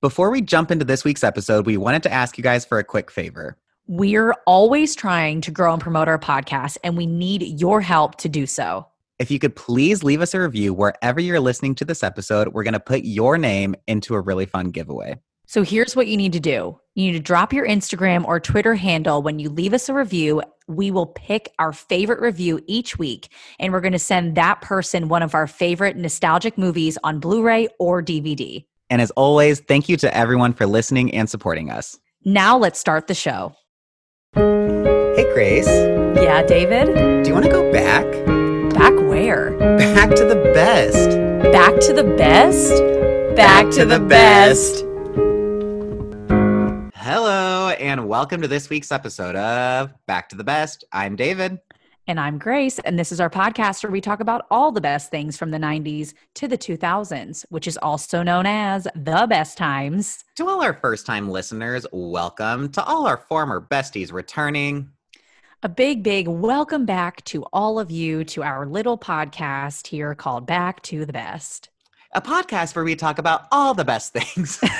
Before 0.00 0.30
we 0.30 0.42
jump 0.42 0.70
into 0.70 0.84
this 0.84 1.02
week's 1.02 1.24
episode, 1.24 1.66
we 1.66 1.76
wanted 1.76 2.04
to 2.04 2.12
ask 2.12 2.38
you 2.38 2.44
guys 2.44 2.64
for 2.64 2.78
a 2.78 2.84
quick 2.84 3.10
favor. 3.10 3.56
We're 3.88 4.32
always 4.46 4.94
trying 4.94 5.40
to 5.40 5.50
grow 5.50 5.72
and 5.72 5.82
promote 5.82 6.06
our 6.06 6.20
podcast, 6.20 6.76
and 6.84 6.96
we 6.96 7.04
need 7.04 7.60
your 7.60 7.80
help 7.80 8.14
to 8.18 8.28
do 8.28 8.46
so. 8.46 8.86
If 9.18 9.28
you 9.28 9.40
could 9.40 9.56
please 9.56 10.04
leave 10.04 10.20
us 10.20 10.34
a 10.34 10.40
review 10.40 10.72
wherever 10.72 11.18
you're 11.18 11.40
listening 11.40 11.74
to 11.74 11.84
this 11.84 12.04
episode, 12.04 12.46
we're 12.52 12.62
going 12.62 12.74
to 12.74 12.80
put 12.80 13.02
your 13.02 13.38
name 13.38 13.74
into 13.88 14.14
a 14.14 14.20
really 14.20 14.46
fun 14.46 14.70
giveaway. 14.70 15.16
So 15.46 15.64
here's 15.64 15.96
what 15.96 16.06
you 16.06 16.16
need 16.16 16.32
to 16.34 16.40
do 16.40 16.78
you 16.94 17.10
need 17.10 17.18
to 17.18 17.20
drop 17.20 17.52
your 17.52 17.66
Instagram 17.66 18.24
or 18.24 18.38
Twitter 18.38 18.76
handle 18.76 19.20
when 19.20 19.40
you 19.40 19.48
leave 19.50 19.74
us 19.74 19.88
a 19.88 19.94
review. 19.94 20.42
We 20.68 20.92
will 20.92 21.06
pick 21.06 21.52
our 21.58 21.72
favorite 21.72 22.20
review 22.20 22.60
each 22.68 23.00
week, 23.00 23.32
and 23.58 23.72
we're 23.72 23.80
going 23.80 23.92
to 23.94 23.98
send 23.98 24.36
that 24.36 24.60
person 24.60 25.08
one 25.08 25.24
of 25.24 25.34
our 25.34 25.48
favorite 25.48 25.96
nostalgic 25.96 26.56
movies 26.56 26.98
on 27.02 27.18
Blu 27.18 27.42
ray 27.42 27.66
or 27.80 28.00
DVD. 28.00 28.64
And 28.90 29.02
as 29.02 29.10
always, 29.12 29.60
thank 29.60 29.88
you 29.88 29.96
to 29.98 30.16
everyone 30.16 30.52
for 30.54 30.66
listening 30.66 31.12
and 31.14 31.28
supporting 31.28 31.70
us. 31.70 31.98
Now 32.24 32.56
let's 32.56 32.78
start 32.80 33.06
the 33.06 33.14
show. 33.14 33.54
Hey, 34.34 35.24
Grace, 35.34 35.66
Yeah, 35.68 36.42
David? 36.42 36.86
do 37.22 37.28
you 37.28 37.34
want 37.34 37.44
to 37.44 37.50
go 37.50 37.70
back? 37.72 38.04
Back 38.74 38.94
where? 39.08 39.50
Back 39.78 40.10
to 40.16 40.24
the 40.24 40.36
best. 40.54 41.10
Back 41.52 41.78
to 41.80 41.92
the 41.92 42.04
best? 42.04 42.72
Back 43.36 43.70
to 43.72 43.84
the 43.84 44.00
best. 44.00 44.84
Hello, 46.96 47.70
and 47.70 48.08
welcome 48.08 48.40
to 48.42 48.48
this 48.48 48.70
week's 48.70 48.90
episode 48.92 49.36
of 49.36 49.90
Back 50.06 50.28
to 50.30 50.36
the 50.36 50.44
Best. 50.44 50.84
I'm 50.92 51.14
David. 51.16 51.58
And 52.08 52.18
I'm 52.18 52.38
Grace, 52.38 52.78
and 52.78 52.98
this 52.98 53.12
is 53.12 53.20
our 53.20 53.28
podcast 53.28 53.84
where 53.84 53.92
we 53.92 54.00
talk 54.00 54.20
about 54.20 54.46
all 54.50 54.72
the 54.72 54.80
best 54.80 55.10
things 55.10 55.36
from 55.36 55.50
the 55.50 55.58
90s 55.58 56.14
to 56.36 56.48
the 56.48 56.56
2000s, 56.56 57.44
which 57.50 57.66
is 57.66 57.76
also 57.76 58.22
known 58.22 58.46
as 58.46 58.88
the 58.94 59.26
best 59.28 59.58
times. 59.58 60.24
To 60.36 60.48
all 60.48 60.62
our 60.62 60.72
first 60.72 61.04
time 61.04 61.28
listeners, 61.28 61.86
welcome. 61.92 62.70
To 62.70 62.82
all 62.82 63.06
our 63.06 63.18
former 63.18 63.60
besties 63.60 64.10
returning, 64.10 64.88
A 65.62 65.68
big, 65.68 66.02
big 66.02 66.28
welcome 66.28 66.86
back 66.86 67.22
to 67.24 67.44
all 67.52 67.78
of 67.78 67.90
you 67.90 68.24
to 68.24 68.42
our 68.42 68.64
little 68.64 68.96
podcast 68.96 69.88
here 69.88 70.14
called 70.14 70.46
Back 70.46 70.80
to 70.84 71.04
the 71.04 71.12
Best. 71.12 71.68
a 72.14 72.22
podcast 72.22 72.74
where 72.74 72.86
we 72.86 72.96
talk 72.96 73.18
about 73.18 73.42
all 73.52 73.74
the 73.74 73.84
best 73.84 74.14
things. 74.14 74.58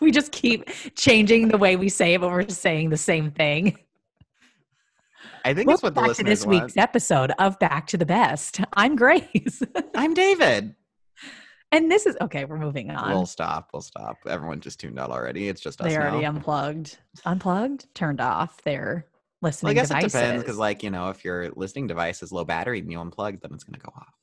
We 0.00 0.10
just 0.10 0.32
keep 0.32 0.68
changing 0.96 1.48
the 1.48 1.56
way 1.56 1.76
we 1.76 1.88
say 1.88 2.12
it, 2.14 2.20
but 2.20 2.28
we're 2.28 2.46
saying 2.48 2.90
the 2.90 2.96
same 2.96 3.30
thing. 3.30 3.78
I 5.44 5.52
think 5.52 5.68
that's 5.68 5.82
Welcome 5.82 5.94
what 5.96 6.02
the 6.02 6.08
back 6.08 6.16
to 6.16 6.24
this 6.24 6.46
want. 6.46 6.62
week's 6.62 6.76
episode 6.78 7.32
of 7.38 7.58
Back 7.58 7.86
to 7.88 7.98
the 7.98 8.06
Best. 8.06 8.60
I'm 8.74 8.96
Grace. 8.96 9.62
I'm 9.94 10.14
David. 10.14 10.74
and 11.70 11.90
this 11.90 12.06
is 12.06 12.16
okay, 12.22 12.46
we're 12.46 12.58
moving 12.58 12.90
on. 12.90 13.10
We'll 13.10 13.26
stop. 13.26 13.68
We'll 13.74 13.82
stop. 13.82 14.16
Everyone 14.26 14.60
just 14.60 14.80
tuned 14.80 14.98
out 14.98 15.10
already. 15.10 15.48
It's 15.48 15.60
just 15.60 15.82
us 15.82 15.88
they 15.88 15.98
already 15.98 16.22
now. 16.22 16.30
unplugged, 16.30 16.96
unplugged, 17.26 17.86
turned 17.94 18.22
off 18.22 18.62
their 18.62 19.06
listening 19.42 19.68
well, 19.68 19.72
I 19.72 19.74
guess 19.74 19.88
devices. 19.88 20.14
it 20.14 20.18
depends 20.18 20.42
because, 20.44 20.56
like, 20.58 20.82
you 20.82 20.90
know, 20.90 21.10
if 21.10 21.22
your 21.24 21.50
listening 21.56 21.88
device 21.88 22.22
is 22.22 22.32
low 22.32 22.46
battery 22.46 22.78
and 22.78 22.90
you 22.90 22.96
unplug, 22.98 23.42
then 23.42 23.50
it's 23.52 23.64
going 23.64 23.78
to 23.78 23.84
go 23.84 23.92
off. 23.94 24.14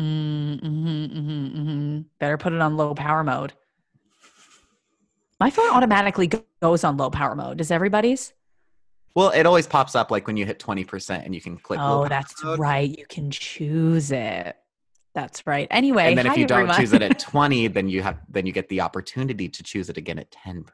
Mm, 0.00 0.58
mhm, 0.62 1.12
mhm, 1.12 1.54
mhm. 1.54 2.04
Better 2.18 2.38
put 2.38 2.54
it 2.54 2.62
on 2.62 2.78
low 2.78 2.94
power 2.94 3.22
mode. 3.22 3.52
My 5.38 5.50
phone 5.50 5.70
automatically 5.70 6.30
goes 6.62 6.82
on 6.82 6.96
low 6.96 7.10
power 7.10 7.34
mode. 7.34 7.58
Does 7.58 7.70
everybody's? 7.70 8.32
Well, 9.14 9.30
it 9.30 9.44
always 9.46 9.66
pops 9.66 9.94
up 9.94 10.10
like 10.10 10.26
when 10.26 10.36
you 10.36 10.46
hit 10.46 10.58
20% 10.58 11.24
and 11.24 11.34
you 11.34 11.40
can 11.40 11.58
click. 11.58 11.78
Oh, 11.82 12.08
that's 12.08 12.42
mode. 12.42 12.58
right. 12.58 12.88
You 12.98 13.04
can 13.06 13.30
choose 13.30 14.10
it. 14.10 14.56
That's 15.14 15.46
right. 15.46 15.68
Anyway, 15.70 16.04
And 16.08 16.16
then 16.18 16.24
if 16.26 16.32
hi, 16.32 16.38
you 16.40 16.46
don't 16.46 16.60
everyone. 16.60 16.80
choose 16.80 16.92
it 16.94 17.02
at 17.02 17.18
20, 17.18 17.68
then 17.68 17.88
you 17.88 18.02
have 18.02 18.18
then 18.30 18.46
you 18.46 18.52
get 18.52 18.68
the 18.70 18.80
opportunity 18.80 19.48
to 19.50 19.62
choose 19.62 19.90
it 19.90 19.98
again 19.98 20.18
at 20.18 20.30
10%. 20.30 20.64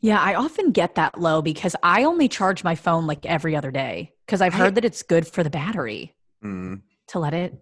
yeah, 0.00 0.18
I 0.20 0.34
often 0.34 0.70
get 0.72 0.94
that 0.94 1.20
low 1.20 1.42
because 1.42 1.76
I 1.82 2.04
only 2.04 2.28
charge 2.28 2.64
my 2.64 2.74
phone 2.74 3.06
like 3.06 3.26
every 3.26 3.54
other 3.54 3.70
day 3.70 4.12
because 4.24 4.40
I've 4.40 4.54
I- 4.54 4.58
heard 4.58 4.74
that 4.76 4.84
it's 4.86 5.02
good 5.02 5.26
for 5.26 5.42
the 5.42 5.50
battery 5.50 6.14
Mm, 6.42 6.80
to 7.08 7.18
let 7.18 7.32
it 7.34 7.54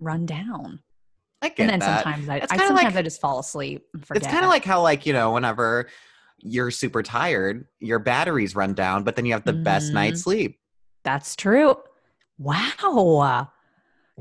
run 0.00 0.26
down. 0.26 0.80
I 1.42 1.48
get 1.50 1.60
And 1.60 1.70
then 1.70 1.78
that. 1.80 2.02
sometimes 2.04 2.28
I, 2.28 2.36
I 2.36 2.46
sometimes 2.46 2.70
like- 2.82 2.94
I 2.96 3.02
just 3.02 3.20
fall 3.20 3.38
asleep 3.38 3.86
and 3.94 4.06
forget. 4.06 4.22
It's 4.22 4.30
kind 4.32 4.44
of 4.44 4.50
like 4.50 4.64
how, 4.64 4.80
like, 4.82 5.04
you 5.06 5.12
know, 5.14 5.32
whenever 5.32 5.88
you're 6.38 6.70
super 6.70 7.02
tired, 7.02 7.66
your 7.80 7.98
batteries 7.98 8.54
run 8.54 8.74
down, 8.74 9.02
but 9.04 9.16
then 9.16 9.24
you 9.26 9.32
have 9.32 9.44
the 9.44 9.52
best 9.52 9.90
Mhm. 9.90 9.94
night's 9.94 10.22
sleep. 10.22 10.58
That's 11.02 11.34
true. 11.36 11.76
Wow. 12.38 13.48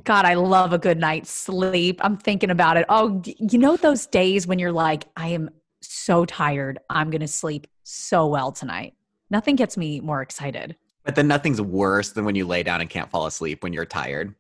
God, 0.04 0.26
I 0.26 0.34
love 0.34 0.74
a 0.74 0.78
good 0.78 0.98
night's 1.00 1.32
sleep. 1.32 2.00
I'm 2.04 2.18
thinking 2.18 2.50
about 2.50 2.78
it. 2.78 2.86
Oh, 2.90 3.22
you 3.26 3.58
know 3.58 3.78
those 3.78 4.08
days 4.08 4.46
when 4.46 4.60
you're 4.60 4.72
like, 4.72 5.06
I 5.16 5.30
am 5.30 5.50
so 5.82 6.26
tired. 6.26 6.80
I'm 6.90 7.10
going 7.10 7.22
to 7.22 7.28
sleep 7.28 7.68
so 7.84 8.28
well 8.28 8.52
tonight. 8.52 8.94
Nothing 9.30 9.56
gets 9.56 9.78
me 9.78 10.00
more 10.02 10.22
excited. 10.22 10.76
But 11.04 11.16
then 11.16 11.28
nothing's 11.28 11.62
worse 11.62 12.12
than 12.12 12.26
when 12.26 12.36
you 12.36 12.46
lay 12.46 12.64
down 12.64 12.82
and 12.82 12.90
can't 12.90 13.10
fall 13.10 13.26
asleep 13.26 13.64
when 13.64 13.74
you're 13.74 13.86
tired. 13.86 14.36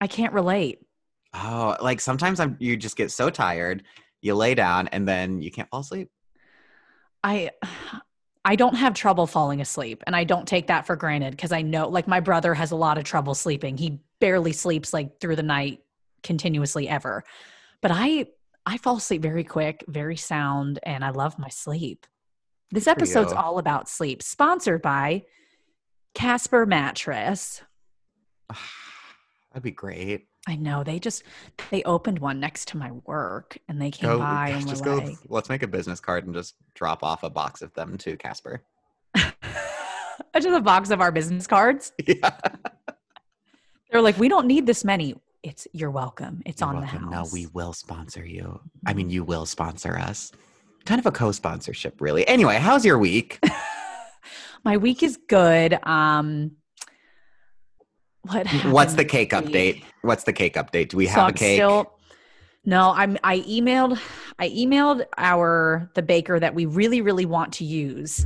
I 0.00 0.06
can't 0.06 0.32
relate. 0.32 0.80
Oh, 1.32 1.76
like 1.80 2.00
sometimes 2.00 2.38
I'm 2.38 2.56
you 2.60 2.76
just 2.76 2.96
get 2.96 3.10
so 3.10 3.30
tired, 3.30 3.82
you 4.20 4.34
lay 4.34 4.54
down 4.54 4.88
and 4.88 5.08
then 5.08 5.42
you 5.42 5.50
can't 5.50 5.68
fall 5.70 5.80
asleep. 5.80 6.10
I 7.24 7.50
I 8.44 8.56
don't 8.56 8.74
have 8.74 8.92
trouble 8.92 9.26
falling 9.26 9.62
asleep 9.62 10.04
and 10.06 10.14
I 10.14 10.24
don't 10.24 10.46
take 10.46 10.66
that 10.66 10.86
for 10.86 10.94
granted 10.94 11.30
because 11.30 11.50
I 11.50 11.62
know 11.62 11.88
like 11.88 12.06
my 12.06 12.20
brother 12.20 12.52
has 12.52 12.70
a 12.70 12.76
lot 12.76 12.98
of 12.98 13.04
trouble 13.04 13.34
sleeping. 13.34 13.78
He 13.78 14.00
barely 14.20 14.52
sleeps 14.52 14.92
like 14.92 15.18
through 15.18 15.36
the 15.36 15.42
night 15.42 15.80
continuously 16.22 16.86
ever. 16.88 17.24
But 17.80 17.90
I 17.92 18.26
I 18.66 18.76
fall 18.76 18.98
asleep 18.98 19.22
very 19.22 19.44
quick, 19.44 19.84
very 19.88 20.16
sound 20.16 20.78
and 20.82 21.02
I 21.02 21.10
love 21.10 21.38
my 21.38 21.48
sleep. 21.48 22.06
This 22.70 22.86
episode's 22.86 23.32
all 23.32 23.58
about 23.58 23.88
sleep, 23.88 24.22
sponsored 24.22 24.82
by 24.82 25.24
Casper 26.14 26.66
Mattress. 26.66 27.62
That'd 29.52 29.62
be 29.62 29.70
great. 29.70 30.26
I 30.46 30.56
know 30.56 30.84
they 30.84 30.98
just 30.98 31.22
they 31.70 31.82
opened 31.84 32.18
one 32.18 32.38
next 32.38 32.68
to 32.68 32.76
my 32.76 32.90
work 33.06 33.56
and 33.68 33.80
they 33.80 33.90
came 33.90 34.10
Go, 34.10 34.18
by 34.18 34.50
and 34.50 34.64
were 34.64 34.70
just 34.70 34.84
go. 34.84 34.96
like 34.96 35.16
Let's 35.28 35.48
make 35.48 35.62
a 35.62 35.66
business 35.66 36.00
card 36.00 36.26
and 36.26 36.34
just 36.34 36.54
drop 36.74 37.02
off 37.02 37.22
a 37.22 37.30
box 37.30 37.62
of 37.62 37.72
them 37.74 37.96
to 37.98 38.16
Casper. 38.16 38.62
just 39.16 40.46
a 40.46 40.60
box 40.60 40.90
of 40.90 41.00
our 41.00 41.10
business 41.12 41.46
cards. 41.46 41.92
Yeah. 42.06 42.30
They're 43.90 44.02
like, 44.02 44.18
we 44.18 44.28
don't 44.28 44.46
need 44.48 44.66
this 44.66 44.84
many. 44.84 45.14
It's 45.44 45.68
you're 45.72 45.90
welcome. 45.90 46.42
It's 46.46 46.60
You're 46.60 46.70
on 46.70 46.80
welcome. 46.80 47.10
the 47.10 47.16
house. 47.16 47.32
No, 47.32 47.32
we 47.32 47.46
will 47.46 47.72
sponsor 47.72 48.24
you. 48.24 48.60
I 48.86 48.92
mean, 48.92 49.08
you 49.08 49.22
will 49.22 49.46
sponsor 49.46 49.96
us. 49.96 50.32
Kind 50.84 50.98
of 50.98 51.06
a 51.06 51.12
co-sponsorship, 51.12 52.00
really. 52.00 52.26
Anyway, 52.26 52.56
how's 52.56 52.84
your 52.84 52.98
week? 52.98 53.38
My 54.64 54.78
week 54.78 55.02
is 55.04 55.16
good. 55.28 55.78
Um, 55.86 56.52
what? 58.26 58.46
What's 58.64 58.94
the 58.94 59.04
cake 59.04 59.30
update? 59.30 59.82
What's 60.02 60.24
the 60.24 60.32
cake 60.32 60.54
update? 60.54 60.88
Do 60.90 60.96
we 60.96 61.06
So 61.06 61.12
have 61.12 61.18
a 61.24 61.26
I'm 61.28 61.34
cake? 61.34 61.56
still- 61.58 61.90
no, 62.66 62.92
I'm. 62.96 63.18
I 63.22 63.40
emailed. 63.40 64.00
I 64.38 64.48
emailed 64.48 65.04
our 65.18 65.90
the 65.94 66.00
baker 66.02 66.40
that 66.40 66.54
we 66.54 66.64
really, 66.64 67.02
really 67.02 67.26
want 67.26 67.52
to 67.54 67.64
use. 67.64 68.24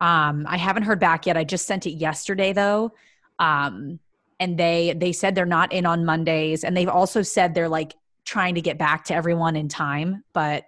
Um, 0.00 0.44
I 0.46 0.58
haven't 0.58 0.82
heard 0.82 1.00
back 1.00 1.24
yet. 1.24 1.38
I 1.38 1.44
just 1.44 1.66
sent 1.66 1.86
it 1.86 1.92
yesterday 1.92 2.52
though. 2.52 2.92
Um, 3.38 3.98
and 4.40 4.58
they 4.58 4.92
they 4.94 5.12
said 5.12 5.34
they're 5.34 5.46
not 5.46 5.72
in 5.72 5.86
on 5.86 6.04
Mondays, 6.04 6.64
and 6.64 6.76
they've 6.76 6.88
also 6.88 7.22
said 7.22 7.54
they're 7.54 7.68
like 7.68 7.94
trying 8.26 8.54
to 8.56 8.60
get 8.60 8.76
back 8.76 9.04
to 9.04 9.14
everyone 9.14 9.56
in 9.56 9.68
time. 9.68 10.22
But 10.34 10.64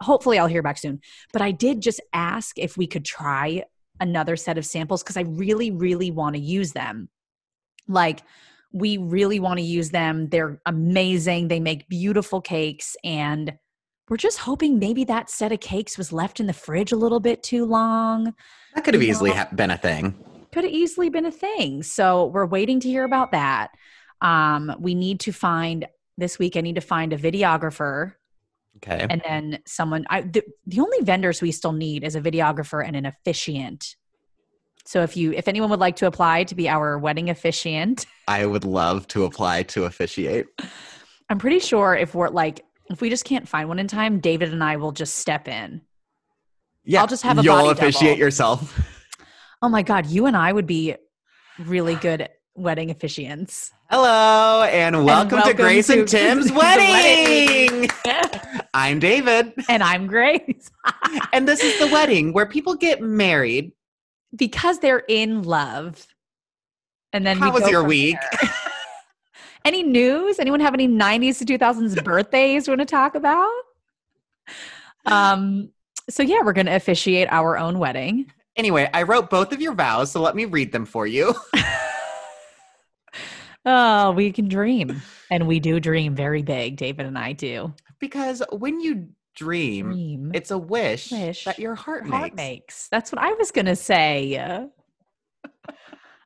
hopefully, 0.00 0.38
I'll 0.38 0.46
hear 0.46 0.62
back 0.62 0.78
soon. 0.78 1.00
But 1.32 1.42
I 1.42 1.50
did 1.50 1.80
just 1.80 2.00
ask 2.12 2.56
if 2.60 2.76
we 2.76 2.86
could 2.86 3.04
try 3.04 3.64
another 3.98 4.36
set 4.36 4.56
of 4.56 4.64
samples 4.64 5.02
because 5.02 5.16
I 5.16 5.22
really, 5.22 5.72
really 5.72 6.12
want 6.12 6.36
to 6.36 6.40
use 6.40 6.72
them. 6.72 7.08
Like 7.92 8.22
we 8.72 8.96
really 8.96 9.38
want 9.38 9.58
to 9.58 9.64
use 9.64 9.90
them. 9.90 10.28
They're 10.28 10.60
amazing. 10.66 11.48
They 11.48 11.60
make 11.60 11.88
beautiful 11.88 12.40
cakes. 12.40 12.96
And 13.04 13.56
we're 14.08 14.16
just 14.16 14.38
hoping 14.38 14.78
maybe 14.78 15.04
that 15.04 15.30
set 15.30 15.52
of 15.52 15.60
cakes 15.60 15.96
was 15.96 16.12
left 16.12 16.40
in 16.40 16.46
the 16.46 16.52
fridge 16.52 16.92
a 16.92 16.96
little 16.96 17.20
bit 17.20 17.42
too 17.42 17.64
long. 17.64 18.34
That 18.74 18.84
could 18.84 18.94
have 18.94 19.02
you 19.02 19.10
easily 19.10 19.30
know- 19.30 19.46
been 19.54 19.70
a 19.70 19.78
thing. 19.78 20.14
Could 20.52 20.64
have 20.64 20.72
easily 20.72 21.08
been 21.08 21.26
a 21.26 21.30
thing. 21.30 21.82
So 21.82 22.26
we're 22.26 22.46
waiting 22.46 22.78
to 22.80 22.88
hear 22.88 23.04
about 23.04 23.32
that. 23.32 23.70
Um, 24.20 24.74
we 24.78 24.94
need 24.94 25.20
to 25.20 25.32
find 25.32 25.86
this 26.18 26.38
week, 26.38 26.56
I 26.56 26.60
need 26.60 26.74
to 26.74 26.82
find 26.82 27.12
a 27.12 27.18
videographer 27.18 28.12
Okay. 28.76 29.06
and 29.08 29.22
then 29.26 29.60
someone. 29.66 30.04
I, 30.10 30.22
the, 30.22 30.42
the 30.66 30.80
only 30.80 31.00
vendors 31.00 31.40
we 31.40 31.52
still 31.52 31.72
need 31.72 32.04
is 32.04 32.16
a 32.16 32.20
videographer 32.20 32.86
and 32.86 32.94
an 32.96 33.06
officiant. 33.06 33.96
So 34.84 35.02
if 35.02 35.16
you, 35.16 35.32
if 35.32 35.46
anyone 35.48 35.70
would 35.70 35.80
like 35.80 35.96
to 35.96 36.06
apply 36.06 36.44
to 36.44 36.54
be 36.54 36.68
our 36.68 36.98
wedding 36.98 37.30
officiant, 37.30 38.06
I 38.28 38.46
would 38.46 38.64
love 38.64 39.06
to 39.08 39.24
apply 39.24 39.62
to 39.64 39.84
officiate. 39.84 40.46
I'm 41.28 41.38
pretty 41.38 41.60
sure 41.60 41.94
if 41.94 42.14
we're 42.14 42.28
like, 42.28 42.64
if 42.90 43.00
we 43.00 43.08
just 43.08 43.24
can't 43.24 43.48
find 43.48 43.68
one 43.68 43.78
in 43.78 43.86
time, 43.86 44.18
David 44.18 44.52
and 44.52 44.62
I 44.62 44.76
will 44.76 44.92
just 44.92 45.16
step 45.16 45.48
in. 45.48 45.80
Yeah, 46.84 47.00
I'll 47.00 47.06
just 47.06 47.22
have 47.22 47.38
a 47.38 47.42
You'll 47.42 47.70
officiate 47.70 48.12
double. 48.14 48.18
yourself. 48.18 48.80
Oh 49.62 49.68
my 49.68 49.82
God, 49.82 50.06
you 50.06 50.26
and 50.26 50.36
I 50.36 50.52
would 50.52 50.66
be 50.66 50.96
really 51.60 51.94
good 51.94 52.28
wedding 52.54 52.92
officiants. 52.92 53.70
Hello 53.88 54.64
and 54.64 55.04
welcome, 55.04 55.28
to 55.30 55.36
welcome 55.36 55.56
Grace 55.56 55.88
and 55.90 56.08
Tim's 56.08 56.50
wedding. 56.50 57.82
wedding. 57.82 57.90
I'm 58.74 58.98
David. 58.98 59.52
And 59.68 59.82
I'm 59.82 60.06
Grace. 60.08 60.70
and 61.32 61.46
this 61.46 61.62
is 61.62 61.78
the 61.78 61.86
wedding 61.86 62.32
where 62.32 62.46
people 62.46 62.74
get 62.74 63.00
married. 63.00 63.72
Because 64.34 64.78
they're 64.78 65.04
in 65.08 65.42
love. 65.42 66.06
And 67.12 67.26
then 67.26 67.38
How 67.38 67.52
was 67.52 67.68
your 67.68 67.84
week? 67.84 68.16
any 69.64 69.82
news? 69.82 70.38
Anyone 70.38 70.60
have 70.60 70.74
any 70.74 70.88
90s 70.88 71.38
to 71.38 71.44
2000s 71.58 72.02
birthdays 72.02 72.66
you 72.66 72.70
want 72.72 72.80
to 72.80 72.86
talk 72.86 73.14
about? 73.14 73.50
Um, 75.06 75.70
so 76.08 76.22
yeah, 76.22 76.38
we're 76.42 76.52
going 76.54 76.66
to 76.66 76.74
officiate 76.74 77.28
our 77.30 77.58
own 77.58 77.78
wedding. 77.78 78.32
Anyway, 78.56 78.88
I 78.92 79.02
wrote 79.02 79.30
both 79.30 79.52
of 79.52 79.60
your 79.60 79.74
vows, 79.74 80.10
so 80.10 80.20
let 80.20 80.34
me 80.36 80.44
read 80.44 80.72
them 80.72 80.84
for 80.86 81.06
you. 81.06 81.34
Oh, 83.64 84.10
we 84.10 84.32
can 84.32 84.48
dream. 84.48 85.00
And 85.30 85.46
we 85.46 85.60
do 85.60 85.78
dream 85.78 86.16
very 86.16 86.42
big. 86.42 86.76
David 86.76 87.06
and 87.06 87.16
I 87.16 87.32
do. 87.32 87.72
because 88.00 88.42
when 88.50 88.80
you 88.80 89.06
dream, 89.34 89.86
Dream. 89.92 90.30
it's 90.34 90.50
a 90.50 90.58
wish, 90.58 91.10
Wish 91.12 91.44
that 91.44 91.58
your 91.58 91.74
heart, 91.74 92.06
heart 92.06 92.34
makes. 92.34 92.36
makes. 92.36 92.88
That's 92.88 93.12
what 93.12 93.20
I 93.20 93.32
was 93.34 93.50
going 93.50 93.66
to 93.66 93.76
say. 93.76 94.68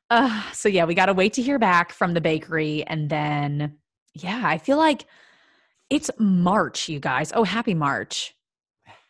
Uh, 0.09 0.41
so 0.53 0.69
yeah, 0.69 0.85
we 0.85 0.95
got 0.95 1.07
to 1.07 1.13
wait 1.13 1.33
to 1.33 1.41
hear 1.41 1.59
back 1.59 1.91
from 1.91 2.13
the 2.13 2.21
bakery. 2.21 2.81
And 2.87 3.09
then, 3.09 3.75
yeah, 4.13 4.41
I 4.45 4.57
feel 4.57 4.77
like 4.77 5.05
it's 5.89 6.09
March, 6.17 6.87
you 6.87 6.99
guys. 7.01 7.33
Oh, 7.35 7.43
happy 7.43 7.73
March. 7.73 8.33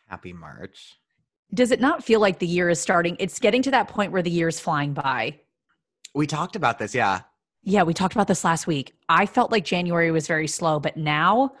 Happy 0.08 0.32
March. 0.32 0.98
Does 1.54 1.70
it 1.70 1.80
not 1.80 2.02
feel 2.02 2.18
like 2.18 2.40
the 2.40 2.48
year 2.48 2.68
is 2.68 2.80
starting? 2.80 3.16
It's 3.20 3.38
getting 3.38 3.62
to 3.62 3.70
that 3.70 3.86
point 3.86 4.10
where 4.10 4.22
the 4.22 4.30
year 4.30 4.48
is 4.48 4.58
flying 4.58 4.92
by. 4.92 5.38
We 6.16 6.26
talked 6.26 6.56
about 6.56 6.80
this, 6.80 6.94
yeah. 6.96 7.20
Yeah, 7.62 7.84
we 7.84 7.94
talked 7.94 8.14
about 8.14 8.26
this 8.26 8.42
last 8.42 8.66
week. 8.66 8.94
I 9.08 9.26
felt 9.26 9.52
like 9.52 9.64
January 9.64 10.10
was 10.10 10.26
very 10.26 10.48
slow, 10.48 10.80
but 10.80 10.96
now, 10.96 11.52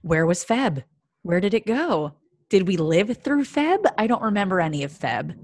where 0.00 0.26
was 0.26 0.44
Feb? 0.44 0.82
Where 1.22 1.40
did 1.40 1.54
it 1.54 1.66
go? 1.66 2.12
Did 2.48 2.66
we 2.68 2.76
live 2.76 3.16
through 3.18 3.44
Feb? 3.44 3.84
I 3.96 4.06
don't 4.06 4.22
remember 4.22 4.60
any 4.60 4.82
of 4.84 4.92
Feb. 4.92 5.34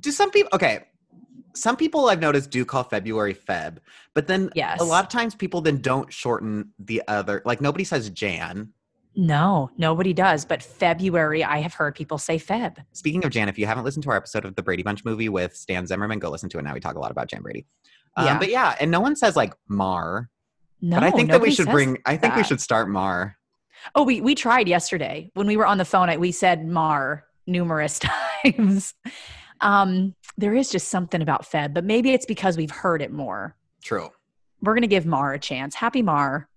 Do 0.00 0.10
some 0.10 0.30
people 0.30 0.50
okay? 0.52 0.84
Some 1.54 1.76
people 1.76 2.08
I've 2.08 2.20
noticed 2.20 2.50
do 2.50 2.64
call 2.64 2.84
February 2.84 3.34
Feb, 3.34 3.78
but 4.14 4.26
then 4.26 4.50
Yes. 4.54 4.80
a 4.80 4.84
lot 4.84 5.04
of 5.04 5.10
times 5.10 5.34
people 5.34 5.60
then 5.60 5.78
don't 5.80 6.12
shorten 6.12 6.72
the 6.78 7.02
other. 7.08 7.42
Like 7.44 7.60
nobody 7.60 7.84
says 7.84 8.10
Jan. 8.10 8.72
No, 9.16 9.70
nobody 9.76 10.12
does. 10.12 10.44
But 10.44 10.62
February, 10.62 11.42
I 11.42 11.58
have 11.58 11.74
heard 11.74 11.96
people 11.96 12.18
say 12.18 12.38
Feb. 12.38 12.76
Speaking 12.92 13.24
of 13.24 13.30
Jan, 13.32 13.48
if 13.48 13.58
you 13.58 13.66
haven't 13.66 13.84
listened 13.84 14.04
to 14.04 14.10
our 14.10 14.16
episode 14.16 14.44
of 14.44 14.54
the 14.54 14.62
Brady 14.62 14.84
Bunch 14.84 15.04
movie 15.04 15.28
with 15.28 15.56
Stan 15.56 15.86
Zimmerman, 15.86 16.20
go 16.20 16.30
listen 16.30 16.48
to 16.50 16.58
it. 16.58 16.62
Now 16.62 16.74
we 16.74 16.80
talk 16.80 16.94
a 16.94 17.00
lot 17.00 17.10
about 17.10 17.28
Jan 17.28 17.42
Brady. 17.42 17.66
Um, 18.16 18.26
Yeah. 18.26 18.38
but 18.38 18.50
yeah, 18.50 18.76
and 18.78 18.90
no 18.90 19.00
one 19.00 19.16
says 19.16 19.34
like 19.34 19.54
Mar. 19.68 20.28
No, 20.80 20.96
but 20.98 21.02
I 21.04 21.10
think 21.10 21.30
that 21.30 21.40
we 21.40 21.50
should 21.50 21.66
bring. 21.68 21.98
I 22.06 22.16
think 22.16 22.36
we 22.36 22.44
should 22.44 22.60
start 22.60 22.88
Mar. 22.88 23.36
Oh, 23.94 24.02
we 24.04 24.20
we 24.20 24.34
tried 24.34 24.68
yesterday 24.68 25.30
when 25.34 25.46
we 25.46 25.56
were 25.56 25.66
on 25.66 25.78
the 25.78 25.84
phone. 25.84 26.08
I- 26.10 26.16
We 26.16 26.32
said 26.32 26.66
Mar 26.66 27.24
numerous 27.46 27.98
times. 28.44 28.94
Um, 29.60 30.14
there 30.36 30.54
is 30.54 30.70
just 30.70 30.88
something 30.88 31.20
about 31.22 31.42
Feb, 31.44 31.74
but 31.74 31.84
maybe 31.84 32.12
it's 32.12 32.26
because 32.26 32.56
we've 32.56 32.70
heard 32.70 33.02
it 33.02 33.10
more. 33.12 33.56
True. 33.82 34.10
We're 34.60 34.74
gonna 34.74 34.86
give 34.86 35.06
Mar 35.06 35.32
a 35.34 35.38
chance. 35.38 35.74
Happy 35.74 36.02
Mar. 36.02 36.48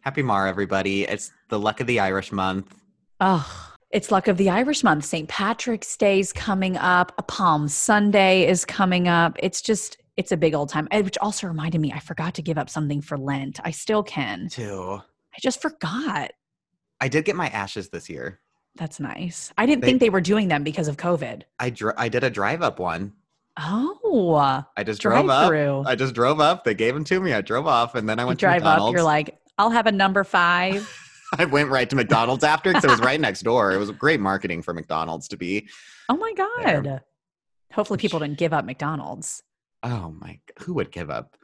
Happy 0.00 0.22
Mar, 0.22 0.46
everybody! 0.46 1.02
It's 1.04 1.30
the 1.48 1.58
luck 1.58 1.80
of 1.80 1.86
the 1.86 2.00
Irish 2.00 2.32
month. 2.32 2.74
Oh, 3.20 3.72
it's 3.90 4.10
luck 4.10 4.28
of 4.28 4.36
the 4.38 4.48
Irish 4.48 4.82
month. 4.82 5.04
St. 5.04 5.28
Patrick's 5.28 5.94
Day's 5.96 6.32
coming 6.32 6.76
up. 6.78 7.12
A 7.18 7.22
Palm 7.22 7.68
Sunday 7.68 8.46
is 8.46 8.64
coming 8.64 9.08
up. 9.08 9.36
It's 9.42 9.60
just 9.60 9.98
it's 10.16 10.32
a 10.32 10.36
big 10.36 10.54
old 10.54 10.68
time. 10.70 10.88
Which 10.92 11.18
also 11.18 11.46
reminded 11.46 11.80
me, 11.80 11.92
I 11.92 11.98
forgot 11.98 12.34
to 12.34 12.42
give 12.42 12.56
up 12.56 12.70
something 12.70 13.00
for 13.02 13.18
Lent. 13.18 13.60
I 13.64 13.70
still 13.72 14.02
can. 14.02 14.48
Too. 14.48 15.00
I 15.02 15.38
just 15.42 15.60
forgot. 15.60 16.30
I 17.00 17.08
did 17.08 17.24
get 17.24 17.36
my 17.36 17.48
ashes 17.48 17.88
this 17.88 18.08
year. 18.08 18.40
That's 18.76 19.00
nice. 19.00 19.52
I 19.58 19.66
didn't 19.66 19.80
They- 19.82 19.88
think 19.88 20.00
they 20.00 20.10
were 20.10 20.20
doing 20.20 20.48
them 20.48 20.62
because 20.62 20.88
of 20.88 20.96
COVID. 20.96 21.42
I 21.58 21.70
dr- 21.70 21.94
I 21.98 22.08
did 22.08 22.24
a 22.24 22.30
drive 22.30 22.62
up 22.62 22.78
one. 22.78 23.14
Oh, 23.58 24.64
I 24.76 24.84
just 24.84 25.00
drove 25.02 25.28
up. 25.28 25.48
through. 25.48 25.84
I 25.86 25.94
just 25.94 26.14
drove 26.14 26.40
up. 26.40 26.64
They 26.64 26.74
gave 26.74 26.94
them 26.94 27.04
to 27.04 27.20
me. 27.20 27.32
I 27.34 27.40
drove 27.40 27.66
off, 27.66 27.94
and 27.94 28.08
then 28.08 28.18
I 28.18 28.22
You 28.22 28.28
went 28.28 28.40
to 28.40 28.46
drive 28.46 28.62
McDonald's. 28.62 28.90
up. 28.90 28.94
You're 28.94 29.02
like, 29.04 29.38
I'll 29.58 29.70
have 29.70 29.86
a 29.86 29.92
number 29.92 30.24
five. 30.24 30.88
I 31.38 31.44
went 31.44 31.68
right 31.68 31.88
to 31.90 31.96
McDonald's 31.96 32.42
after 32.44 32.70
because 32.70 32.84
it 32.84 32.90
was 32.90 33.00
right 33.00 33.20
next 33.20 33.42
door. 33.42 33.72
It 33.72 33.78
was 33.78 33.90
great 33.92 34.18
marketing 34.20 34.62
for 34.62 34.72
McDonald's 34.74 35.28
to 35.28 35.36
be. 35.36 35.68
Oh 36.08 36.16
my 36.16 36.32
There. 36.64 36.82
god. 36.82 37.02
Hopefully, 37.72 37.98
people 37.98 38.18
didn't 38.18 38.38
give 38.38 38.52
up 38.52 38.64
McDonald's. 38.64 39.42
Oh 39.82 40.14
my! 40.18 40.40
Who 40.60 40.74
would 40.74 40.90
give 40.90 41.08
up? 41.10 41.36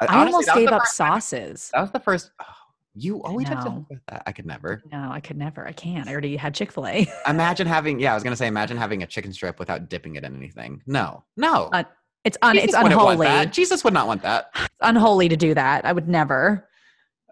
I 0.00 0.06
Honestly, 0.06 0.32
almost 0.46 0.54
gave 0.54 0.68
up 0.68 0.82
first 0.82 0.96
sauces. 0.96 1.70
That 1.72 1.80
was 1.82 1.90
the 1.92 2.00
first. 2.00 2.30
Oh, 2.40 2.44
you 2.94 3.22
always 3.22 3.48
have 3.48 3.64
to 3.64 3.70
think 3.70 3.86
about 3.90 4.00
that. 4.08 4.22
I 4.26 4.32
could 4.32 4.46
never 4.46 4.82
No, 4.92 5.10
I 5.10 5.20
could 5.20 5.36
never. 5.36 5.66
I 5.66 5.72
can't. 5.72 6.06
I 6.08 6.12
already 6.12 6.36
had 6.36 6.54
Chick 6.54 6.72
Fil 6.72 6.86
A. 6.86 7.06
imagine 7.26 7.66
having. 7.66 8.00
Yeah, 8.00 8.12
I 8.12 8.14
was 8.14 8.22
gonna 8.22 8.36
say 8.36 8.46
imagine 8.46 8.76
having 8.86 9.02
a 9.02 9.06
chicken 9.06 9.32
strip 9.32 9.58
without 9.58 9.88
dipping 9.88 10.16
it 10.16 10.24
in 10.24 10.36
anything. 10.36 10.82
No, 10.86 11.24
no. 11.36 11.70
Uh, 11.72 11.84
It's 12.24 12.36
un. 12.42 12.54
Jesus 12.54 12.68
It's 12.74 12.84
unholy. 12.84 13.46
Jesus 13.46 13.82
would 13.84 13.94
not 13.94 14.06
want 14.06 14.22
that. 14.22 14.50
It's 14.54 14.70
unholy 14.80 15.28
to 15.28 15.36
do 15.36 15.54
that. 15.54 15.84
I 15.84 15.92
would 15.92 16.08
never. 16.08 16.68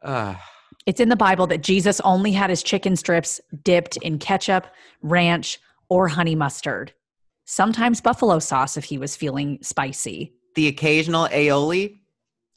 Uh, 0.02 0.34
It's 0.86 1.00
in 1.00 1.08
the 1.10 1.16
Bible 1.16 1.46
that 1.48 1.62
Jesus 1.62 2.00
only 2.00 2.32
had 2.32 2.48
his 2.50 2.62
chicken 2.62 2.96
strips 2.96 3.40
dipped 3.62 3.96
in 3.98 4.18
ketchup, 4.18 4.66
ranch, 5.02 5.58
or 5.88 6.08
honey 6.08 6.34
mustard. 6.34 6.92
Sometimes 7.44 8.00
buffalo 8.00 8.38
sauce 8.38 8.76
if 8.76 8.84
he 8.84 8.96
was 8.96 9.16
feeling 9.16 9.58
spicy. 9.62 10.32
the 10.54 10.68
occasional 10.68 11.28
aioli. 11.28 11.99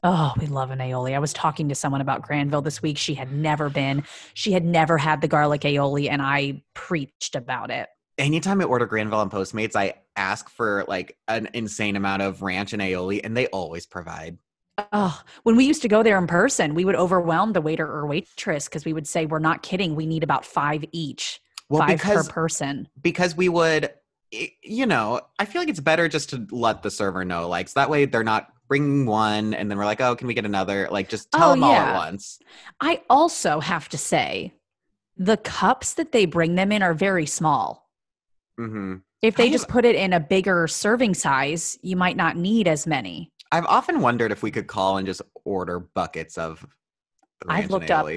Oh, 0.03 0.33
we 0.38 0.47
love 0.47 0.71
an 0.71 0.79
aioli. 0.79 1.15
I 1.15 1.19
was 1.19 1.31
talking 1.31 1.69
to 1.69 1.75
someone 1.75 2.01
about 2.01 2.21
Granville 2.23 2.61
this 2.61 2.81
week. 2.81 2.97
She 2.97 3.13
had 3.13 3.31
never 3.31 3.69
been. 3.69 4.03
She 4.33 4.51
had 4.51 4.65
never 4.65 4.97
had 4.97 5.21
the 5.21 5.29
garlic 5.29 5.61
aioli, 5.61 6.09
and 6.09 6.21
I 6.21 6.61
preached 6.73 7.35
about 7.35 7.71
it. 7.71 7.88
Anytime 8.17 8.59
I 8.61 8.65
order 8.65 8.85
Granville 8.85 9.21
and 9.21 9.31
Postmates, 9.31 9.75
I 9.75 9.95
ask 10.15 10.50
for 10.50 10.83
like 10.88 11.17
an 11.27 11.50
insane 11.53 11.95
amount 11.95 12.21
of 12.21 12.41
ranch 12.41 12.73
and 12.73 12.81
aioli, 12.81 13.21
and 13.23 13.35
they 13.35 13.47
always 13.47 13.85
provide. 13.85 14.38
Oh, 14.91 15.21
when 15.44 15.55
we 15.55 15.65
used 15.65 15.83
to 15.83 15.88
go 15.88 16.03
there 16.03 16.17
in 16.17 16.27
person, 16.27 16.73
we 16.73 16.83
would 16.83 16.95
overwhelm 16.95 17.53
the 17.53 17.61
waiter 17.61 17.88
or 17.88 18.05
waitress 18.05 18.65
because 18.65 18.85
we 18.85 18.91
would 18.94 19.07
say, 19.07 19.25
"We're 19.25 19.39
not 19.39 19.63
kidding. 19.63 19.95
We 19.95 20.05
need 20.05 20.23
about 20.23 20.45
five 20.45 20.83
each, 20.91 21.39
Well, 21.69 21.81
five 21.81 21.97
because 21.97 22.27
per 22.27 22.33
person." 22.33 22.89
because 23.01 23.35
we 23.35 23.50
would 23.50 23.91
you 24.63 24.88
know 24.88 25.21
i 25.38 25.45
feel 25.45 25.61
like 25.61 25.69
it's 25.69 25.79
better 25.79 26.07
just 26.07 26.31
to 26.31 26.47
let 26.50 26.81
the 26.81 26.89
server 26.89 27.23
know 27.23 27.47
like 27.47 27.67
so 27.67 27.79
that 27.79 27.88
way 27.88 28.05
they're 28.05 28.23
not 28.23 28.47
bringing 28.68 29.06
one 29.06 29.54
and 29.54 29.69
then 29.69 29.77
we're 29.77 29.86
like 29.86 30.01
oh 30.01 30.15
can 30.15 30.27
we 30.27 30.33
get 30.33 30.45
another 30.45 30.88
like 30.92 31.10
just 31.10 31.31
tell 31.31 31.50
Oh, 31.50 31.51
them 31.54 31.63
all 31.63 31.75
at 31.75 31.94
once 31.95 32.39
I 32.80 33.01
also 33.10 33.60
have 33.60 33.89
to 33.89 33.98
say, 33.98 34.54
the 35.18 35.38
cups 35.38 35.94
that 35.95 36.12
they 36.12 36.25
bring 36.25 36.56
them 36.56 36.71
in 36.71 36.81
are 36.81 36.94
very 36.94 37.25
small. 37.25 37.89
hmm 38.57 38.95
If 39.21 39.36
they 39.36 39.50
just 39.50 39.68
put 39.68 39.86
it 39.86 39.95
in 39.95 40.13
a 40.13 40.20
bigger 40.20 40.67
serving 40.67 41.13
size, 41.13 41.77
you 41.82 41.96
might 41.96 42.17
not 42.17 42.36
need 42.38 42.67
as 42.67 42.88
many. 42.88 43.32
i've 43.51 43.65
often 43.65 44.00
wondered 44.01 44.32
if 44.32 44.41
we 44.43 44.51
could 44.51 44.67
call 44.67 44.98
and 44.98 45.05
just 45.05 45.22
order 45.46 45.79
buckets 45.79 46.38
of 46.38 46.65
I've 47.48 47.70
looked 47.70 47.91
up- 47.91 48.08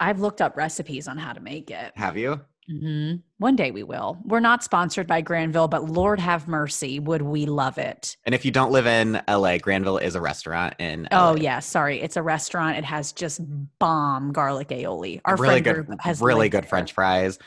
I've 0.00 0.18
looked 0.20 0.40
up 0.40 0.56
recipes 0.56 1.06
on 1.06 1.16
how 1.18 1.32
to 1.32 1.40
make 1.40 1.70
it. 1.70 1.92
have 1.96 2.16
you 2.16 2.40
hmm 2.68 3.14
One 3.38 3.56
day 3.56 3.70
we 3.70 3.82
will. 3.82 4.18
We're 4.24 4.40
not 4.40 4.62
sponsored 4.62 5.06
by 5.06 5.20
Granville, 5.20 5.68
but 5.68 5.84
Lord 5.90 6.20
have 6.20 6.46
mercy, 6.48 7.00
would 7.00 7.22
we 7.22 7.46
love 7.46 7.78
it? 7.78 8.16
and 8.24 8.34
if 8.34 8.44
you 8.44 8.50
don't 8.50 8.70
live 8.70 8.86
in 8.86 9.20
la 9.28 9.58
granville 9.58 9.98
is 9.98 10.14
a 10.14 10.20
restaurant 10.20 10.74
in 10.78 11.08
Oh 11.10 11.34
yeah, 11.36 11.58
sorry, 11.58 12.00
it's 12.00 12.16
a 12.16 12.22
restaurant. 12.22 12.78
It 12.78 12.84
has 12.84 13.12
just 13.12 13.40
bomb 13.78 14.32
garlic 14.32 14.68
aioli. 14.68 15.20
Our 15.24 15.36
really 15.36 15.60
friend 15.60 15.64
good 15.64 15.86
group 15.86 16.00
has 16.02 16.20
really 16.20 16.48
good 16.48 16.64
there. 16.64 16.68
french 16.68 16.92
fries 16.92 17.38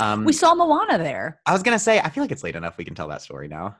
um 0.00 0.24
We 0.24 0.32
saw 0.32 0.54
Moana 0.54 0.96
there. 0.98 1.40
i 1.44 1.52
was 1.52 1.62
gonna 1.62 1.78
say 1.78 2.00
i 2.00 2.08
feel 2.08 2.24
like 2.24 2.32
it's 2.32 2.42
late 2.42 2.56
enough 2.56 2.78
we 2.78 2.84
can 2.86 2.94
tell 2.94 3.08
that 3.08 3.20
story 3.22 3.48
now 3.48 3.76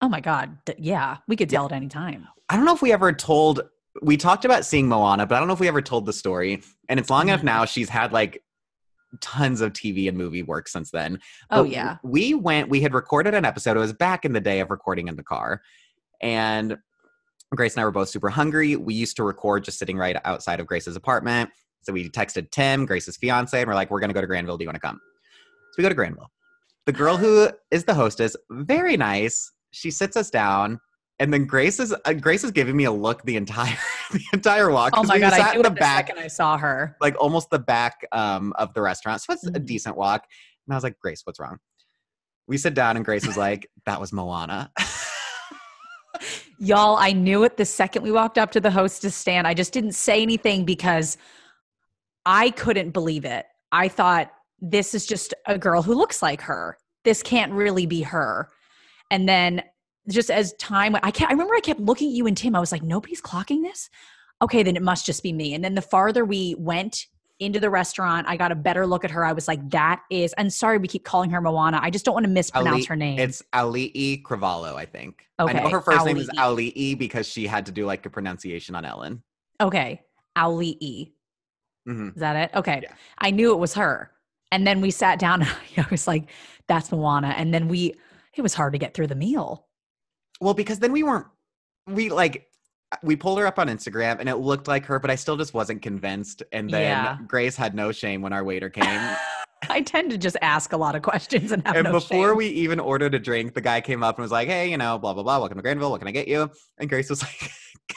Oh 0.00 0.08
my 0.08 0.20
god, 0.20 0.58
th- 0.64 0.78
yeah, 0.78 1.16
we 1.26 1.34
could 1.34 1.50
tell 1.50 1.66
it 1.66 1.72
any 1.72 1.88
time. 1.88 2.28
I 2.48 2.54
don't 2.54 2.64
know 2.64 2.72
if 2.74 2.82
we 2.82 2.92
ever 2.92 3.12
told. 3.12 3.62
We 4.00 4.16
talked 4.16 4.44
about 4.44 4.64
seeing 4.64 4.86
Moana, 4.88 5.26
but 5.26 5.34
I 5.34 5.38
don't 5.40 5.48
know 5.48 5.54
if 5.54 5.58
we 5.58 5.66
ever 5.66 5.82
told 5.82 6.06
the 6.06 6.12
story. 6.12 6.62
And 6.88 7.00
it's 7.00 7.10
long 7.10 7.26
enough 7.28 7.40
Mhm. 7.40 7.44
now. 7.46 7.64
She's 7.64 7.88
had 7.88 8.12
like 8.12 8.40
tons 9.20 9.60
of 9.60 9.72
TV 9.72 10.08
and 10.08 10.16
movie 10.16 10.42
work 10.42 10.68
since 10.68 10.90
then. 10.90 11.18
Oh 11.50 11.64
yeah, 11.64 11.96
We 12.02 12.34
went. 12.34 12.68
We 12.68 12.80
had 12.80 12.94
recorded 12.94 13.34
an 13.34 13.44
episode. 13.44 13.76
It 13.76 13.80
was 13.80 13.92
back 13.92 14.24
in 14.24 14.32
the 14.32 14.40
day 14.40 14.60
of 14.60 14.70
recording 14.70 15.08
in 15.08 15.16
the 15.16 15.22
car, 15.22 15.62
and 16.20 16.76
Grace 17.54 17.74
and 17.74 17.82
I 17.82 17.84
were 17.84 17.90
both 17.90 18.08
super 18.10 18.28
hungry. 18.28 18.76
We 18.76 18.94
used 18.94 19.16
to 19.16 19.24
record 19.24 19.64
just 19.64 19.78
sitting 19.78 19.96
right 19.96 20.16
outside 20.24 20.60
of 20.60 20.66
Grace's 20.66 20.96
apartment. 20.96 21.50
So 21.82 21.92
we 21.92 22.10
texted 22.10 22.50
Tim, 22.50 22.84
Grace's 22.84 23.16
fiance, 23.16 23.58
and 23.58 23.66
we're 23.66 23.74
like, 23.74 23.90
"We're 23.90 24.00
gonna 24.00 24.12
go 24.12 24.20
to 24.20 24.26
Granville. 24.26 24.58
Do 24.58 24.64
you 24.64 24.68
want 24.68 24.76
to 24.76 24.80
come?" 24.80 25.00
So 25.72 25.74
we 25.78 25.82
go 25.82 25.88
to 25.88 25.94
Granville. 25.94 26.30
The 26.86 26.92
girl 26.92 27.16
who 27.16 27.50
is 27.70 27.84
the 27.84 27.94
hostess, 27.94 28.34
very 28.50 28.96
nice. 28.96 29.52
She 29.70 29.90
sits 29.90 30.16
us 30.16 30.30
down, 30.30 30.80
and 31.20 31.32
then 31.32 31.44
Grace 31.46 31.80
is 31.80 31.94
uh, 32.04 32.12
Grace 32.14 32.44
is 32.44 32.50
giving 32.50 32.76
me 32.76 32.84
a 32.84 32.92
look 32.92 33.22
the 33.24 33.36
entire 33.36 33.76
the 34.12 34.20
entire 34.32 34.70
walk. 34.70 34.94
Oh 34.96 35.02
my 35.04 35.18
god, 35.18 35.32
sat 35.32 35.56
I 35.56 35.62
the 35.62 35.70
back, 35.70 36.08
second 36.08 36.22
I 36.22 36.28
saw 36.28 36.56
her. 36.58 36.96
like 37.00 37.16
almost 37.20 37.50
the 37.50 37.58
back 37.58 38.06
um, 38.12 38.52
of 38.56 38.72
the 38.74 38.82
restaurant. 38.82 39.20
So 39.22 39.32
it's 39.32 39.46
a 39.46 39.50
Mhm. 39.52 39.66
decent 39.66 39.96
walk. 39.96 40.24
And 40.66 40.74
I 40.74 40.76
was 40.76 40.84
like, 40.84 40.98
Grace, 40.98 41.22
what's 41.24 41.40
wrong? 41.40 41.58
We 42.46 42.56
sit 42.58 42.74
down, 42.74 42.96
and 42.96 43.04
Grace 43.04 43.26
was 43.26 43.36
like, 43.36 43.68
"That 43.86 44.00
was 44.00 44.12
Moana." 44.12 44.70
Y'all, 46.58 46.96
I 46.96 47.12
knew 47.12 47.44
it 47.44 47.56
the 47.56 47.64
second 47.64 48.02
we 48.02 48.10
walked 48.10 48.36
up 48.38 48.50
to 48.52 48.60
the 48.60 48.70
hostess 48.70 49.14
stand. 49.14 49.46
I 49.46 49.54
just 49.54 49.72
didn't 49.72 49.92
say 49.92 50.22
anything 50.22 50.64
because 50.64 51.16
I 52.26 52.50
couldn't 52.50 52.90
believe 52.90 53.24
it. 53.24 53.46
I 53.70 53.86
thought 53.88 54.32
this 54.60 54.92
is 54.94 55.06
just 55.06 55.34
a 55.46 55.56
girl 55.56 55.82
who 55.82 55.94
looks 55.94 56.20
like 56.20 56.40
her. 56.42 56.76
This 57.04 57.22
can't 57.22 57.52
really 57.52 57.86
be 57.86 58.02
her. 58.02 58.48
And 59.10 59.28
then 59.28 59.62
just 60.10 60.30
as 60.30 60.52
time 60.54 60.96
I 61.02 61.10
can't 61.10 61.30
I 61.30 61.32
remember 61.34 61.54
I 61.54 61.60
kept 61.60 61.80
looking 61.80 62.08
at 62.08 62.14
you 62.14 62.26
and 62.26 62.36
Tim. 62.36 62.54
I 62.56 62.60
was 62.60 62.72
like, 62.72 62.82
nobody's 62.82 63.20
clocking 63.20 63.62
this. 63.62 63.90
Okay, 64.40 64.62
then 64.62 64.76
it 64.76 64.82
must 64.82 65.04
just 65.04 65.22
be 65.22 65.32
me. 65.32 65.54
And 65.54 65.64
then 65.64 65.74
the 65.74 65.82
farther 65.82 66.24
we 66.24 66.54
went 66.58 67.06
into 67.40 67.60
the 67.60 67.70
restaurant, 67.70 68.26
I 68.28 68.36
got 68.36 68.50
a 68.50 68.54
better 68.56 68.86
look 68.86 69.04
at 69.04 69.10
her. 69.12 69.24
I 69.24 69.32
was 69.32 69.46
like, 69.48 69.70
that 69.70 70.02
is 70.10 70.32
and 70.34 70.52
sorry 70.52 70.78
we 70.78 70.88
keep 70.88 71.04
calling 71.04 71.30
her 71.30 71.40
Moana. 71.40 71.78
I 71.82 71.90
just 71.90 72.04
don't 72.04 72.14
want 72.14 72.24
to 72.24 72.30
mispronounce 72.30 72.76
Ali- 72.76 72.84
her 72.86 72.96
name. 72.96 73.18
It's 73.18 73.42
Ali'i 73.52 74.22
Cravalho, 74.22 74.74
I 74.74 74.84
think. 74.86 75.26
I 75.38 75.44
Okay, 75.44 75.60
know 75.62 75.68
her 75.68 75.80
first 75.80 76.04
name 76.06 76.16
is 76.16 76.28
Ali'i. 76.30 76.72
Ali'i 76.74 76.98
because 76.98 77.26
she 77.28 77.46
had 77.46 77.66
to 77.66 77.72
do 77.72 77.84
like 77.86 78.04
a 78.06 78.10
pronunciation 78.10 78.74
on 78.74 78.84
Ellen. 78.84 79.22
okay. 79.60 80.02
Auli'i. 80.36 81.12
hmm 81.86 82.08
Is 82.08 82.14
that 82.16 82.36
it? 82.36 82.56
Okay. 82.56 82.80
Yeah. 82.82 82.92
I 83.18 83.30
knew 83.32 83.52
it 83.52 83.58
was 83.58 83.74
her. 83.74 84.12
And 84.52 84.66
then 84.66 84.80
we 84.80 84.90
sat 84.90 85.18
down 85.18 85.42
and 85.76 85.84
I 85.84 85.86
was 85.90 86.06
like, 86.06 86.30
that's 86.68 86.90
Moana. 86.92 87.34
And 87.36 87.52
then 87.52 87.66
we, 87.68 87.94
it 88.34 88.42
was 88.42 88.54
hard 88.54 88.72
to 88.74 88.78
get 88.78 88.94
through 88.94 89.08
the 89.08 89.14
meal. 89.16 89.66
Well, 90.40 90.54
because 90.54 90.78
then 90.78 90.92
we 90.92 91.02
weren't, 91.02 91.26
we 91.86 92.10
like, 92.10 92.48
uh, 92.92 92.96
we 93.02 93.16
pulled 93.16 93.38
her 93.38 93.46
up 93.46 93.58
on 93.58 93.68
Instagram 93.68 94.18
and 94.20 94.28
it 94.28 94.36
looked 94.36 94.68
like 94.68 94.84
her, 94.86 94.98
but 94.98 95.10
I 95.10 95.14
still 95.16 95.36
just 95.36 95.52
wasn't 95.54 95.82
convinced. 95.82 96.42
And 96.52 96.70
then 96.70 96.82
Yeah. 96.82 97.18
Grace 97.26 97.56
had 97.56 97.74
no 97.74 97.92
shame 97.92 98.22
when 98.22 98.32
our 98.32 98.44
waiter 98.44 98.70
came. 98.70 99.16
I 99.68 99.80
tend 99.80 100.10
to 100.12 100.18
just 100.18 100.36
ask 100.40 100.72
a 100.72 100.76
lot 100.76 100.94
of 100.94 101.02
questions 101.02 101.50
and 101.50 101.66
have 101.66 101.74
and 101.76 101.84
no 101.84 101.92
before 101.92 102.28
shame. 102.28 102.36
we 102.36 102.46
even 102.46 102.78
ordered 102.78 103.14
a 103.14 103.18
drink, 103.18 103.54
the 103.54 103.60
guy 103.60 103.80
came 103.80 104.04
up 104.04 104.16
and 104.16 104.22
was 104.22 104.30
like, 104.30 104.46
"Hey, 104.46 104.70
you 104.70 104.78
know, 104.78 104.98
blah 104.98 105.12
blah 105.12 105.24
blah. 105.24 105.40
Welcome 105.40 105.58
to 105.58 105.62
Granville. 105.62 105.90
What 105.90 105.98
can 105.98 106.06
I 106.06 106.12
get 106.12 106.28
you?" 106.28 106.48
And 106.78 106.88
Grace 106.88 107.10
was 107.10 107.22
like, 107.24 107.50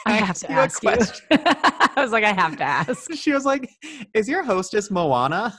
I 0.07 0.17
"Can 0.17 0.25
have 0.25 0.37
to 0.39 0.51
ask 0.51 0.81
you. 0.83 0.89
I 1.31 1.91
was 1.97 2.11
like, 2.11 2.23
I 2.23 2.33
have 2.33 2.57
to 2.57 2.63
ask. 2.63 3.13
She 3.13 3.31
was 3.31 3.45
like, 3.45 3.69
"Is 4.15 4.27
your 4.27 4.41
hostess 4.43 4.89
Moana?" 4.89 5.53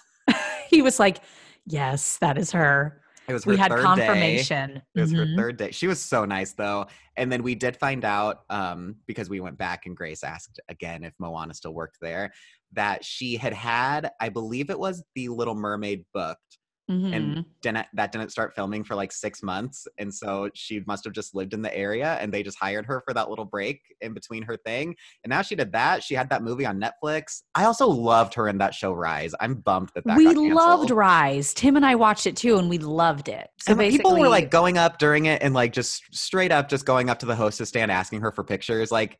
He 0.68 0.82
was 0.82 0.98
like, 0.98 1.18
yes, 1.66 2.18
that 2.18 2.36
is 2.36 2.50
her. 2.50 3.01
It 3.28 3.32
was 3.32 3.44
her 3.44 3.52
We 3.52 3.56
had 3.56 3.70
third 3.70 3.78
day. 3.78 3.82
confirmation. 3.82 4.82
It 4.94 5.00
was 5.00 5.12
her 5.12 5.24
Mhm. 5.26 5.36
third 5.36 5.56
day. 5.56 5.70
She 5.70 5.86
was 5.86 6.00
so 6.02 6.24
nice 6.24 6.52
though. 6.54 6.86
And 7.16 7.30
then 7.30 7.42
we 7.42 7.54
did 7.54 7.76
find 7.76 8.04
out, 8.04 8.40
um, 8.50 8.96
because 9.06 9.28
we 9.30 9.40
went 9.40 9.58
back 9.58 9.86
and 9.86 9.96
Grace 9.96 10.24
asked 10.24 10.58
again 10.68 11.04
if 11.04 11.12
Moana 11.18 11.54
still 11.54 11.74
worked 11.74 11.98
there, 12.00 12.32
that 12.72 13.04
she 13.04 13.36
had 13.36 13.52
had, 13.52 14.10
I 14.20 14.28
believe 14.28 14.70
it 14.70 14.78
was 14.78 15.04
the 15.14 15.28
Little 15.28 15.54
Mermaid 15.54 16.04
booked, 16.12 16.58
Mhm. 16.90 17.14
and 17.14 17.44
didn't 17.62 17.86
that 17.94 18.10
didn't 18.10 18.30
start 18.30 18.54
filming 18.54 18.82
for 18.82 18.96
like 18.96 19.12
six 19.12 19.42
months. 19.42 19.86
And 19.98 20.12
so 20.12 20.50
she 20.54 20.80
must 20.86 21.04
have 21.04 21.12
just 21.12 21.34
lived 21.34 21.54
in 21.54 21.62
the 21.62 21.74
area 21.76 22.18
and 22.20 22.32
they 22.32 22.42
just 22.42 22.58
hired 22.58 22.86
her 22.86 23.02
for 23.06 23.14
that 23.14 23.30
little 23.30 23.44
break 23.44 23.80
in 24.00 24.14
between 24.14 24.42
her 24.42 24.56
thing. 24.56 24.96
And 25.22 25.30
now 25.30 25.42
she 25.42 25.54
did 25.54 25.72
that. 25.72 26.02
She 26.02 26.14
had 26.14 26.28
that 26.30 26.42
movie 26.42 26.66
on 26.66 26.80
Netflix. 26.80 27.42
I 27.54 27.64
also 27.64 27.86
loved 27.86 28.34
her 28.34 28.48
in 28.48 28.58
that 28.58 28.74
show 28.74 28.92
Rise. 28.92 29.32
I'm 29.40 29.54
bummed 29.54 29.90
that 29.94 30.04
that 30.06 30.16
we 30.16 30.34
loved. 30.34 30.90
Rise. 30.90 31.54
Tim 31.54 31.76
and 31.76 31.86
I 31.86 31.94
watched 31.94 32.26
it 32.26 32.36
too, 32.36 32.58
and 32.58 32.68
we 32.68 32.78
loved 32.78 33.28
it. 33.28 33.48
So 33.58 33.76
people 33.76 34.18
were 34.18 34.28
like 34.28 34.50
going 34.50 34.76
up 34.76 34.98
during 34.98 35.26
it 35.26 35.40
and 35.40 35.54
like 35.54 35.72
just 35.72 36.02
straight 36.14 36.50
up 36.50 36.68
just 36.68 36.84
going 36.84 37.10
up 37.10 37.20
to 37.20 37.26
the 37.26 37.36
hostess 37.36 37.68
stand 37.68 37.92
asking 37.92 38.22
her 38.22 38.32
for 38.32 38.42
pictures. 38.42 38.90
Like 38.90 39.18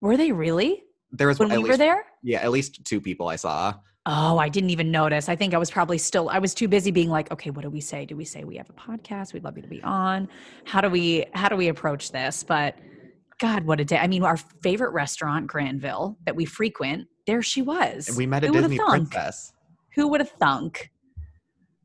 were 0.00 0.16
they 0.16 0.32
really 0.32 0.84
there 1.10 1.28
was 1.28 1.38
when 1.38 1.48
we 1.48 1.56
least, 1.56 1.68
were 1.70 1.76
there? 1.76 2.04
yeah, 2.22 2.40
at 2.42 2.50
least 2.50 2.84
two 2.84 3.00
people 3.00 3.28
I 3.28 3.36
saw. 3.36 3.74
Oh, 4.10 4.38
I 4.38 4.48
didn't 4.48 4.70
even 4.70 4.90
notice. 4.90 5.28
I 5.28 5.36
think 5.36 5.52
I 5.52 5.58
was 5.58 5.70
probably 5.70 5.98
still, 5.98 6.30
I 6.30 6.38
was 6.38 6.54
too 6.54 6.66
busy 6.66 6.90
being 6.90 7.10
like, 7.10 7.30
okay, 7.30 7.50
what 7.50 7.60
do 7.60 7.68
we 7.68 7.82
say? 7.82 8.06
Do 8.06 8.16
we 8.16 8.24
say 8.24 8.42
we 8.42 8.56
have 8.56 8.70
a 8.70 8.72
podcast? 8.72 9.34
We'd 9.34 9.44
love 9.44 9.56
you 9.56 9.62
to 9.62 9.68
be 9.68 9.82
on. 9.82 10.30
How 10.64 10.80
do 10.80 10.88
we, 10.88 11.26
how 11.34 11.50
do 11.50 11.56
we 11.56 11.68
approach 11.68 12.10
this? 12.10 12.42
But 12.42 12.74
God, 13.38 13.64
what 13.64 13.80
a 13.80 13.84
day. 13.84 13.98
I 13.98 14.06
mean, 14.06 14.22
our 14.22 14.38
favorite 14.38 14.92
restaurant, 14.92 15.46
Granville, 15.46 16.16
that 16.24 16.34
we 16.34 16.46
frequent, 16.46 17.06
there 17.26 17.42
she 17.42 17.60
was. 17.60 18.08
And 18.08 18.16
we 18.16 18.24
met 18.24 18.44
a 18.44 18.46
Who 18.46 18.54
Disney 18.54 18.78
princess. 18.78 19.52
Who 19.94 20.08
would 20.08 20.20
have 20.20 20.30
thunk? 20.40 20.90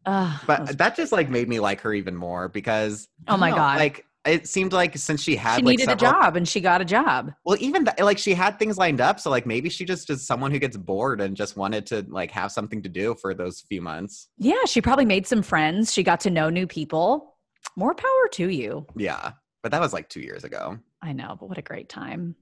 Ugh, 0.05 0.39
But 0.47 0.77
that 0.77 0.95
just 0.95 1.11
like 1.11 1.29
made 1.29 1.49
me 1.49 1.59
like 1.59 1.81
her 1.81 1.93
even 1.93 2.15
more 2.15 2.47
because 2.47 3.09
Oh 3.27 3.35
my 3.35 3.49
know, 3.49 3.57
God. 3.57 3.79
Like 3.79 4.05
it 4.25 4.47
seemed 4.47 4.71
like 4.71 4.97
since 4.97 5.21
she 5.21 5.35
had 5.35 5.57
she 5.57 5.61
like 5.63 5.77
needed 5.77 5.89
a 5.89 5.95
job 5.95 6.35
and 6.35 6.47
she 6.47 6.61
got 6.61 6.81
a 6.81 6.85
job. 6.85 7.33
Well, 7.43 7.57
even 7.59 7.83
that, 7.83 7.99
like 7.99 8.17
she 8.17 8.33
had 8.33 8.57
things 8.57 8.77
lined 8.77 9.01
up, 9.01 9.19
so 9.19 9.29
like 9.29 9.45
maybe 9.45 9.69
she 9.69 9.83
just 9.85 10.09
is 10.09 10.25
someone 10.25 10.51
who 10.51 10.59
gets 10.59 10.77
bored 10.77 11.19
and 11.19 11.35
just 11.35 11.57
wanted 11.57 11.85
to 11.87 12.05
like 12.07 12.31
have 12.31 12.51
something 12.51 12.81
to 12.83 12.89
do 12.89 13.15
for 13.21 13.33
those 13.33 13.61
few 13.61 13.81
months. 13.81 14.29
Yeah, 14.37 14.63
she 14.65 14.81
probably 14.81 15.05
made 15.05 15.27
some 15.27 15.41
friends. 15.41 15.91
She 15.93 16.03
got 16.03 16.19
to 16.21 16.29
know 16.29 16.49
new 16.49 16.67
people. 16.67 17.35
More 17.75 17.93
power 17.93 18.27
to 18.33 18.49
you. 18.49 18.85
Yeah, 18.95 19.33
but 19.61 19.71
that 19.71 19.81
was 19.81 19.93
like 19.93 20.09
two 20.09 20.21
years 20.21 20.43
ago. 20.43 20.77
I 21.01 21.11
know, 21.11 21.35
but 21.39 21.49
what 21.49 21.57
a 21.57 21.61
great 21.61 21.89
time. 21.89 22.35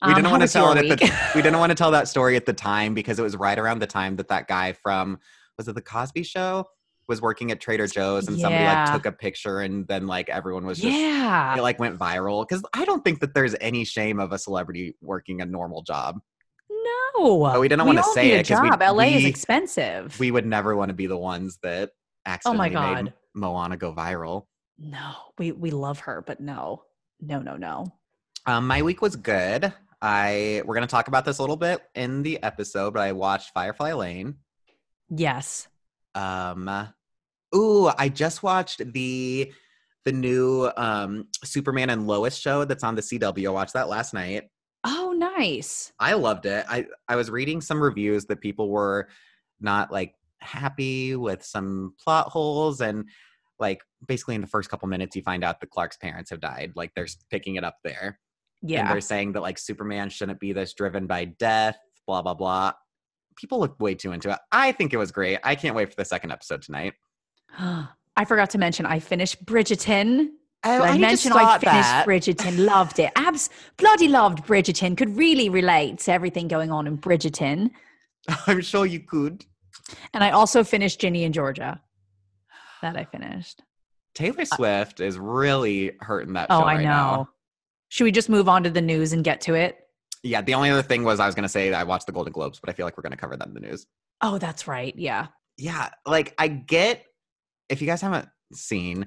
We 0.00 0.10
Um, 0.10 0.14
didn't 0.14 0.26
how 0.26 0.30
want 0.30 0.42
to 0.42 0.48
tell 0.48 0.72
it 0.72 0.78
at 0.78 0.98
the 0.98 1.12
we 1.34 1.42
didn't 1.42 1.58
want 1.60 1.70
to 1.70 1.74
tell 1.76 1.90
that 1.90 2.06
story 2.06 2.36
at 2.36 2.46
the 2.46 2.52
time 2.52 2.94
because 2.94 3.18
it 3.18 3.22
was 3.22 3.36
right 3.36 3.58
around 3.58 3.80
the 3.80 3.86
time 3.88 4.14
that 4.16 4.28
that 4.28 4.46
guy 4.46 4.72
from 4.74 5.18
was 5.56 5.66
it 5.66 5.74
the 5.74 5.82
Cosby 5.82 6.22
Show 6.22 6.66
was 7.08 7.22
working 7.22 7.50
at 7.50 7.60
Trader 7.60 7.86
Joe's 7.86 8.28
and 8.28 8.38
somebody 8.38 8.64
like 8.64 8.92
took 8.92 9.06
a 9.06 9.12
picture 9.12 9.60
and 9.60 9.86
then 9.88 10.06
like 10.06 10.28
everyone 10.28 10.66
was 10.66 10.78
just 10.78 10.94
yeah. 10.96 11.56
it 11.56 11.62
like 11.62 11.78
went 11.78 11.98
viral 11.98 12.46
because 12.46 12.62
I 12.74 12.84
don't 12.84 13.02
think 13.02 13.20
that 13.20 13.32
there's 13.34 13.54
any 13.60 13.84
shame 13.84 14.20
of 14.20 14.32
a 14.32 14.38
celebrity 14.38 14.94
working 15.00 15.40
a 15.40 15.46
normal 15.46 15.82
job. 15.82 16.18
No, 16.70 17.38
But 17.40 17.60
we 17.60 17.68
didn't 17.68 17.86
wanna 17.86 18.02
say 18.02 18.24
need 18.28 18.32
it 18.34 18.50
A 18.50 18.54
'cause 18.54 18.62
we-. 18.62 18.86
LA 18.86 19.16
is 19.16 19.24
expensive. 19.24 20.18
We 20.20 20.30
would 20.30 20.46
never 20.46 20.76
want 20.76 20.90
to 20.90 20.94
be 20.94 21.06
the 21.06 21.16
ones 21.16 21.58
that 21.62 21.90
oh 21.90 22.30
accidentally 22.30 22.70
my 22.70 23.02
made 23.02 23.12
Moana 23.34 23.76
go 23.76 23.92
viral. 23.94 24.44
no. 24.78 25.14
We 25.38 25.52
we 25.52 25.70
love 25.70 26.00
her, 26.00 26.22
but 26.26 26.40
no, 26.40 26.82
no, 27.20 27.40
no, 27.40 27.56
no. 27.56 27.86
Um, 28.46 28.66
my 28.66 28.82
week 28.82 29.00
was 29.02 29.16
good. 29.16 29.72
I 30.02 30.62
we're 30.64 30.74
gonna 30.74 30.86
talk 30.86 31.08
about 31.08 31.24
this 31.24 31.38
a 31.38 31.42
little 31.42 31.56
bit 31.56 31.80
in 31.94 32.22
the 32.22 32.42
episode, 32.42 32.92
but 32.94 33.00
I 33.00 33.12
watched 33.12 33.52
Firefly 33.54 33.92
Lane. 33.94 34.36
Yes. 35.10 35.68
Um, 36.14 36.68
ooh, 37.54 37.90
I 37.98 38.08
just 38.08 38.42
watched 38.42 38.92
the 38.92 39.52
the 40.04 40.12
new 40.12 40.70
um 40.76 41.26
Superman 41.44 41.90
and 41.90 42.06
Lois 42.06 42.36
show 42.36 42.64
that's 42.64 42.84
on 42.84 42.94
the 42.94 43.02
CW. 43.02 43.46
I 43.46 43.50
watched 43.50 43.74
that 43.74 43.88
last 43.88 44.14
night. 44.14 44.44
Oh, 44.84 45.12
nice. 45.16 45.92
I 45.98 46.14
loved 46.14 46.46
it. 46.46 46.64
I 46.68 46.86
I 47.08 47.16
was 47.16 47.30
reading 47.30 47.60
some 47.60 47.82
reviews 47.82 48.26
that 48.26 48.40
people 48.40 48.70
were 48.70 49.08
not 49.60 49.90
like 49.92 50.14
happy 50.40 51.16
with 51.16 51.44
some 51.44 51.94
plot 52.02 52.28
holes 52.28 52.80
and 52.80 53.04
like 53.58 53.82
basically 54.06 54.36
in 54.36 54.40
the 54.40 54.46
first 54.46 54.70
couple 54.70 54.86
minutes 54.88 55.16
you 55.16 55.22
find 55.22 55.42
out 55.42 55.60
that 55.60 55.70
Clark's 55.70 55.96
parents 55.96 56.30
have 56.30 56.40
died. 56.40 56.72
Like 56.76 56.92
they're 56.94 57.08
picking 57.28 57.56
it 57.56 57.64
up 57.64 57.76
there. 57.82 58.20
And 58.62 58.70
Yeah. 58.70 58.92
they're 58.92 59.00
saying 59.00 59.32
that 59.32 59.40
like 59.42 59.58
Superman 59.58 60.10
shouldn't 60.10 60.38
be 60.38 60.52
this 60.52 60.74
driven 60.74 61.06
by 61.08 61.24
death, 61.24 61.76
blah 62.06 62.22
blah 62.22 62.34
blah. 62.34 62.72
People 63.36 63.58
look 63.58 63.78
way 63.80 63.94
too 63.96 64.12
into 64.12 64.30
it. 64.30 64.38
I 64.52 64.72
think 64.72 64.92
it 64.94 64.96
was 64.96 65.10
great. 65.10 65.38
I 65.44 65.54
can't 65.56 65.74
wait 65.74 65.88
for 65.90 65.96
the 65.96 66.04
second 66.04 66.30
episode 66.30 66.62
tonight. 66.62 66.94
I 67.58 68.24
forgot 68.26 68.50
to 68.50 68.58
mention 68.58 68.86
I 68.86 68.98
finished 68.98 69.44
Bridgerton. 69.44 70.28
Oh, 70.64 70.78
Did 70.82 70.90
I, 70.90 70.98
mentioned 70.98 71.34
I 71.34 71.58
finished 71.58 72.36
Bridgerton? 72.38 72.58
Loved 72.66 72.98
it. 72.98 73.12
Abs 73.14 73.48
bloody 73.76 74.08
loved 74.08 74.44
Bridgerton. 74.44 74.96
Could 74.96 75.16
really 75.16 75.48
relate 75.48 75.98
to 76.00 76.12
everything 76.12 76.48
going 76.48 76.72
on 76.72 76.86
in 76.88 76.98
Bridgerton. 76.98 77.70
I'm 78.46 78.60
sure 78.60 78.84
you 78.84 79.00
could. 79.00 79.44
And 80.12 80.24
I 80.24 80.30
also 80.32 80.64
finished 80.64 81.00
Ginny 81.00 81.24
and 81.24 81.32
Georgia. 81.32 81.80
That 82.82 82.96
I 82.96 83.04
finished. 83.04 83.62
Taylor 84.14 84.44
Swift 84.44 84.98
is 85.00 85.16
really 85.16 85.92
hurting 86.00 86.32
that 86.32 86.50
show 86.50 86.56
Uh, 86.56 86.60
Oh, 86.60 86.64
I 86.64 86.74
right 86.74 86.82
know. 86.82 86.88
now. 86.88 87.28
Should 87.90 88.04
we 88.04 88.12
just 88.12 88.28
move 88.28 88.48
on 88.48 88.64
to 88.64 88.70
the 88.70 88.82
news 88.82 89.12
and 89.12 89.22
get 89.22 89.40
to 89.42 89.54
it? 89.54 89.78
Yeah, 90.24 90.42
the 90.42 90.54
only 90.54 90.70
other 90.70 90.82
thing 90.82 91.04
was 91.04 91.20
I 91.20 91.26
was 91.26 91.36
gonna 91.36 91.48
say 91.48 91.70
that 91.70 91.78
I 91.80 91.84
watched 91.84 92.06
the 92.06 92.12
Golden 92.12 92.32
Globes, 92.32 92.58
but 92.58 92.68
I 92.68 92.72
feel 92.72 92.84
like 92.84 92.96
we're 92.96 93.02
gonna 93.04 93.16
cover 93.16 93.36
that 93.36 93.46
in 93.46 93.54
the 93.54 93.60
news. 93.60 93.86
Oh, 94.20 94.38
that's 94.38 94.66
right. 94.66 94.92
Yeah. 94.96 95.28
Yeah, 95.56 95.88
like 96.04 96.34
I 96.36 96.48
get 96.48 97.04
if 97.68 97.80
you 97.80 97.86
guys 97.86 98.00
haven't 98.00 98.28
seen, 98.52 99.06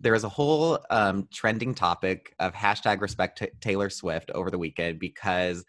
there 0.00 0.12
was 0.12 0.24
a 0.24 0.28
whole 0.28 0.78
um, 0.90 1.28
trending 1.32 1.74
topic 1.74 2.34
of 2.40 2.52
hashtag 2.52 3.00
respect 3.00 3.38
Ta- 3.38 3.46
Taylor 3.60 3.88
Swift 3.88 4.30
over 4.32 4.50
the 4.50 4.58
weekend 4.58 4.98
because 4.98 5.64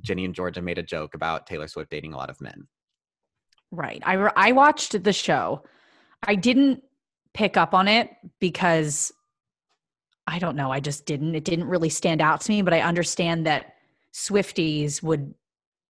Ginny 0.00 0.24
and 0.24 0.34
Georgia 0.34 0.62
made 0.62 0.78
a 0.78 0.82
joke 0.82 1.14
about 1.14 1.46
Taylor 1.46 1.68
Swift 1.68 1.90
dating 1.90 2.12
a 2.12 2.16
lot 2.16 2.30
of 2.30 2.40
men. 2.40 2.66
Right. 3.72 4.02
I 4.06 4.14
re- 4.14 4.30
I 4.36 4.52
watched 4.52 5.02
the 5.02 5.12
show. 5.12 5.64
I 6.22 6.36
didn't 6.36 6.82
pick 7.34 7.56
up 7.56 7.74
on 7.74 7.88
it 7.88 8.10
because 8.40 9.12
I 10.26 10.38
don't 10.38 10.56
know. 10.56 10.70
I 10.70 10.80
just 10.80 11.06
didn't. 11.06 11.34
It 11.34 11.44
didn't 11.44 11.66
really 11.66 11.88
stand 11.88 12.20
out 12.20 12.40
to 12.42 12.52
me, 12.52 12.62
but 12.62 12.74
I 12.74 12.80
understand 12.80 13.46
that 13.46 13.74
Swifties 14.14 15.02
would 15.02 15.34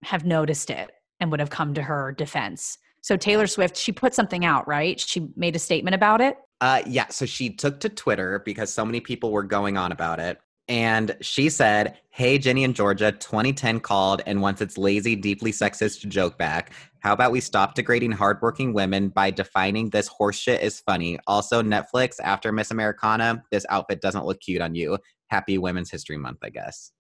have 0.03 0.25
noticed 0.25 0.71
it 0.71 0.91
and 1.21 1.31
would 1.31 1.41
have 1.41 1.51
come 1.51 1.75
to 1.75 1.83
her 1.83 2.13
defense. 2.13 2.79
So 3.07 3.17
Taylor 3.17 3.47
Swift, 3.47 3.77
she 3.77 3.93
put 3.93 4.15
something 4.15 4.45
out, 4.45 4.67
right? 4.67 4.99
She 4.99 5.29
made 5.37 5.55
a 5.55 5.61
statement 5.61 5.95
about 5.95 6.21
it. 6.21 6.39
Uh, 6.61 6.83
yeah, 6.89 7.07
so 7.09 7.25
she 7.25 7.51
took 7.51 7.79
to 7.79 7.89
Twitter 7.89 8.43
because 8.45 8.75
so 8.75 8.85
many 8.85 8.99
people 8.99 9.31
were 9.31 9.45
going 9.45 9.77
on 9.77 9.93
about 9.93 10.19
it. 10.19 10.41
And 10.67 11.17
she 11.21 11.49
said, 11.49 11.99
Hey, 12.11 12.37
Ginny 12.37 12.65
and 12.65 12.75
Georgia, 12.75 13.13
2010 13.13 13.79
called 13.79 14.23
and 14.27 14.43
wants 14.43 14.61
its 14.61 14.77
lazy, 14.77 15.15
deeply 15.15 15.53
sexist 15.53 16.09
joke 16.09 16.37
back. 16.37 16.73
How 16.99 17.13
about 17.13 17.31
we 17.31 17.39
stop 17.39 17.77
degrading 17.77 18.11
hardworking 18.11 18.73
women 18.73 19.11
by 19.11 19.31
defining 19.31 19.91
this 19.91 20.09
horseshit 20.09 20.59
as 20.59 20.81
funny? 20.81 21.17
Also, 21.29 21.63
Netflix, 21.63 22.17
after 22.21 22.51
Miss 22.51 22.73
Americana, 22.73 23.41
this 23.53 23.65
outfit 23.69 24.01
doesn't 24.01 24.27
look 24.27 24.41
cute 24.41 24.61
on 24.61 24.75
you. 24.75 24.99
Happy 25.29 25.59
Women's 25.59 25.93
History 25.93 26.17
Month, 26.17 26.39
I 26.43 26.51
guess. 26.51 26.91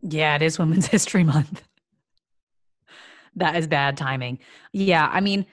Yeah, 0.00 0.36
it 0.36 0.42
is 0.42 0.60
Women's 0.60 0.86
History 0.96 1.24
Month. 1.24 1.64
That 3.36 3.56
is 3.56 3.66
bad 3.66 3.96
timing. 3.96 4.38
Yeah, 4.72 5.08
I 5.12 5.20
mean, 5.20 5.46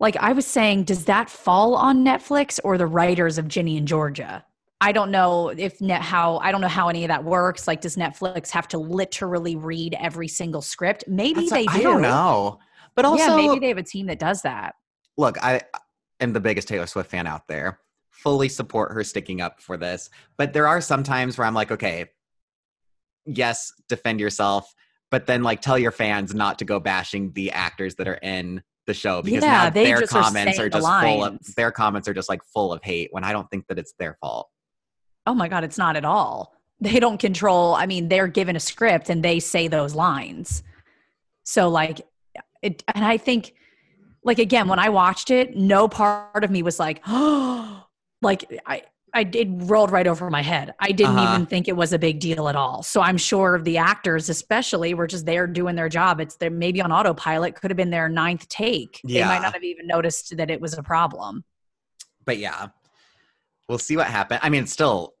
like 0.00 0.16
I 0.16 0.32
was 0.32 0.46
saying, 0.46 0.84
does 0.84 1.04
that 1.06 1.30
fall 1.30 1.74
on 1.74 2.04
Netflix 2.04 2.60
or 2.62 2.78
the 2.78 2.86
writers 2.86 3.38
of 3.38 3.48
Ginny 3.48 3.76
and 3.78 3.88
Georgia? 3.88 4.44
I 4.80 4.92
don't 4.92 5.10
know 5.10 5.48
if 5.48 5.80
net 5.80 6.02
how 6.02 6.38
I 6.38 6.52
don't 6.52 6.60
know 6.60 6.68
how 6.68 6.88
any 6.88 7.02
of 7.04 7.08
that 7.08 7.24
works. 7.24 7.66
Like, 7.66 7.80
does 7.80 7.96
Netflix 7.96 8.50
have 8.50 8.68
to 8.68 8.78
literally 8.78 9.56
read 9.56 9.96
every 9.98 10.28
single 10.28 10.62
script? 10.62 11.04
Maybe 11.08 11.48
That's 11.48 11.52
a- 11.52 11.54
they 11.54 11.64
do. 11.66 11.70
I 11.72 11.82
don't 11.82 12.02
know. 12.02 12.60
But 12.94 13.04
also, 13.04 13.24
yeah, 13.24 13.36
maybe 13.36 13.60
they 13.60 13.68
have 13.68 13.78
a 13.78 13.82
team 13.82 14.06
that 14.06 14.18
does 14.18 14.42
that. 14.42 14.74
look, 15.16 15.36
I 15.42 15.62
am 16.20 16.32
the 16.32 16.40
biggest 16.40 16.68
Taylor 16.68 16.86
Swift 16.86 17.10
fan 17.10 17.26
out 17.26 17.46
there. 17.48 17.80
Fully 18.10 18.48
support 18.48 18.92
her 18.92 19.04
sticking 19.04 19.40
up 19.40 19.60
for 19.60 19.76
this. 19.76 20.10
But 20.36 20.52
there 20.52 20.66
are 20.66 20.80
some 20.80 21.02
times 21.04 21.38
where 21.38 21.46
I'm 21.46 21.54
like, 21.54 21.70
okay, 21.70 22.06
yes, 23.24 23.72
defend 23.88 24.20
yourself, 24.20 24.72
but 25.10 25.26
then 25.26 25.42
like 25.42 25.60
tell 25.60 25.78
your 25.78 25.90
fans 25.90 26.34
not 26.34 26.58
to 26.58 26.64
go 26.64 26.80
bashing 26.80 27.32
the 27.32 27.50
actors 27.52 27.94
that 27.96 28.08
are 28.08 28.18
in 28.22 28.62
the 28.86 28.94
show 28.94 29.22
because 29.22 29.42
Yeah, 29.42 29.64
now 29.64 29.70
they 29.70 29.84
their 29.84 30.00
just 30.00 30.14
are 30.14 30.22
comments 30.22 30.58
are 30.58 30.64
the 30.64 30.78
just 30.78 31.02
full 31.02 31.24
of 31.24 31.38
their 31.56 31.70
comments 31.70 32.08
are 32.08 32.14
just 32.14 32.28
like 32.28 32.42
full 32.44 32.72
of 32.72 32.82
hate 32.82 33.08
when 33.12 33.24
I 33.24 33.32
don't 33.32 33.48
think 33.50 33.66
that 33.68 33.78
it's 33.78 33.94
their 33.98 34.16
fault. 34.20 34.48
Oh 35.26 35.34
my 35.34 35.48
God, 35.48 35.62
it's 35.62 35.78
not 35.78 35.94
at 35.94 36.04
all. 36.04 36.54
They 36.80 37.00
don't 37.00 37.18
control, 37.18 37.74
I 37.74 37.86
mean, 37.86 38.08
they're 38.08 38.28
given 38.28 38.56
a 38.56 38.60
script 38.60 39.10
and 39.10 39.22
they 39.22 39.40
say 39.40 39.68
those 39.68 39.94
lines. 39.94 40.62
So, 41.42 41.68
like, 41.68 42.00
it, 42.62 42.84
and 42.94 43.04
I 43.04 43.16
think, 43.16 43.54
like, 44.22 44.38
again, 44.38 44.68
when 44.68 44.78
I 44.78 44.88
watched 44.88 45.30
it, 45.30 45.56
no 45.56 45.88
part 45.88 46.44
of 46.44 46.50
me 46.50 46.62
was 46.62 46.78
like, 46.78 47.02
oh, 47.06 47.84
like, 48.22 48.44
I, 48.64 48.82
I 49.18 49.28
it 49.34 49.48
rolled 49.50 49.90
right 49.90 50.06
over 50.06 50.30
my 50.30 50.42
head. 50.42 50.74
I 50.78 50.92
didn't 50.92 51.16
Uh-huh. 51.18 51.34
even 51.34 51.46
think 51.46 51.66
it 51.66 51.76
was 51.76 51.92
a 51.92 51.98
big 51.98 52.20
deal 52.20 52.48
at 52.48 52.54
all. 52.54 52.82
So 52.84 53.00
I'm 53.00 53.16
sure 53.18 53.60
the 53.60 53.76
actors, 53.78 54.28
especially, 54.28 54.94
were 54.94 55.08
just 55.08 55.26
there 55.26 55.46
doing 55.46 55.74
their 55.74 55.88
job. 55.88 56.20
It's 56.20 56.36
their 56.36 56.50
maybe 56.50 56.80
on 56.80 56.92
autopilot. 56.92 57.56
Could 57.56 57.70
have 57.70 57.76
been 57.76 57.90
their 57.90 58.08
ninth 58.08 58.48
take. 58.48 59.00
They 59.04 59.24
might 59.24 59.42
not 59.42 59.54
have 59.54 59.64
even 59.64 59.86
noticed 59.88 60.36
that 60.36 60.50
it 60.50 60.60
was 60.60 60.74
a 60.78 60.82
problem. 60.82 61.44
But 62.24 62.38
yeah, 62.38 62.68
we'll 63.68 63.78
see 63.78 63.96
what 63.96 64.06
happens. 64.06 64.40
I 64.42 64.50
mean, 64.50 64.62
it's 64.62 64.72
still. 64.72 65.14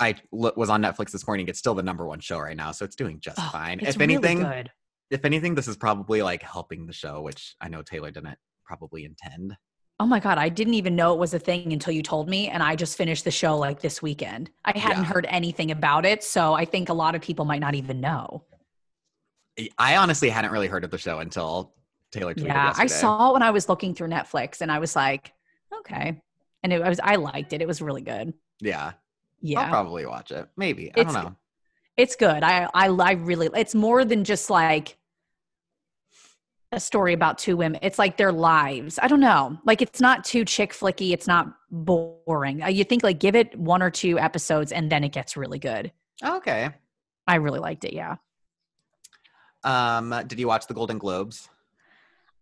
I 0.00 0.16
was 0.32 0.68
on 0.70 0.82
Netflix 0.82 1.12
this 1.12 1.26
morning. 1.26 1.48
It's 1.48 1.58
still 1.58 1.74
the 1.74 1.82
number 1.82 2.04
one 2.06 2.20
show 2.20 2.38
right 2.40 2.56
now, 2.56 2.72
so 2.72 2.84
it's 2.84 2.96
doing 2.96 3.20
just 3.20 3.38
Oh, 3.38 3.48
fine. 3.52 3.78
it's 3.80 3.90
If 3.90 4.00
really 4.00 4.14
anything, 4.14 4.40
good. 4.40 4.70
if 5.10 5.24
anything, 5.24 5.54
this 5.54 5.68
is 5.68 5.76
probably 5.76 6.20
like 6.20 6.42
helping 6.42 6.86
the 6.86 6.92
show, 6.92 7.22
which 7.22 7.54
I 7.60 7.68
know 7.68 7.80
Taylor 7.82 8.10
didn't 8.10 8.36
probably 8.66 9.04
intend. 9.04 9.56
Oh 10.00 10.06
my 10.06 10.18
God, 10.18 10.38
I 10.38 10.48
didn't 10.48 10.74
even 10.74 10.96
know 10.96 11.12
it 11.12 11.18
was 11.20 11.34
a 11.34 11.38
thing 11.38 11.72
until 11.72 11.92
you 11.92 12.02
told 12.02 12.28
me. 12.28 12.48
And 12.48 12.62
I 12.62 12.74
just 12.74 12.96
finished 12.96 13.24
the 13.24 13.30
show 13.30 13.56
like 13.56 13.80
this 13.80 14.02
weekend. 14.02 14.50
I 14.64 14.76
hadn't 14.76 15.04
Yeah. 15.04 15.08
heard 15.12 15.26
anything 15.28 15.70
about 15.70 16.04
it. 16.04 16.24
So 16.24 16.52
I 16.52 16.64
think 16.64 16.88
a 16.88 16.92
lot 16.94 17.14
of 17.14 17.22
people 17.22 17.44
might 17.44 17.60
not 17.60 17.74
even 17.76 18.00
know. 18.00 18.42
I 19.78 19.96
honestly 19.96 20.30
hadn't 20.30 20.50
really 20.50 20.66
heard 20.66 20.82
of 20.82 20.90
the 20.90 20.98
show 20.98 21.20
until 21.20 21.74
Taylor 22.10 22.34
tweeted 22.34 22.46
yeah, 22.46 22.74
I 22.76 22.86
saw 22.86 23.30
it 23.30 23.32
when 23.34 23.42
I 23.42 23.50
was 23.52 23.68
looking 23.68 23.94
through 23.94 24.08
Netflix 24.08 24.60
and 24.60 24.70
I 24.72 24.80
was 24.80 24.96
like, 24.96 25.32
okay. 25.80 26.20
And 26.64 26.72
it 26.72 26.82
was, 26.82 26.98
I 27.02 27.14
liked 27.16 27.52
it. 27.52 27.62
It 27.62 27.68
was 27.68 27.80
really 27.80 28.02
good. 28.02 28.34
Yeah, 28.60 28.92
Yeah. 29.40 29.60
I'll 29.60 29.68
probably 29.68 30.06
watch 30.06 30.32
it. 30.32 30.48
Maybe 30.56 30.88
I 30.96 31.00
It's- 31.00 31.14
don't 31.14 31.24
know. 31.24 31.36
It's 31.96 32.16
good. 32.16 32.42
I, 32.42 32.68
I, 32.74 32.88
I 32.88 33.12
really, 33.12 33.48
it's 33.54 33.72
more 33.76 34.04
than 34.04 34.24
just 34.24 34.50
like 34.50 34.96
a 36.74 36.80
story 36.80 37.12
about 37.12 37.38
two 37.38 37.56
women. 37.56 37.78
It's 37.82 37.98
like 37.98 38.16
their 38.16 38.32
lives. 38.32 38.98
I 39.02 39.08
don't 39.08 39.20
know. 39.20 39.58
Like 39.64 39.80
it's 39.82 40.00
not 40.00 40.24
too 40.24 40.44
chick 40.44 40.72
flicky. 40.72 41.12
It's 41.12 41.26
not 41.26 41.46
boring. 41.70 42.62
Uh, 42.62 42.66
You 42.68 42.84
think 42.84 43.02
like 43.02 43.18
give 43.18 43.34
it 43.34 43.56
one 43.58 43.82
or 43.82 43.90
two 43.90 44.18
episodes 44.18 44.72
and 44.72 44.90
then 44.90 45.04
it 45.04 45.12
gets 45.12 45.36
really 45.36 45.58
good. 45.58 45.92
Okay. 46.24 46.70
I 47.26 47.36
really 47.36 47.58
liked 47.60 47.84
it. 47.84 47.94
Yeah. 47.94 48.16
Um, 49.62 50.14
did 50.26 50.38
you 50.38 50.46
watch 50.46 50.66
the 50.66 50.74
Golden 50.74 50.98
Globes? 50.98 51.48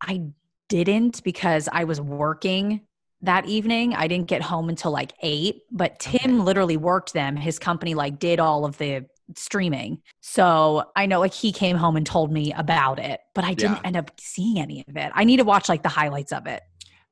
I 0.00 0.22
didn't 0.68 1.22
because 1.22 1.68
I 1.70 1.84
was 1.84 2.00
working 2.00 2.80
that 3.20 3.46
evening. 3.46 3.94
I 3.94 4.08
didn't 4.08 4.26
get 4.26 4.42
home 4.42 4.68
until 4.68 4.90
like 4.90 5.12
eight, 5.22 5.62
but 5.70 6.00
Tim 6.00 6.20
Okay. 6.24 6.42
literally 6.42 6.76
worked 6.76 7.12
them. 7.12 7.36
His 7.36 7.58
company 7.60 7.94
like 7.94 8.18
did 8.18 8.40
all 8.40 8.64
of 8.64 8.76
the 8.78 9.06
streaming. 9.38 10.00
So 10.20 10.84
I 10.96 11.06
know 11.06 11.20
like 11.20 11.32
he 11.34 11.52
came 11.52 11.76
home 11.76 11.96
and 11.96 12.06
told 12.06 12.32
me 12.32 12.52
about 12.52 12.98
it, 12.98 13.20
but 13.34 13.44
I 13.44 13.54
didn't 13.54 13.76
Yeah. 13.76 13.80
end 13.84 13.96
up 13.96 14.10
seeing 14.18 14.58
any 14.58 14.84
of 14.88 14.96
it. 14.96 15.10
I 15.14 15.24
need 15.24 15.38
to 15.38 15.44
watch 15.44 15.68
like 15.68 15.82
the 15.82 15.88
highlights 15.88 16.32
of 16.32 16.46
it. 16.46 16.62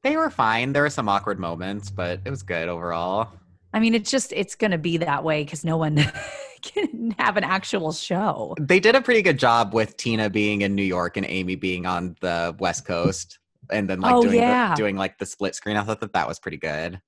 They 0.03 0.17
were 0.17 0.31
fine. 0.31 0.73
There 0.73 0.83
were 0.83 0.91
some 0.91 1.09
awkward 1.09 1.39
moments, 1.39 1.91
but 1.91 2.21
it 2.25 2.31
was 2.31 2.43
good 2.43 2.69
overall. 2.69 3.29
I 3.73 3.81
mean, 3.81 3.95
it's 3.95 4.11
just, 4.11 4.33
it's 4.33 4.55
going 4.55 4.71
to 4.73 4.79
be 4.79 4.97
that 4.97 5.23
way 5.23 5.45
because 5.45 5.65
no 5.65 5.77
one 5.77 5.97
can 6.63 7.15
have 7.19 7.37
an 7.37 7.45
actual 7.45 7.93
show. 7.93 8.55
They 8.59 8.81
did 8.81 8.95
a 8.95 9.01
pretty 9.01 9.23
good 9.23 9.39
job 9.39 9.75
with 9.75 9.97
Tina 9.97 10.29
being 10.31 10.63
in 10.63 10.75
New 10.75 10.83
York 10.83 11.17
and 11.17 11.27
Amy 11.29 11.55
being 11.55 11.87
on 11.87 12.17
the 12.21 12.57
West 12.59 12.85
Coast, 12.87 13.39
and 13.71 13.89
then 13.89 14.01
like 14.01 14.15
Oh, 14.15 14.23
doing 14.23 14.39
yeah. 14.39 14.71
the, 14.71 14.77
doing 14.77 14.97
like 14.97 15.19
the 15.19 15.27
split 15.27 15.55
screen. 15.55 15.77
I 15.77 15.83
thought 15.85 16.01
that 16.01 16.15
that 16.15 16.27
was 16.27 16.39
pretty 16.41 16.57
good. 16.57 17.01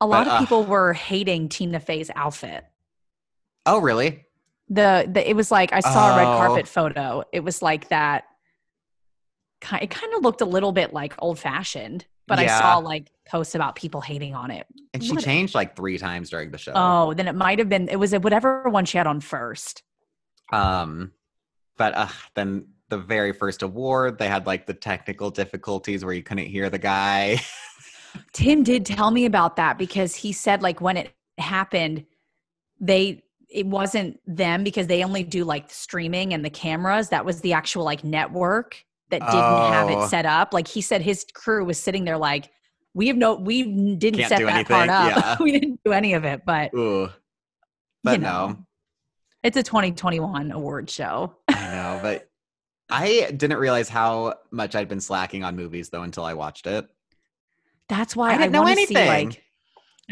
A 0.00 0.06
lot 0.06 0.24
But, 0.24 0.26
of 0.26 0.32
uh, 0.34 0.38
people 0.40 0.64
were 0.64 0.92
hating 0.92 1.48
Tina 1.48 1.80
Fey's 1.80 2.10
outfit. 2.14 2.64
Oh, 3.66 3.78
really? 3.80 4.22
the, 4.68 5.08
the 5.08 5.28
it 5.30 5.34
was 5.36 5.50
like 5.52 5.72
I 5.72 5.78
saw 5.80 6.14
a 6.14 6.16
red 6.16 6.26
Oh. 6.26 6.36
carpet 6.38 6.66
photo. 6.66 7.22
It 7.32 7.40
was 7.44 7.62
like 7.62 7.88
that. 7.90 8.24
ki- 9.60 9.78
It 9.82 9.90
kind 9.90 10.12
of 10.14 10.22
looked 10.22 10.40
a 10.40 10.44
little 10.44 10.72
bit 10.72 10.92
like 10.92 11.14
old 11.20 11.38
fashioned, 11.38 12.04
but 12.26 12.38
I 12.40 12.44
Yeah. 12.44 12.58
saw 12.58 12.78
like 12.78 13.10
posts 13.28 13.54
about 13.54 13.76
people 13.76 14.00
hating 14.00 14.34
on 14.34 14.50
it. 14.50 14.66
And 14.92 15.04
she 15.04 15.12
What- 15.12 15.22
changed 15.22 15.54
like 15.54 15.76
three 15.76 15.98
times 15.98 16.30
during 16.30 16.50
the 16.50 16.58
show. 16.58 16.72
Oh, 16.74 17.14
then 17.14 17.28
it 17.28 17.34
might 17.34 17.58
have 17.60 17.68
been. 17.68 17.88
It 17.88 17.96
was 17.96 18.12
whatever 18.12 18.64
one 18.68 18.84
she 18.86 18.98
had 18.98 19.06
on 19.06 19.20
first. 19.20 19.82
Um, 20.52 21.12
but 21.76 21.94
uh, 21.96 22.08
then 22.34 22.66
the 22.88 22.98
very 22.98 23.32
first 23.32 23.62
award, 23.62 24.18
they 24.18 24.28
had 24.28 24.46
like 24.46 24.66
the 24.66 24.74
technical 24.74 25.30
difficulties 25.30 26.04
where 26.04 26.14
you 26.14 26.22
couldn't 26.22 26.46
hear 26.46 26.70
the 26.70 26.78
guy. 26.78 27.40
Tim 28.32 28.62
did 28.62 28.84
tell 28.86 29.10
me 29.10 29.26
about 29.26 29.56
that 29.56 29.76
because 29.78 30.14
he 30.16 30.32
said 30.32 30.62
like 30.62 30.80
when 30.80 30.96
it 30.96 31.12
happened, 31.38 32.04
they 32.80 33.22
it 33.48 33.66
wasn't 33.66 34.18
them 34.26 34.64
because 34.64 34.86
they 34.86 35.04
only 35.04 35.22
do 35.22 35.44
like 35.44 35.70
streaming 35.70 36.34
and 36.34 36.44
the 36.44 36.50
cameras. 36.50 37.08
That 37.10 37.24
was 37.24 37.40
the 37.40 37.52
actual 37.52 37.84
like 37.84 38.02
network 38.04 38.82
that 39.10 39.20
didn't 39.20 39.34
have 39.34 39.88
Oh. 39.90 40.04
it 40.04 40.08
set 40.08 40.26
up. 40.26 40.52
Like 40.52 40.66
he 40.66 40.80
said, 40.80 41.00
his 41.02 41.24
crew 41.32 41.64
was 41.64 41.78
sitting 41.78 42.04
there 42.04 42.18
like, 42.18 42.50
we 42.92 43.06
have 43.08 43.16
no, 43.16 43.34
we 43.34 43.62
didn't 43.96 44.18
Can't 44.20 44.28
set 44.28 44.40
that 44.40 44.66
part 44.66 44.88
up. 44.88 45.16
yeah. 45.16 45.36
we 45.40 45.52
didn't 45.52 45.80
do 45.84 45.92
any 45.92 46.14
of 46.14 46.24
it, 46.24 46.42
but 46.44 46.72
Ooh. 46.74 47.08
But 48.02 48.12
you 48.12 48.18
know, 48.18 48.48
no, 48.48 48.58
it's 49.42 49.56
a 49.56 49.62
2021 49.62 50.50
award 50.50 50.88
show. 50.90 51.34
I 51.48 51.54
know. 51.54 51.98
But 52.02 52.28
I 52.90 53.30
didn't 53.36 53.58
realize 53.58 53.88
how 53.88 54.34
much 54.50 54.74
I'd 54.74 54.88
been 54.88 55.00
slacking 55.00 55.44
on 55.44 55.56
movies 55.56 55.88
though 55.90 56.02
until 56.02 56.24
I 56.24 56.34
watched 56.34 56.66
it. 56.66 56.86
That's 57.88 58.16
why 58.16 58.30
I 58.30 58.34
I, 58.34 58.38
didn't 58.38 58.52
know 58.52 58.62
want 58.62 58.78
to 58.78 58.86
see 58.86 58.94
anything. 58.96 59.28
like 59.28 59.42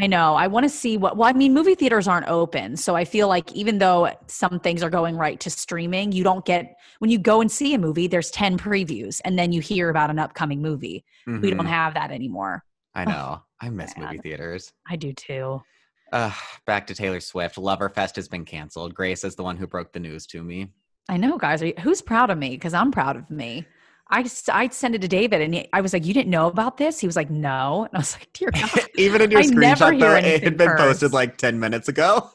I 0.01 0.09
know. 0.09 0.35
I 0.35 0.49
want 0.49 0.65
to 0.65 0.69
see 0.71 0.97
what 0.97 1.17
well, 1.17 1.29
I 1.29 1.33
mean, 1.33 1.55
movie 1.55 1.77
theaters 1.77 2.09
aren't 2.09 2.27
open. 2.29 2.77
So 2.77 2.97
I 2.97 3.05
feel 3.05 3.29
like 3.29 3.53
even 3.53 3.79
though 3.79 4.11
some 4.27 4.59
things 4.59 4.83
are 4.83 4.91
going 4.91 5.17
right 5.17 5.39
to 5.41 5.51
streaming, 5.51 6.11
you 6.11 6.25
don't 6.25 6.45
get 6.45 6.77
when 6.99 7.11
you 7.11 7.19
go 7.19 7.41
and 7.41 7.51
see 7.51 7.75
a 7.75 7.79
movie, 7.79 8.09
there's 8.09 8.31
10 8.33 8.59
previews 8.59 9.21
and 9.25 9.39
then 9.39 9.53
you 9.53 9.61
hear 9.61 9.91
about 9.91 10.11
an 10.11 10.19
upcoming 10.19 10.61
movie. 10.61 11.05
We 11.27 11.51
don't 11.51 11.61
Mhm. 11.67 11.69
have 11.69 11.95
that 11.95 12.11
anymore. 12.11 12.65
I 12.95 13.05
know. 13.05 13.43
I 13.61 13.71
miss 13.71 13.93
sad. 13.93 14.01
movie 14.03 14.19
theaters. 14.19 14.73
I 14.89 14.97
do 14.97 15.13
too. 15.13 15.63
Uh, 16.13 16.33
back 16.67 16.87
to 16.89 16.95
Taylor 16.95 17.21
Swift. 17.21 17.57
Loverfest 17.57 18.17
has 18.17 18.29
been 18.29 18.45
canceled. 18.45 18.95
Grace 18.95 19.25
is 19.25 19.37
the 19.37 19.43
one 19.45 19.57
who 19.57 19.67
broke 19.67 19.93
the 19.93 20.01
news 20.01 20.27
to 20.29 20.43
me. 20.43 20.69
I 21.09 21.17
know, 21.19 21.39
guys. 21.39 21.63
Are 21.63 21.67
you, 21.67 21.75
who's 21.81 22.03
proud 22.03 22.31
of 22.31 22.39
me? 22.39 22.51
Because 22.51 22.75
I'm 22.75 22.91
proud 22.91 23.17
of 23.17 23.31
me. 23.31 23.67
I 24.11 24.29
I 24.53 24.69
sent 24.69 24.95
it 24.95 25.01
to 25.01 25.09
David 25.09 25.40
and 25.40 25.55
he, 25.55 25.69
I 25.73 25.81
was 25.81 25.93
like, 25.93 26.05
"You 26.05 26.12
didn't 26.14 26.31
know 26.31 26.47
about 26.47 26.77
this?" 26.77 27.01
He 27.01 27.07
was 27.07 27.17
like, 27.17 27.31
"No," 27.31 27.85
and 27.85 27.95
I 27.95 27.99
was 27.99 28.14
like, 28.14 28.29
"Dear 28.33 28.51
God." 28.55 28.71
Even 28.97 29.21
in 29.23 29.31
your 29.31 29.40
I 29.40 29.45
screenshot, 29.45 29.99
though, 29.99 30.14
it 30.14 30.43
had 30.43 30.57
been 30.57 30.77
posted 30.77 31.12
like 31.12 31.37
10 31.38 31.59
minutes 31.59 31.88
ago. 31.88 32.31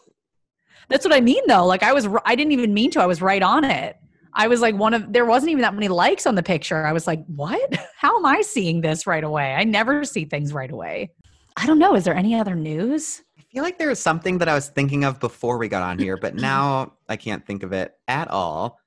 That's 0.90 1.06
what 1.06 1.14
I 1.14 1.22
mean, 1.22 1.44
though. 1.48 1.66
Like 1.66 1.84
I 1.84 1.94
was, 1.94 2.08
I 2.26 2.36
didn't 2.36 2.52
even 2.54 2.74
mean 2.74 2.92
to. 2.92 3.02
I 3.02 3.06
was 3.06 3.22
right 3.22 3.44
on 3.44 3.64
it. 3.64 3.98
I 4.34 4.48
was 4.48 4.62
like 4.62 4.76
one 4.76 4.94
of. 4.94 5.14
There 5.14 5.26
wasn't 5.26 5.52
even 5.52 5.62
that 5.62 5.74
many 5.74 5.88
likes 5.88 6.26
on 6.26 6.36
the 6.36 6.44
picture. 6.44 6.86
I 6.86 6.94
was 6.94 7.08
like, 7.08 7.24
"What? 7.28 7.76
How 7.98 8.18
am 8.18 8.26
I 8.26 8.42
seeing 8.42 8.82
this 8.82 9.06
right 9.06 9.24
away?" 9.24 9.54
I 9.54 9.64
never 9.64 10.04
see 10.04 10.26
things 10.26 10.54
right 10.54 10.72
away. 10.72 11.12
I 11.56 11.66
don't 11.66 11.80
know. 11.80 11.96
Is 11.96 12.04
there 12.04 12.16
any 12.16 12.36
other 12.36 12.56
news? 12.56 13.22
I 13.38 13.44
feel 13.52 13.64
like 13.64 13.78
there 13.78 13.90
was 13.90 14.00
something 14.00 14.38
that 14.40 14.50
I 14.50 14.54
was 14.54 14.70
thinking 14.70 15.04
of 15.04 15.20
before 15.20 15.58
we 15.58 15.68
got 15.68 15.84
on 15.84 16.00
here, 16.00 16.18
but 16.18 16.36
now 16.36 16.94
I 17.08 17.18
can't 17.18 17.46
think 17.46 17.64
of 17.64 17.74
it 17.74 17.94
at 18.08 18.30
all. 18.30 18.80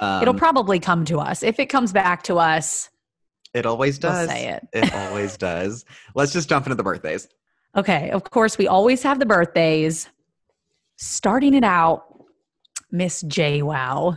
Um, 0.00 0.22
It'll 0.22 0.34
probably 0.34 0.78
come 0.78 1.04
to 1.06 1.18
us. 1.18 1.42
If 1.42 1.58
it 1.58 1.66
comes 1.66 1.92
back 1.92 2.22
to 2.24 2.36
us, 2.36 2.90
it 3.54 3.66
always 3.66 4.00
we'll 4.02 4.12
does. 4.12 4.28
say 4.28 4.48
it. 4.48 4.68
it 4.72 4.94
always 4.94 5.36
does. 5.36 5.84
Let's 6.14 6.32
just 6.32 6.48
jump 6.48 6.66
into 6.66 6.76
the 6.76 6.82
birthdays. 6.82 7.28
Okay, 7.76 8.10
of 8.10 8.24
course, 8.24 8.58
we 8.58 8.66
always 8.66 9.02
have 9.02 9.18
the 9.18 9.26
birthdays. 9.26 10.08
Starting 10.96 11.54
it 11.54 11.64
out, 11.64 12.04
Miss 12.90 13.22
JWoww. 13.22 14.16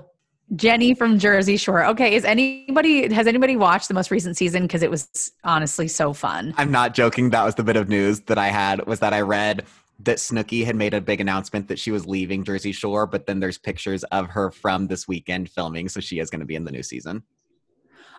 Jenny 0.55 0.93
from 0.93 1.17
Jersey 1.17 1.55
Shore. 1.55 1.85
Okay, 1.85 2.15
is 2.15 2.25
anybody 2.25 3.13
has 3.13 3.25
anybody 3.25 3.55
watched 3.55 3.87
the 3.87 3.93
most 3.93 4.11
recent 4.11 4.35
season 4.35 4.63
because 4.63 4.83
it 4.83 4.91
was 4.91 5.31
honestly 5.43 5.87
so 5.87 6.11
fun. 6.11 6.53
I'm 6.57 6.71
not 6.71 6.93
joking. 6.93 7.29
That 7.29 7.45
was 7.45 7.55
the 7.55 7.63
bit 7.63 7.77
of 7.77 7.87
news 7.87 8.21
that 8.21 8.37
I 8.37 8.49
had 8.49 8.85
was 8.85 8.99
that 8.99 9.13
I 9.13 9.21
read 9.21 9.63
that 10.03 10.17
Snooki 10.17 10.65
had 10.65 10.75
made 10.75 10.93
a 10.93 11.01
big 11.01 11.21
announcement 11.21 11.67
that 11.67 11.79
she 11.79 11.91
was 11.91 12.05
leaving 12.05 12.43
Jersey 12.43 12.71
Shore, 12.71 13.05
but 13.05 13.25
then 13.25 13.39
there's 13.39 13.57
pictures 13.57 14.03
of 14.05 14.27
her 14.27 14.51
from 14.51 14.87
this 14.87 15.07
weekend 15.07 15.49
filming, 15.49 15.89
so 15.89 15.99
she 15.99 16.19
is 16.19 16.29
going 16.29 16.39
to 16.39 16.45
be 16.45 16.55
in 16.55 16.63
the 16.63 16.71
new 16.71 16.83
season. 16.83 17.23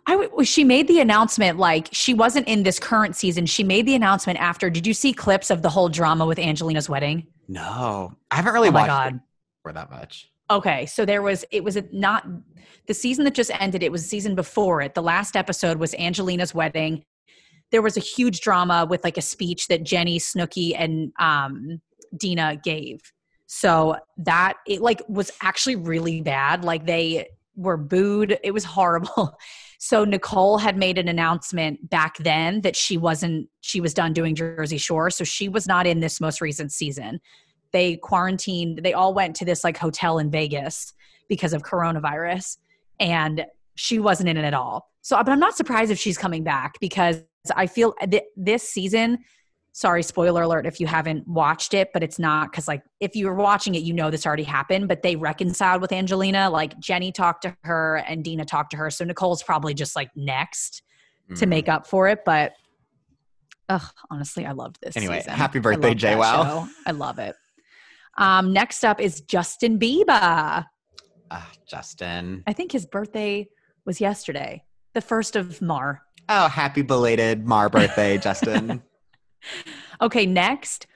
I 0.06 0.16
w- 0.16 0.44
she 0.44 0.64
made 0.64 0.88
the 0.88 1.00
announcement 1.00 1.58
like 1.58 1.88
she 1.92 2.12
wasn't 2.12 2.48
in 2.48 2.64
this 2.64 2.78
current 2.78 3.14
season. 3.14 3.46
She 3.46 3.62
made 3.62 3.86
the 3.86 3.94
announcement 3.94 4.40
after. 4.40 4.68
Did 4.68 4.86
you 4.86 4.94
see 4.94 5.12
clips 5.12 5.50
of 5.50 5.62
the 5.62 5.68
whole 5.68 5.88
drama 5.88 6.26
with 6.26 6.38
Angelina's 6.38 6.88
wedding? 6.88 7.26
No, 7.48 8.12
I 8.30 8.36
haven't 8.36 8.52
really 8.52 8.68
oh 8.68 8.72
watched 8.72 8.88
god. 8.88 9.14
it 9.14 9.20
for 9.62 9.72
that 9.72 9.90
much. 9.90 10.28
Okay, 10.50 10.86
so 10.86 11.04
there 11.04 11.22
was 11.22 11.44
it 11.50 11.62
was 11.62 11.76
a, 11.76 11.84
not 11.92 12.26
the 12.86 12.94
season 12.94 13.24
that 13.24 13.34
just 13.34 13.50
ended. 13.60 13.82
It 13.82 13.92
was 13.92 14.02
the 14.02 14.08
season 14.08 14.34
before 14.34 14.82
it. 14.82 14.94
The 14.94 15.02
last 15.02 15.36
episode 15.36 15.78
was 15.78 15.94
Angelina's 15.94 16.52
wedding. 16.52 17.04
There 17.72 17.82
was 17.82 17.96
a 17.96 18.00
huge 18.00 18.40
drama 18.40 18.86
with 18.88 19.02
like 19.02 19.16
a 19.16 19.22
speech 19.22 19.66
that 19.68 19.82
Jenny, 19.82 20.18
Snooki, 20.18 20.74
and 20.78 21.12
um, 21.18 21.80
Deena 22.16 22.56
gave. 22.62 23.00
So 23.46 23.96
that 24.18 24.54
it 24.66 24.80
like 24.80 25.02
was 25.08 25.30
actually 25.42 25.76
really 25.76 26.22
bad. 26.22 26.64
Like 26.64 26.86
they 26.86 27.28
were 27.56 27.76
booed. 27.76 28.38
It 28.42 28.52
was 28.52 28.64
horrible. 28.76 29.38
So 29.78 30.04
Nicole 30.04 30.58
had 30.58 30.76
made 30.76 30.96
an 30.96 31.08
announcement 31.08 31.90
back 31.90 32.16
then 32.18 32.60
that 32.60 32.76
she 32.76 32.96
wasn't 32.96 33.48
she 33.62 33.80
was 33.80 33.92
done 33.92 34.12
doing 34.12 34.34
Jersey 34.34 34.78
Shore, 34.78 35.10
so 35.10 35.24
she 35.24 35.48
was 35.48 35.66
not 35.66 35.86
in 35.86 36.00
this 36.00 36.20
most 36.20 36.40
recent 36.40 36.72
season. 36.72 37.20
They 37.72 37.96
quarantined, 37.96 38.80
they 38.84 38.92
all 38.92 39.12
went 39.12 39.34
to 39.36 39.44
this 39.44 39.64
like 39.64 39.76
hotel 39.76 40.18
in 40.18 40.30
Vegas 40.30 40.92
because 41.28 41.52
of 41.52 41.62
coronavirus 41.62 42.58
and 43.00 43.44
she 43.74 43.98
wasn't 43.98 44.28
in 44.28 44.36
it 44.36 44.44
at 44.44 44.54
all. 44.54 44.90
So 45.00 45.16
but 45.16 45.30
I'm 45.30 45.40
not 45.40 45.56
surprised 45.56 45.90
if 45.90 45.98
she's 45.98 46.16
coming 46.16 46.44
back 46.44 46.74
because 46.80 47.22
I 47.56 47.66
feel 47.66 47.94
th- 48.08 48.22
this 48.36 48.68
season 48.68 49.18
sorry 49.74 50.02
spoiler 50.02 50.42
alert 50.42 50.66
if 50.66 50.78
you 50.80 50.86
haven't 50.86 51.26
watched 51.26 51.72
it 51.72 51.88
but 51.94 52.02
it's 52.02 52.18
not 52.18 52.50
because 52.50 52.68
like 52.68 52.82
if 53.00 53.16
you 53.16 53.26
were 53.26 53.34
watching 53.34 53.74
it 53.74 53.82
you 53.82 53.94
know 53.94 54.10
this 54.10 54.26
already 54.26 54.42
happened 54.42 54.86
but 54.86 55.00
they 55.02 55.16
reconciled 55.16 55.80
with 55.80 55.90
angelina 55.92 56.50
like 56.50 56.78
jenny 56.78 57.10
talked 57.10 57.40
to 57.40 57.56
her 57.62 57.96
and 58.06 58.22
deena 58.22 58.44
talked 58.44 58.70
to 58.70 58.76
her 58.76 58.90
so 58.90 59.02
nicole's 59.02 59.42
probably 59.42 59.72
just 59.72 59.96
like 59.96 60.10
next 60.14 60.82
to 61.36 61.46
Mm. 61.46 61.48
make 61.48 61.68
up 61.70 61.86
for 61.86 62.06
it 62.08 62.18
but 62.26 62.52
ugh, 63.70 63.80
honestly 64.10 64.44
i 64.44 64.52
loved 64.52 64.76
this 64.82 64.94
Anyway, 64.94 65.20
season. 65.20 65.32
happy 65.32 65.58
birthday, 65.58 65.94
JWoww. 65.94 66.68
I 66.86 66.90
love 66.90 67.18
it 67.18 67.34
um 68.18 68.52
next 68.52 68.84
up 68.84 69.00
is 69.00 69.22
justin 69.22 69.78
bieber 69.78 70.66
Ah, 71.30 71.50
Justin. 71.66 72.42
i 72.46 72.52
think 72.52 72.72
his 72.72 72.84
birthday 72.84 73.48
was 73.86 74.02
yesterday 74.02 74.62
the 74.92 75.00
first 75.00 75.34
of 75.34 75.62
mar 75.62 76.02
Oh, 76.28 76.48
happy 76.48 76.82
belated 76.82 77.46
Mar 77.46 77.68
birthday, 77.68 78.18
Justin. 78.22 78.82
Okay, 80.00 80.26
next. 80.26 80.86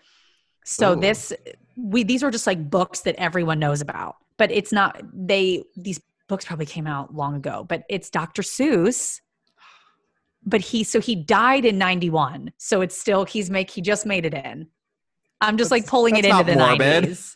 So 0.65 0.93
Ooh. 0.93 1.01
this 1.01 1.33
we 1.77 2.03
these 2.03 2.23
are 2.23 2.31
just 2.31 2.47
like 2.47 2.71
books 2.71 3.01
that 3.01 3.15
everyone 3.17 3.59
knows 3.59 3.81
about, 3.81 4.17
but 4.37 4.51
it's 4.51 4.73
not 4.73 5.01
they 5.13 5.63
these 5.77 6.01
books 6.29 6.45
probably 6.45 6.67
came 6.67 6.87
out 6.87 7.15
long 7.15 7.35
ago, 7.37 7.65
but 7.69 7.85
it's 7.89 8.11
Dr. 8.11 8.43
Seuss. 8.43 9.21
But 10.45 10.61
he 10.61 10.85
so 10.85 11.01
he 11.01 11.15
died 11.15 11.65
in 11.65 11.79
91. 11.79 12.53
So 12.57 12.81
it's 12.81 12.97
still 12.99 13.25
he's 13.25 13.51
make 13.51 13.71
he 13.71 13.81
just 13.81 14.07
made 14.07 14.25
it 14.25 14.35
in. 14.35 14.69
I'm 15.41 15.57
just 15.57 15.71
like 15.71 15.87
pulling 15.87 16.17
it 16.17 16.23
that's 16.23 16.41
into 16.41 16.53
the 16.53 16.59
morbid. 16.59 17.05
90s. 17.05 17.35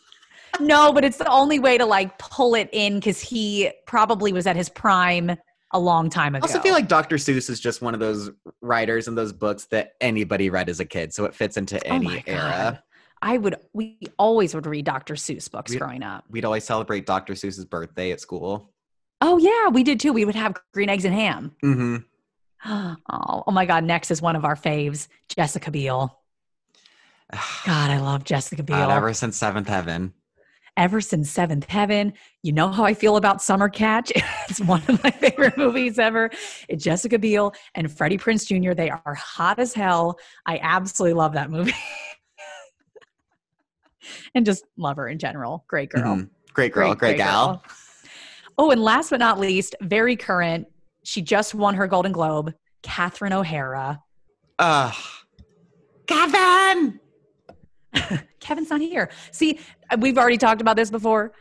No, 0.58 0.92
but 0.92 1.04
it's 1.04 1.18
the 1.18 1.30
only 1.30 1.58
way 1.58 1.78
to 1.78 1.86
like 1.86 2.18
pull 2.18 2.54
it 2.54 2.68
in 2.72 3.00
cuz 3.00 3.20
he 3.20 3.70
probably 3.86 4.32
was 4.32 4.46
at 4.46 4.56
his 4.56 4.68
prime 4.68 5.36
a 5.72 5.78
long 5.78 6.10
time 6.10 6.34
ago. 6.34 6.44
I 6.44 6.48
also 6.48 6.60
feel 6.60 6.74
like 6.74 6.88
Dr. 6.88 7.16
Seuss 7.16 7.48
is 7.50 7.60
just 7.60 7.80
one 7.82 7.94
of 7.94 8.00
those 8.00 8.30
writers 8.60 9.08
and 9.08 9.16
those 9.16 9.32
books 9.32 9.66
that 9.66 9.92
anybody 10.00 10.50
read 10.50 10.68
as 10.68 10.80
a 10.80 10.84
kid, 10.84 11.12
so 11.14 11.24
it 11.24 11.34
fits 11.34 11.56
into 11.56 11.76
Oh 11.78 11.94
any 11.94 12.04
my 12.06 12.24
era. 12.26 12.82
I 13.22 13.36
would 13.38 13.56
we 13.72 13.98
always 14.18 14.54
would 14.54 14.66
read 14.66 14.84
Dr. 14.86 15.14
Seuss 15.14 15.50
books 15.50 15.70
We- 15.72 15.78
growing 15.78 16.02
up. 16.02 16.24
We'd 16.30 16.44
always 16.44 16.64
celebrate 16.64 17.06
Dr. 17.06 17.34
Seuss's 17.34 17.64
birthday 17.64 18.12
at 18.12 18.20
school. 18.20 18.72
Oh 19.20 19.36
yeah, 19.38 19.68
we 19.68 19.82
did 19.84 20.00
too. 20.00 20.12
We 20.14 20.24
would 20.24 20.34
have 20.34 20.56
green 20.72 20.88
eggs 20.88 21.04
and 21.04 21.14
ham. 21.14 21.54
Mm-hmm. 21.62 21.96
Oh, 23.10 23.44
oh 23.46 23.50
my 23.52 23.64
God! 23.64 23.84
Next 23.84 24.10
is 24.10 24.20
one 24.20 24.36
of 24.36 24.44
our 24.44 24.54
faves, 24.54 25.08
Jessica 25.34 25.70
Biel. 25.70 26.14
God, 27.64 27.90
I 27.90 27.98
love 28.00 28.24
Jessica 28.24 28.62
Biel. 28.62 28.76
God, 28.76 28.90
ever 28.90 29.14
since 29.14 29.36
Seventh 29.36 29.68
Heaven. 29.68 30.12
Ever 30.80 31.02
since 31.02 31.30
Seventh 31.30 31.66
Heaven, 31.68 32.14
you 32.42 32.52
know 32.52 32.68
how 32.68 32.84
I 32.84 32.94
feel 32.94 33.18
about 33.18 33.42
Summer 33.42 33.68
Catch. 33.68 34.12
it's 34.48 34.62
one 34.62 34.82
of 34.88 35.04
my 35.04 35.10
favorite 35.10 35.58
movies 35.58 35.98
ever. 35.98 36.30
It's 36.70 36.82
Jessica 36.82 37.18
Biel 37.18 37.52
and 37.74 37.92
Freddie 37.92 38.16
Prinze 38.16 38.46
Jr. 38.46 38.72
They 38.72 38.88
are 38.88 39.14
hot 39.14 39.58
as 39.58 39.74
hell. 39.74 40.18
I 40.46 40.58
absolutely 40.62 41.12
love 41.12 41.34
that 41.34 41.50
movie, 41.50 41.74
and 44.34 44.46
just 44.46 44.64
love 44.78 44.96
her 44.96 45.06
in 45.06 45.18
general. 45.18 45.66
Great 45.68 45.90
girl. 45.90 46.16
Mhm. 46.16 46.30
Great 46.54 46.72
girl, 46.72 46.94
great, 46.94 47.18
gal. 47.18 47.46
girl. 47.46 47.62
Oh, 48.56 48.70
and 48.70 48.82
last 48.82 49.10
but 49.10 49.20
not 49.20 49.38
least, 49.38 49.76
very 49.82 50.16
current. 50.16 50.66
She 51.04 51.20
just 51.20 51.54
won 51.54 51.74
her 51.74 51.88
Golden 51.88 52.12
Globe. 52.12 52.54
Catherine 52.82 53.34
O'Hara. 53.34 54.02
Ugh. 54.58 54.94
Kevin! 56.06 57.00
Kevin's 58.40 58.70
not 58.70 58.80
here. 58.80 59.10
See, 59.32 59.58
we've 59.98 60.18
already 60.18 60.38
talked 60.38 60.60
about 60.60 60.76
this 60.76 60.90
before. 60.90 61.32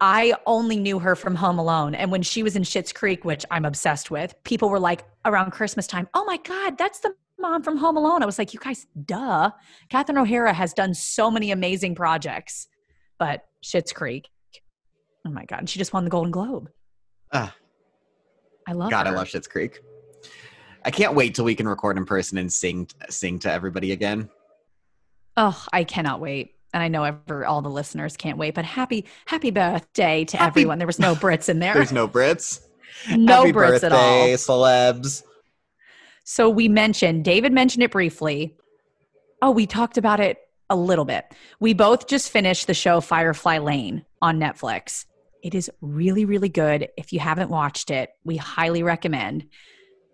I 0.00 0.34
only 0.46 0.76
knew 0.76 0.98
her 0.98 1.16
from 1.16 1.34
Home 1.34 1.58
Alone. 1.58 1.94
And 1.94 2.10
when 2.10 2.22
she 2.22 2.42
was 2.42 2.56
in 2.56 2.62
Schitt's 2.62 2.92
Creek, 2.92 3.24
which 3.24 3.44
I'm 3.50 3.64
obsessed 3.64 4.10
with, 4.10 4.34
people 4.44 4.68
were 4.68 4.80
like 4.80 5.04
around 5.24 5.52
Christmas 5.52 5.86
time, 5.86 6.08
oh 6.14 6.24
my 6.24 6.36
God, 6.38 6.76
that's 6.76 7.00
the 7.00 7.14
mom 7.38 7.62
from 7.62 7.76
Home 7.78 7.96
Alone. 7.96 8.22
I 8.22 8.26
was 8.26 8.38
like, 8.38 8.52
you 8.52 8.60
guys, 8.60 8.86
duh. 9.04 9.50
Catherine 9.88 10.18
O'Hara 10.18 10.52
has 10.52 10.74
done 10.74 10.92
so 10.92 11.30
many 11.30 11.50
amazing 11.50 11.94
projects, 11.94 12.68
but 13.18 13.44
Schitt's 13.64 13.92
Creek. 13.92 14.28
Oh 15.26 15.30
my 15.30 15.44
God. 15.44 15.60
And 15.60 15.70
she 15.70 15.78
just 15.78 15.92
won 15.92 16.04
the 16.04 16.10
Golden 16.10 16.30
Globe. 16.30 16.68
Ugh. 17.32 17.50
I 18.68 18.72
love 18.72 18.90
God, 18.90 19.06
her. 19.06 19.12
I 19.12 19.16
love 19.16 19.28
Schitt's 19.28 19.48
Creek. 19.48 19.80
I 20.84 20.90
can't 20.90 21.14
wait 21.14 21.34
till 21.34 21.44
we 21.44 21.54
can 21.54 21.66
record 21.66 21.96
in 21.96 22.04
person 22.04 22.38
and 22.38 22.52
sing 22.52 22.88
sing 23.08 23.38
to 23.40 23.50
everybody 23.50 23.92
again. 23.92 24.28
Oh, 25.36 25.64
I 25.72 25.84
cannot 25.84 26.20
wait. 26.20 26.52
And 26.72 26.82
I 26.82 26.88
know 26.88 27.04
ever, 27.04 27.46
all 27.46 27.62
the 27.62 27.70
listeners 27.70 28.16
can't 28.16 28.36
wait, 28.38 28.54
but 28.54 28.64
happy, 28.64 29.06
happy 29.26 29.50
birthday 29.50 30.24
to 30.26 30.36
Happy- 30.36 30.60
everyone. 30.60 30.78
There 30.78 30.86
was 30.86 30.98
no 30.98 31.14
Brits 31.14 31.48
in 31.48 31.58
there. 31.60 31.74
There's 31.74 31.92
no 31.92 32.06
Brits. 32.08 32.60
no 33.16 33.36
Happy 33.38 33.52
Brits 33.52 33.80
birthday, 33.80 33.86
at 33.86 33.92
all. 33.92 34.26
celebs. 34.28 35.22
So 36.24 36.50
we 36.50 36.68
mentioned, 36.68 37.24
David 37.24 37.52
mentioned 37.52 37.82
it 37.82 37.90
briefly. 37.92 38.56
Oh, 39.40 39.50
we 39.52 39.66
talked 39.66 39.96
about 39.96 40.20
it 40.20 40.38
a 40.68 40.76
little 40.76 41.04
bit. 41.04 41.24
We 41.60 41.72
both 41.72 42.08
just 42.08 42.30
finished 42.30 42.66
the 42.66 42.74
show 42.74 43.00
Firefly 43.00 43.58
Lane 43.58 44.04
on 44.20 44.38
Netflix. 44.40 45.04
It 45.42 45.54
is 45.54 45.70
really, 45.80 46.24
really 46.24 46.48
good. 46.48 46.88
If 46.96 47.12
you 47.12 47.20
haven't 47.20 47.50
watched 47.50 47.90
it, 47.90 48.10
we 48.24 48.36
highly 48.36 48.82
recommend. 48.82 49.46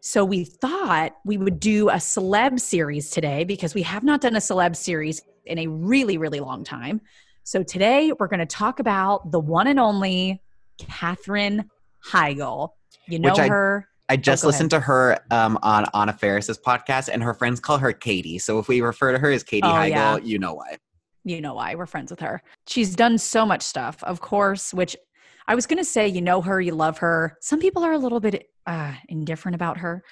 So 0.05 0.25
we 0.25 0.43
thought 0.43 1.13
we 1.25 1.39
would 1.39 1.61
do 1.61 1.89
a 1.89 1.95
celeb 1.95 2.59
series 2.59 3.09
today 3.09 3.45
because 3.45 3.73
we 3.73 3.83
have 3.83 4.03
not 4.03 4.21
done 4.21 4.35
a 4.35 4.41
celeb 4.41 4.75
series 4.75 5.23
in 5.47 5.61
a 5.61 5.69
really, 5.69 6.19
really 6.19 6.41
long 6.41 6.65
time. 6.65 7.01
So 7.45 7.63
today 7.63 8.13
we're 8.19 8.27
going 8.27 8.41
to 8.41 8.47
talk 8.47 8.81
about 8.81 9.31
the 9.31 9.39
one 9.39 9.69
and 9.69 9.79
only 9.79 10.43
Katherine 10.79 11.71
Heigl. 12.05 12.71
You 13.07 13.21
know 13.21 13.33
I- 13.37 13.47
her. 13.49 13.89
I 14.09 14.17
just 14.17 14.43
go 14.43 14.49
listened 14.49 14.71
to 14.71 14.81
her 14.81 15.19
um, 15.31 15.57
on 15.63 15.87
Anna 15.95 16.13
Faris's 16.13 16.59
podcast, 16.59 17.09
and 17.09 17.23
her 17.23 17.33
friends 17.33 17.61
call 17.61 17.79
her 17.79 17.93
Katie. 17.93 18.39
So 18.39 18.59
if 18.59 18.67
we 18.69 18.81
refer 18.83 19.13
to 19.13 19.19
her 19.19 19.31
as 19.31 19.43
Katie 19.45 19.63
Oh, 19.67 19.71
Heigl, 19.71 19.89
yeah. 19.91 20.17
you 20.19 20.39
know 20.39 20.53
why. 20.55 20.77
you 21.25 21.41
know 21.41 21.55
why 21.55 21.77
we're 21.77 21.87
friends 21.87 22.11
with 22.11 22.19
her. 22.21 22.43
She's 22.67 22.95
done 22.97 23.17
so 23.19 23.47
much 23.47 23.63
stuff, 23.63 24.03
of 24.03 24.21
course, 24.21 24.75
which 24.75 24.97
I 25.47 25.55
was 25.55 25.67
going 25.67 25.79
to 25.79 25.85
say, 25.85 26.09
you 26.09 26.21
know 26.21 26.41
her, 26.43 26.61
you 26.61 26.75
love 26.75 26.99
her. 26.99 27.37
Some 27.41 27.61
people 27.61 27.85
are 27.85 27.93
a 27.93 27.99
little 27.99 28.21
bit 28.21 28.49
uh, 28.67 28.95
indifferent 29.09 29.55
about 29.55 29.79
her. 29.79 30.03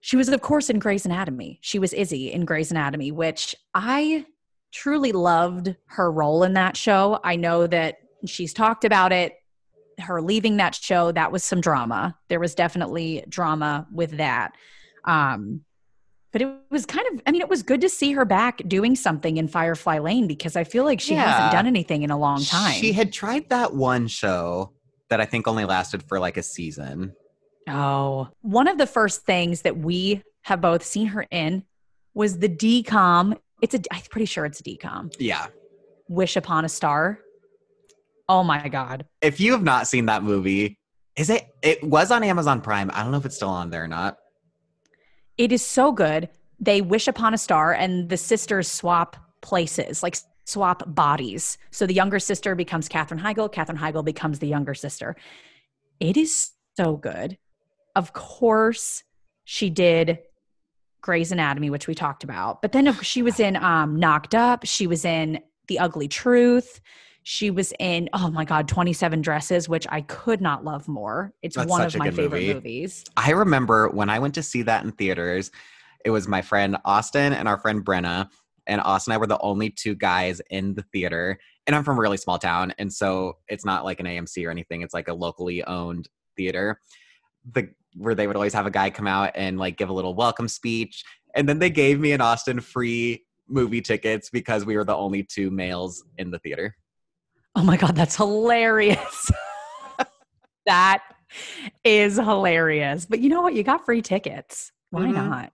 She 0.00 0.16
was, 0.16 0.28
of 0.28 0.40
course, 0.42 0.68
in 0.68 0.78
Grey's 0.78 1.06
Anatomy. 1.06 1.58
She 1.62 1.78
was 1.78 1.94
Izzy 1.94 2.30
in 2.30 2.44
Grey's 2.44 2.70
Anatomy, 2.70 3.10
which 3.10 3.54
I 3.74 4.26
truly 4.70 5.12
loved 5.12 5.74
her 5.86 6.10
role 6.12 6.42
in 6.42 6.52
that 6.54 6.76
show. 6.76 7.20
I 7.24 7.36
know 7.36 7.66
that 7.66 7.96
she's 8.26 8.52
talked 8.52 8.84
about 8.84 9.12
it. 9.12 9.34
Her 9.98 10.20
leaving 10.20 10.58
that 10.58 10.74
show, 10.74 11.12
that 11.12 11.32
was 11.32 11.42
some 11.42 11.60
drama. 11.60 12.18
There 12.28 12.40
was 12.40 12.54
definitely 12.54 13.24
drama 13.28 13.86
with 13.92 14.18
that. 14.18 14.52
Um, 15.04 15.63
but 16.34 16.42
it 16.42 16.48
was 16.68 16.84
kind 16.84 17.06
of, 17.12 17.22
I 17.28 17.30
mean, 17.30 17.40
it 17.42 17.48
was 17.48 17.62
good 17.62 17.80
to 17.82 17.88
see 17.88 18.10
her 18.10 18.24
back 18.24 18.60
doing 18.66 18.96
something 18.96 19.36
in 19.36 19.46
Firefly 19.46 20.00
Lane 20.00 20.26
because 20.26 20.56
I 20.56 20.64
feel 20.64 20.82
like 20.82 21.00
she 21.00 21.14
Yeah. 21.14 21.30
hasn't 21.30 21.52
done 21.52 21.68
anything 21.68 22.02
in 22.02 22.10
a 22.10 22.18
long 22.18 22.42
time. 22.42 22.72
She 22.74 22.92
had 22.92 23.12
tried 23.12 23.50
that 23.50 23.72
one 23.72 24.08
show 24.08 24.72
that 25.10 25.20
I 25.20 25.26
think 25.26 25.46
only 25.46 25.64
lasted 25.64 26.02
for 26.02 26.18
like 26.18 26.36
a 26.36 26.42
season. 26.42 27.14
Oh, 27.68 28.30
one 28.42 28.66
of 28.66 28.78
the 28.78 28.86
first 28.88 29.24
things 29.24 29.62
that 29.62 29.78
we 29.78 30.24
have 30.42 30.60
both 30.60 30.82
seen 30.84 31.06
her 31.06 31.24
in 31.30 31.62
was 32.14 32.40
the 32.40 32.48
DCOM. 32.48 33.36
It's 33.62 33.76
a, 33.76 33.80
I'm 33.92 34.02
pretty 34.10 34.26
sure 34.26 34.44
it's 34.44 34.58
a 34.58 34.64
DCOM. 34.64 35.14
Yeah. 35.20 35.46
Wish 36.08 36.34
Upon 36.34 36.64
a 36.64 36.68
Star. 36.68 37.20
Oh 38.28 38.42
my 38.42 38.66
God. 38.68 39.04
If 39.22 39.38
you 39.38 39.52
have 39.52 39.62
not 39.62 39.86
seen 39.86 40.06
that 40.06 40.24
movie, 40.24 40.80
is 41.14 41.30
it? 41.30 41.46
It 41.62 41.84
was 41.84 42.10
on 42.10 42.24
Amazon 42.24 42.60
Prime. 42.60 42.90
I 42.92 43.04
don't 43.04 43.12
know 43.12 43.18
if 43.18 43.24
it's 43.24 43.36
still 43.36 43.50
on 43.50 43.70
there 43.70 43.84
or 43.84 43.88
not. 43.88 44.16
It 45.36 45.52
is 45.52 45.64
so 45.64 45.92
good. 45.92 46.28
They 46.60 46.80
wish 46.80 47.08
upon 47.08 47.34
a 47.34 47.38
star 47.38 47.72
and 47.72 48.08
the 48.08 48.16
sisters 48.16 48.70
swap 48.70 49.16
places, 49.40 50.02
like 50.02 50.16
swap 50.44 50.82
bodies. 50.86 51.58
So 51.70 51.86
the 51.86 51.94
younger 51.94 52.18
sister 52.18 52.54
becomes 52.54 52.88
Katherine 52.88 53.20
Heigl. 53.20 53.50
Katherine 53.50 53.78
Heigl 53.78 54.04
becomes 54.04 54.38
the 54.38 54.46
younger 54.46 54.74
sister. 54.74 55.16
It 56.00 56.16
is 56.16 56.50
so 56.76 56.96
good. 56.96 57.38
of 57.96 58.12
course, 58.12 59.04
she 59.44 59.70
did 59.70 60.18
Grey's 61.00 61.30
Anatomy, 61.30 61.70
which 61.70 61.86
we 61.86 61.94
talked 61.94 62.24
about. 62.24 62.62
But 62.62 62.72
then 62.72 62.92
she 63.02 63.22
was 63.22 63.38
in 63.38 63.56
um, 63.56 63.96
Knocked 63.96 64.34
Up. 64.34 64.64
She 64.64 64.86
was 64.86 65.04
in 65.04 65.40
The 65.68 65.78
Ugly 65.78 66.08
Truth. 66.08 66.80
She 67.24 67.50
was 67.50 67.72
in, 67.80 68.10
oh 68.12 68.30
my 68.30 68.44
God, 68.44 68.68
27 68.68 69.22
Dresses, 69.22 69.66
which 69.66 69.86
I 69.88 70.02
could 70.02 70.42
not 70.42 70.62
love 70.62 70.86
more. 70.86 71.32
It's 71.42 71.56
That's 71.56 71.68
one 71.68 71.80
of 71.80 71.96
my 71.96 72.10
favorite 72.10 72.42
movie. 72.42 72.54
movies. 72.54 73.04
I 73.16 73.30
remember 73.30 73.88
when 73.88 74.10
I 74.10 74.18
went 74.18 74.34
to 74.34 74.42
see 74.42 74.60
that 74.62 74.84
in 74.84 74.92
theaters, 74.92 75.50
it 76.04 76.10
was 76.10 76.28
my 76.28 76.42
friend 76.42 76.76
Austin 76.84 77.32
and 77.32 77.48
our 77.48 77.58
friend 77.58 77.84
Brenna. 77.84 78.28
And 78.66 78.80
Austin 78.82 79.12
and 79.12 79.16
I 79.16 79.20
were 79.20 79.26
the 79.26 79.40
only 79.40 79.70
two 79.70 79.94
guys 79.94 80.42
in 80.50 80.74
the 80.74 80.84
theater. 80.92 81.38
And 81.66 81.74
I'm 81.74 81.82
from 81.82 81.96
a 81.96 82.00
really 82.00 82.18
small 82.18 82.38
town. 82.38 82.74
And 82.78 82.92
so 82.92 83.38
it's 83.48 83.64
not 83.64 83.84
like 83.84 84.00
an 84.00 84.06
AMC 84.06 84.46
or 84.46 84.50
anything. 84.50 84.82
It's 84.82 84.94
like 84.94 85.08
a 85.08 85.14
locally 85.14 85.64
owned 85.64 86.08
theater. 86.36 86.78
The 87.52 87.70
where 87.96 88.14
they 88.14 88.26
would 88.26 88.36
always 88.36 88.52
have 88.52 88.66
a 88.66 88.70
guy 88.70 88.90
come 88.90 89.06
out 89.06 89.30
and 89.34 89.58
like 89.58 89.78
give 89.78 89.88
a 89.88 89.92
little 89.92 90.14
welcome 90.14 90.48
speech. 90.48 91.04
And 91.34 91.48
then 91.48 91.58
they 91.58 91.70
gave 91.70 92.00
me 92.00 92.12
and 92.12 92.20
Austin 92.20 92.60
free 92.60 93.24
movie 93.48 93.80
tickets 93.80 94.30
because 94.30 94.66
we 94.66 94.76
were 94.76 94.84
the 94.84 94.96
only 94.96 95.22
two 95.22 95.50
males 95.50 96.04
in 96.18 96.30
the 96.30 96.38
theater. 96.40 96.76
Oh 97.56 97.62
my 97.62 97.76
God, 97.76 97.94
that's 97.94 98.16
hilarious. 98.16 99.30
that 100.66 101.02
is 101.84 102.16
hilarious. 102.16 103.06
But 103.06 103.20
you 103.20 103.28
know 103.28 103.42
what? 103.42 103.54
You 103.54 103.62
got 103.62 103.84
free 103.84 104.02
tickets. 104.02 104.72
Why 104.90 105.06
Mhm. 105.06 105.14
not? 105.14 105.52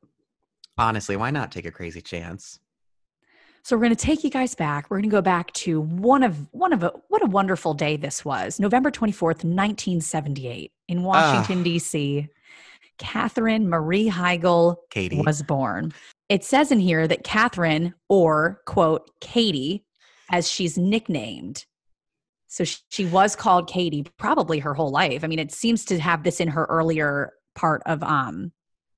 Honestly, 0.78 1.16
why 1.16 1.30
not 1.30 1.52
take 1.52 1.66
a 1.66 1.70
crazy 1.70 2.00
chance? 2.00 2.58
So 3.62 3.76
we're 3.76 3.82
going 3.82 3.94
to 3.96 4.04
take 4.06 4.24
you 4.24 4.30
guys 4.30 4.54
back. 4.54 4.88
We're 4.90 4.96
going 4.98 5.10
to 5.10 5.14
go 5.14 5.20
back 5.20 5.52
to 5.52 5.82
one 5.82 6.22
of 6.22 6.48
one 6.52 6.72
of 6.72 6.82
a 6.82 6.92
what 7.08 7.22
a 7.22 7.26
wonderful 7.26 7.74
day 7.74 7.96
this 7.98 8.24
was. 8.24 8.58
November 8.58 8.90
24th, 8.90 9.44
1978 9.44 10.72
in 10.88 11.02
Washington 11.02 11.62
D.C. 11.62 12.26
Katherine 12.98 13.68
Marie 13.68 14.08
Heigl 14.08 14.76
Katie. 14.90 15.20
was 15.20 15.42
born. 15.42 15.92
It 16.30 16.44
says 16.44 16.72
in 16.72 16.80
here 16.80 17.06
that 17.06 17.22
Katherine 17.24 17.94
or 18.08 18.62
quote 18.64 19.10
Katie 19.20 19.84
as 20.30 20.50
she's 20.50 20.78
nicknamed. 20.78 21.66
So 22.50 22.64
sh- 22.64 22.78
she 22.90 23.06
was 23.06 23.34
called 23.36 23.68
Katie 23.68 24.04
probably 24.18 24.58
her 24.58 24.74
whole 24.74 24.90
life. 24.90 25.24
I 25.24 25.28
mean, 25.28 25.38
it 25.38 25.52
seems 25.52 25.84
to 25.86 25.98
have 25.98 26.24
this 26.24 26.40
in 26.40 26.48
her 26.48 26.66
earlier 26.66 27.32
part 27.54 27.82
of 27.86 28.02
um 28.02 28.52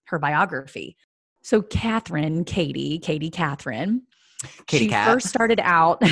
her 0.06 0.18
biography. 0.18 0.96
So 1.42 1.62
Katherine, 1.62 2.44
Katie, 2.44 2.98
Katie 2.98 3.30
Katherine, 3.30 4.02
Katie 4.66 4.84
she 4.84 4.90
Cat. 4.90 5.12
first 5.12 5.28
started 5.28 5.60
out 5.62 6.02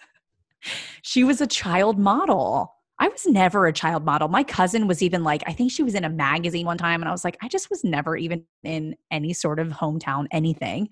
she 1.02 1.24
was 1.24 1.40
a 1.40 1.46
child 1.46 1.98
model 1.98 2.74
i 2.98 3.08
was 3.08 3.26
never 3.26 3.66
a 3.66 3.72
child 3.72 4.04
model 4.04 4.28
my 4.28 4.42
cousin 4.42 4.86
was 4.86 5.02
even 5.02 5.22
like 5.24 5.42
i 5.46 5.52
think 5.52 5.70
she 5.70 5.82
was 5.82 5.94
in 5.94 6.04
a 6.04 6.08
magazine 6.08 6.66
one 6.66 6.78
time 6.78 7.02
and 7.02 7.08
i 7.08 7.12
was 7.12 7.24
like 7.24 7.36
i 7.42 7.48
just 7.48 7.70
was 7.70 7.84
never 7.84 8.16
even 8.16 8.44
in 8.64 8.94
any 9.10 9.32
sort 9.32 9.58
of 9.58 9.68
hometown 9.68 10.26
anything 10.30 10.88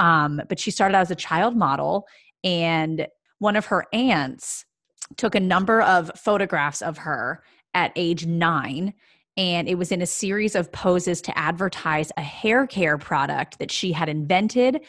um, 0.00 0.40
but 0.48 0.58
she 0.58 0.72
started 0.72 0.96
out 0.96 1.02
as 1.02 1.12
a 1.12 1.16
child 1.16 1.56
model 1.56 2.04
and 2.42 3.06
one 3.38 3.54
of 3.54 3.66
her 3.66 3.84
aunts 3.92 4.64
took 5.16 5.34
a 5.34 5.40
number 5.40 5.80
of 5.82 6.10
photographs 6.16 6.82
of 6.82 6.98
her 6.98 7.42
at 7.74 7.92
age 7.96 8.26
nine 8.26 8.94
and 9.36 9.68
it 9.68 9.76
was 9.76 9.90
in 9.90 10.00
a 10.00 10.06
series 10.06 10.54
of 10.54 10.70
poses 10.70 11.20
to 11.22 11.36
advertise 11.36 12.12
a 12.16 12.22
hair 12.22 12.66
care 12.68 12.96
product 12.96 13.58
that 13.58 13.70
she 13.70 13.90
had 13.92 14.08
invented 14.08 14.80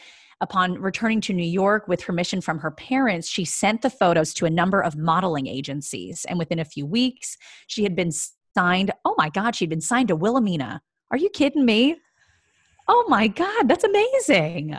Upon 0.42 0.74
returning 0.74 1.22
to 1.22 1.32
New 1.32 1.46
York 1.46 1.88
with 1.88 2.04
permission 2.04 2.42
from 2.42 2.58
her 2.58 2.70
parents, 2.70 3.26
she 3.26 3.46
sent 3.46 3.80
the 3.80 3.88
photos 3.88 4.34
to 4.34 4.44
a 4.44 4.50
number 4.50 4.82
of 4.82 4.94
modeling 4.94 5.46
agencies. 5.46 6.26
And 6.28 6.38
within 6.38 6.58
a 6.58 6.64
few 6.64 6.84
weeks, 6.84 7.38
she 7.68 7.84
had 7.84 7.96
been 7.96 8.10
signed. 8.54 8.90
Oh 9.06 9.14
my 9.16 9.30
God, 9.30 9.54
she'd 9.54 9.70
been 9.70 9.80
signed 9.80 10.08
to 10.08 10.16
Wilhelmina. 10.16 10.82
Are 11.10 11.16
you 11.16 11.30
kidding 11.30 11.64
me? 11.64 11.96
Oh 12.86 13.06
my 13.08 13.28
God, 13.28 13.66
that's 13.66 13.84
amazing. 13.84 14.76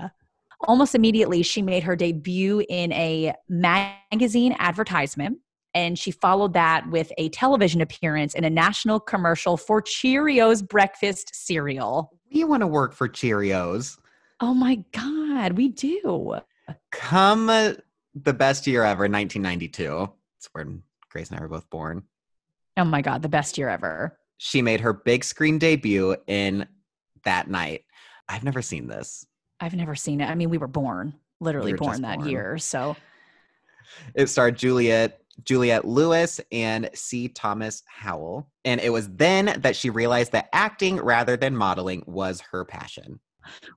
Almost 0.62 0.96
immediately, 0.96 1.44
she 1.44 1.62
made 1.62 1.84
her 1.84 1.96
debut 1.96 2.64
in 2.68 2.92
a 2.94 3.34
magazine 3.48 4.56
advertisement. 4.60 5.40
And 5.74 6.00
she 6.00 6.10
followed 6.10 6.54
that 6.54 6.90
with 6.90 7.12
a 7.20 7.30
television 7.30 7.82
appearance 7.82 8.34
in 8.34 8.44
a 8.44 8.50
national 8.50 9.00
commercial 9.00 9.58
for 9.58 9.80
Cheerios 9.82 10.68
breakfast 10.68 11.36
cereal. 11.36 12.12
We 12.34 12.44
want 12.46 12.62
to 12.62 12.68
work 12.68 12.94
for 12.94 13.08
Cheerios. 13.08 14.00
Oh 14.40 14.56
my 14.56 14.84
God, 14.92 15.54
we 15.54 15.70
do. 15.70 16.38
Come 16.92 17.50
uh, 17.50 17.74
the 18.16 18.34
best 18.34 18.66
year 18.66 18.84
ever, 18.84 19.04
1992. 19.04 20.10
It's 20.38 20.50
when 20.54 20.82
Grace 21.12 21.30
and 21.30 21.38
I 21.38 21.42
were 21.42 21.48
both 21.48 21.70
born. 21.70 22.04
Oh 22.76 22.84
my 22.84 23.02
God, 23.02 23.22
the 23.22 23.30
best 23.30 23.58
year 23.58 23.70
ever. 23.70 24.18
She 24.38 24.64
made 24.64 24.80
her 24.80 24.94
big 24.94 25.24
screen 25.24 25.60
debut 25.60 26.16
in 26.26 26.68
that 27.24 27.50
night. 27.50 27.84
I've 28.28 28.44
never 28.44 28.64
seen 28.64 28.88
this. 28.88 29.27
I've 29.60 29.74
never 29.74 29.96
seen 29.96 30.22
it. 30.22 30.30
I 30.30 30.36
mean, 30.36 30.50
we 30.50 30.58
were 30.58 30.68
born, 30.68 31.14
literally 31.40 31.74
were 31.74 31.78
born 31.78 32.02
that 32.02 32.20
born. 32.20 32.30
year. 32.30 32.58
So, 32.58 32.96
It 34.16 34.28
starred 34.28 34.58
Juliette 34.58 35.22
Juliette 35.44 35.86
Lewis 35.86 36.42
and 36.52 36.90
C. 36.94 37.28
Thomas 37.28 37.84
Howell. 37.86 38.50
And 38.66 38.82
it 38.82 38.92
was 38.92 39.10
then 39.10 39.60
that 39.62 39.76
she 39.76 39.90
realized 39.90 40.32
that 40.32 40.50
acting 40.54 40.98
rather 40.98 41.38
than 41.38 41.56
modeling 41.56 42.04
was 42.08 42.42
her 42.52 42.66
passion. 42.66 43.20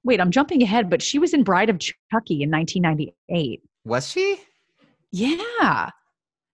wait, 0.03 0.21
I'm 0.21 0.31
jumping 0.31 0.63
ahead, 0.63 0.91
but 0.91 1.03
she 1.03 1.19
was 1.19 1.35
in 1.35 1.45
Bride 1.45 1.71
of 1.71 1.79
Chucky 1.79 2.43
in 2.43 2.51
1998. 2.51 3.63
Was 3.85 4.09
she? 4.09 4.41
Yeah. 5.13 5.91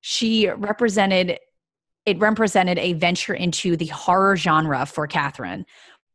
She 0.01 0.49
represented, 0.49 1.39
it 2.05 2.19
represented 2.19 2.79
a 2.79 2.93
venture 2.95 3.35
into 3.35 3.77
the 3.77 3.87
horror 3.87 4.37
genre 4.37 4.87
for 4.87 5.07
Katherine. 5.07 5.65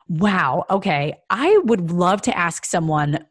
Wow. 0.08 0.66
Okay. 0.70 1.16
I 1.30 1.58
would 1.64 1.92
love 1.92 2.22
to 2.24 2.38
ask 2.38 2.66
someone 2.66 3.26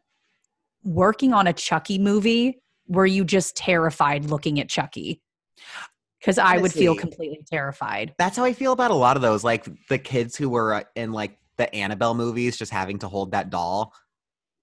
working 0.85 1.33
on 1.33 1.46
a 1.46 1.52
Chucky 1.52 1.98
movie, 1.98 2.61
were 2.88 3.06
you 3.06 3.24
just 3.24 3.56
terrified 3.56 4.26
looking 4.26 4.61
at 4.61 4.68
Chucky? 4.68 5.22
Because 6.18 6.38
I 6.38 6.59
would 6.59 6.72
feel 6.72 6.94
completely 6.94 7.40
terrified. 7.50 8.14
That's 8.18 8.37
how 8.37 8.44
I 8.44 8.52
feel 8.52 8.72
about 8.72 8.90
a 8.90 8.94
lot 8.94 9.16
of 9.16 9.22
those. 9.22 9.42
Like 9.42 9.66
the 9.88 9.98
kids 9.98 10.37
who 10.37 10.50
were 10.50 10.74
uh, 10.74 10.83
in 10.94 11.12
like 11.12 11.38
the 11.56 11.74
Annabelle 11.74 12.14
movies, 12.14 12.56
just 12.56 12.72
having 12.72 12.98
to 12.98 13.09
hold 13.09 13.33
that 13.33 13.50
doll. 13.50 13.94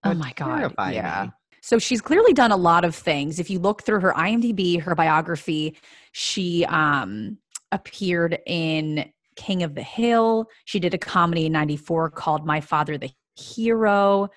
Oh 0.04 0.13
my 0.13 0.34
God. 0.34 0.74
Yeah. 0.91 1.26
me. 1.26 1.32
So 1.62 1.80
she's 1.80 2.02
clearly 2.02 2.34
done 2.34 2.52
a 2.52 2.58
lot 2.58 2.86
of 2.86 2.96
things. 2.96 3.39
If 3.39 3.50
you 3.50 3.60
look 3.60 3.84
through 3.84 4.00
her 4.02 4.13
IMDb, 4.13 4.82
her 4.82 4.96
biography, 4.96 5.78
she 6.12 6.63
um, 6.65 7.39
appeared 7.72 8.39
in 8.46 9.12
King 9.38 9.63
of 9.63 9.76
the 9.76 9.84
Hill. 9.84 10.47
She 10.65 10.80
did 10.80 10.93
a 10.93 10.97
comedy 10.97 11.45
in 11.45 11.54
94 11.54 12.12
called 12.12 12.45
My 12.45 12.60
Father 12.60 12.97
the 12.97 13.12
Hero. 13.36 14.30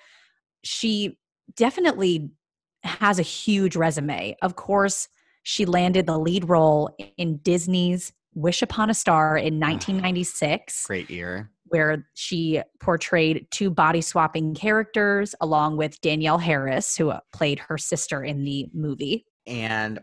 She 0.63 1.17
definitely 1.55 2.31
has 2.83 3.19
a 3.19 3.23
huge 3.23 3.75
resume. 3.75 4.35
Of 4.41 4.55
course, 4.55 5.07
she 5.43 5.65
landed 5.65 6.05
the 6.05 6.17
lead 6.17 6.47
role 6.47 6.95
in 7.17 7.37
Disney's 7.37 8.13
Wish 8.33 8.61
Upon 8.61 8.89
a 8.89 8.93
Star 8.93 9.37
in 9.37 9.61
ah, 9.61 9.67
1996 9.67 10.85
Great 10.85 11.09
year. 11.09 11.51
where 11.65 12.07
she 12.13 12.61
portrayed 12.79 13.47
two 13.51 13.69
body 13.69 14.01
swapping 14.01 14.53
characters 14.55 15.35
along 15.41 15.77
with 15.77 15.99
Danielle 16.01 16.37
Harris, 16.37 16.95
who 16.95 17.11
played 17.33 17.59
her 17.59 17.77
sister 17.77 18.23
in 18.23 18.43
the 18.43 18.67
movie. 18.73 19.25
And 19.45 19.99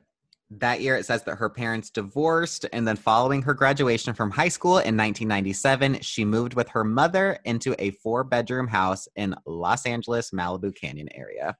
that 0.51 0.81
year 0.81 0.97
it 0.97 1.05
says 1.05 1.23
that 1.25 1.37
her 1.37 1.49
parents 1.49 1.91
divorced. 1.91 2.67
And 2.73 2.87
then 2.89 2.97
following 2.97 3.43
her 3.43 3.55
graduation 3.55 4.15
from 4.15 4.31
high 4.31 4.49
school 4.49 4.79
in 4.79 4.97
1997, 4.97 6.01
she 6.01 6.25
moved 6.25 6.55
with 6.55 6.69
her 6.71 6.85
mother 6.85 7.39
into 7.45 7.75
a 7.79 7.91
four 7.91 8.25
bedroom 8.25 8.67
house 8.67 9.09
in 9.17 9.35
Los 9.47 9.85
Angeles, 9.85 10.31
Malibu 10.31 10.75
Canyon 10.75 11.09
area. 11.15 11.57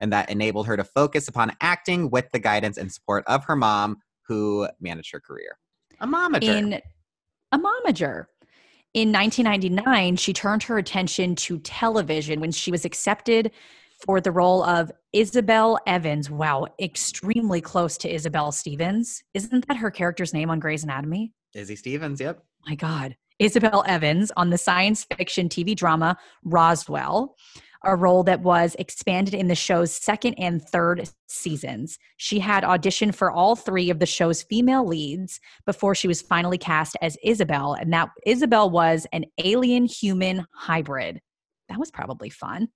And 0.00 0.12
that 0.12 0.30
enabled 0.30 0.66
her 0.66 0.76
to 0.76 0.84
focus 0.84 1.28
upon 1.28 1.56
acting 1.60 2.10
with 2.10 2.30
the 2.32 2.38
guidance 2.38 2.76
and 2.76 2.92
support 2.92 3.24
of 3.26 3.44
her 3.44 3.56
mom, 3.56 3.98
who 4.28 4.68
managed 4.80 5.10
her 5.12 5.20
career. 5.20 5.58
A 6.00 6.06
momager. 6.06 6.42
In 6.42 6.80
a 7.50 7.58
momager. 7.58 8.26
In 8.94 9.12
1999, 9.12 10.16
she 10.16 10.32
turned 10.32 10.62
her 10.64 10.78
attention 10.78 11.34
to 11.36 11.58
television 11.58 12.40
when 12.40 12.52
she 12.52 12.70
was 12.70 12.84
accepted 12.84 13.50
for 14.04 14.20
the 14.20 14.30
role 14.30 14.62
of 14.62 14.90
Isabel 15.12 15.78
Evans. 15.86 16.30
Wow, 16.30 16.66
extremely 16.80 17.60
close 17.60 17.96
to 17.98 18.12
Isabel 18.12 18.52
Stevens. 18.52 19.22
Isn't 19.34 19.66
that 19.68 19.76
her 19.76 19.90
character's 19.90 20.32
name 20.32 20.50
on 20.50 20.60
Grey's 20.60 20.84
Anatomy? 20.84 21.32
Izzy 21.54 21.76
Stevens, 21.76 22.20
yep. 22.20 22.42
my 22.66 22.74
God, 22.74 23.16
Isabel 23.38 23.84
Evans 23.86 24.30
on 24.36 24.50
the 24.50 24.58
science 24.58 25.06
fiction 25.16 25.48
TV 25.48 25.74
drama 25.74 26.16
Roswell, 26.44 27.36
a 27.84 27.96
role 27.96 28.22
that 28.24 28.40
was 28.40 28.74
expanded 28.78 29.34
in 29.34 29.48
the 29.48 29.54
show's 29.54 29.92
second 29.92 30.34
and 30.34 30.60
third 30.62 31.08
seasons. 31.28 31.98
She 32.16 32.40
had 32.40 32.64
auditioned 32.64 33.14
for 33.14 33.30
all 33.30 33.56
three 33.56 33.90
of 33.90 33.98
the 33.98 34.06
show's 34.06 34.42
female 34.42 34.86
leads 34.86 35.40
before 35.64 35.94
she 35.94 36.08
was 36.08 36.20
finally 36.20 36.58
cast 36.58 36.96
as 37.00 37.16
Isabel, 37.22 37.74
and 37.74 37.92
that 37.92 38.10
Isabel 38.26 38.68
was 38.68 39.06
an 39.12 39.24
alien 39.42 39.86
human 39.86 40.46
hybrid. 40.52 41.20
That 41.68 41.78
was 41.78 41.90
probably 41.90 42.30
fun. 42.30 42.68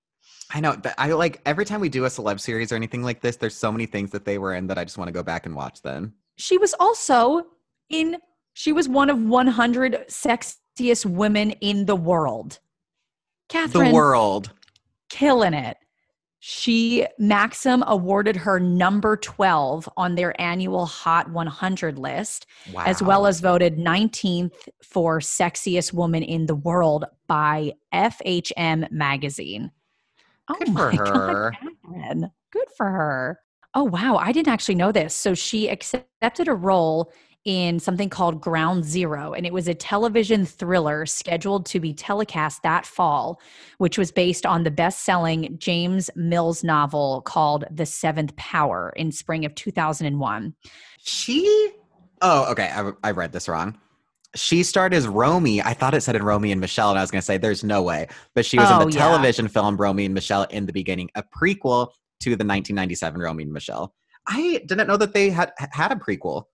I 0.54 0.60
know. 0.60 0.76
I 0.98 1.12
like 1.12 1.40
every 1.46 1.64
time 1.64 1.80
we 1.80 1.88
do 1.88 2.04
a 2.04 2.08
celeb 2.08 2.38
series 2.40 2.72
or 2.72 2.76
anything 2.76 3.02
like 3.02 3.20
this, 3.20 3.36
there's 3.36 3.56
so 3.56 3.72
many 3.72 3.86
things 3.86 4.10
that 4.10 4.24
they 4.24 4.38
were 4.38 4.54
in 4.54 4.66
that 4.66 4.78
I 4.78 4.84
just 4.84 4.98
want 4.98 5.08
to 5.08 5.12
go 5.12 5.22
back 5.22 5.46
and 5.46 5.54
watch 5.56 5.82
them. 5.82 6.14
She 6.36 6.58
was 6.58 6.74
also 6.78 7.44
in, 7.88 8.18
she 8.54 8.72
was 8.72 8.88
one 8.88 9.08
of 9.08 9.22
100 9.22 10.04
sexiest 10.08 11.06
women 11.06 11.52
in 11.52 11.86
the 11.86 11.96
world. 11.96 12.58
Katherine, 13.48 13.88
The 13.88 13.94
world. 13.94 14.52
killing 15.08 15.54
it. 15.54 15.76
She 16.44 17.06
Maxim 17.20 17.84
awarded 17.86 18.34
her 18.34 18.58
number 18.58 19.16
12 19.16 19.88
on 19.96 20.16
their 20.16 20.38
annual 20.40 20.86
Hot 20.86 21.30
100 21.30 21.98
list, 21.98 22.46
Wow. 22.72 22.82
as 22.84 23.00
well 23.00 23.26
as 23.26 23.38
voted 23.40 23.78
19th 23.78 24.52
for 24.82 25.20
sexiest 25.20 25.92
woman 25.92 26.24
in 26.24 26.46
the 26.46 26.56
world 26.56 27.04
by 27.28 27.72
FHM 27.94 28.90
magazine. 28.90 29.70
Oh 30.48 30.56
Good 30.58 30.68
for 30.68 30.92
God, 30.96 31.06
her. 31.06 31.52
Katherine. 31.52 32.30
Good 32.52 32.68
for 32.76 32.86
her. 32.86 33.40
Oh 33.74 33.84
wow, 33.84 34.16
I 34.16 34.32
didn't 34.32 34.52
actually 34.52 34.74
know 34.74 34.92
this. 34.92 35.14
So 35.14 35.34
she 35.34 35.68
accepted 35.68 36.48
a 36.48 36.54
role 36.54 37.12
in 37.44 37.80
something 37.80 38.08
called 38.08 38.40
Ground 38.40 38.84
Zero, 38.84 39.32
and 39.32 39.44
it 39.44 39.52
was 39.52 39.66
a 39.66 39.74
television 39.74 40.46
thriller 40.46 41.06
scheduled 41.06 41.66
to 41.66 41.80
be 41.80 41.92
telecast 41.92 42.62
that 42.62 42.86
fall, 42.86 43.40
which 43.78 43.98
was 43.98 44.12
based 44.12 44.46
on 44.46 44.62
the 44.62 44.70
best 44.70 45.00
selling 45.04 45.56
James 45.58 46.08
Mills 46.14 46.62
novel 46.62 47.22
called 47.22 47.64
The 47.70 47.86
Seventh 47.86 48.36
Power 48.36 48.92
in 48.94 49.10
spring 49.10 49.44
of 49.44 49.54
2001. 49.54 50.54
She. 50.98 51.72
Oh, 52.20 52.50
okay. 52.52 52.70
I, 52.72 52.92
I 53.02 53.10
read 53.10 53.32
this 53.32 53.48
wrong. 53.48 53.76
She 54.34 54.62
starred 54.62 54.94
as 54.94 55.06
Romy. 55.06 55.60
I 55.62 55.74
thought 55.74 55.92
it 55.94 56.00
said 56.02 56.16
in 56.16 56.22
Romy 56.22 56.52
and 56.52 56.60
Michelle, 56.60 56.90
and 56.90 56.98
I 56.98 57.02
was 57.02 57.10
going 57.10 57.20
to 57.20 57.24
say 57.24 57.36
there's 57.36 57.62
no 57.62 57.82
way. 57.82 58.08
But 58.34 58.46
she 58.46 58.58
was 58.58 58.68
Oh, 58.70 58.80
in 58.80 58.88
the 58.88 58.94
yeah. 58.94 59.00
television 59.06 59.48
film 59.48 59.76
Romy 59.76 60.04
and 60.06 60.14
Michelle 60.14 60.44
in 60.44 60.64
the 60.66 60.72
beginning, 60.72 61.10
a 61.14 61.22
prequel 61.22 61.88
to 62.20 62.30
the 62.30 62.44
1997 62.44 63.20
Romy 63.20 63.42
and 63.42 63.52
Michelle. 63.52 63.94
I 64.26 64.62
didn't 64.66 64.86
know 64.86 64.96
that 64.96 65.12
they 65.12 65.30
had 65.30 65.52
had 65.58 65.92
a 65.92 65.96
prequel. 65.96 66.44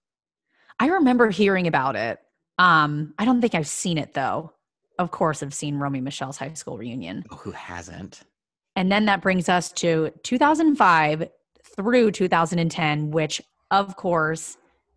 I 0.80 0.86
remember 0.86 1.28
hearing 1.30 1.66
about 1.66 1.94
it. 1.96 2.18
Um, 2.58 3.14
I 3.18 3.24
don't 3.24 3.40
think 3.40 3.54
I've 3.54 3.68
seen 3.68 3.98
it 3.98 4.14
though. 4.14 4.52
Of 4.98 5.10
course, 5.12 5.42
I've 5.42 5.54
seen 5.54 5.76
Romy 5.76 6.00
Michelle's 6.00 6.38
high 6.38 6.54
school 6.54 6.78
reunion. 6.78 7.24
Oh, 7.30 7.36
who 7.36 7.50
hasn't? 7.52 8.22
And 8.74 8.90
then 8.90 9.04
that 9.06 9.20
brings 9.22 9.48
us 9.48 9.70
to 9.72 10.10
2005 10.22 11.28
through 11.76 12.10
2010, 12.12 13.10
which 13.10 13.40
of 13.70 13.94
course 13.96 14.56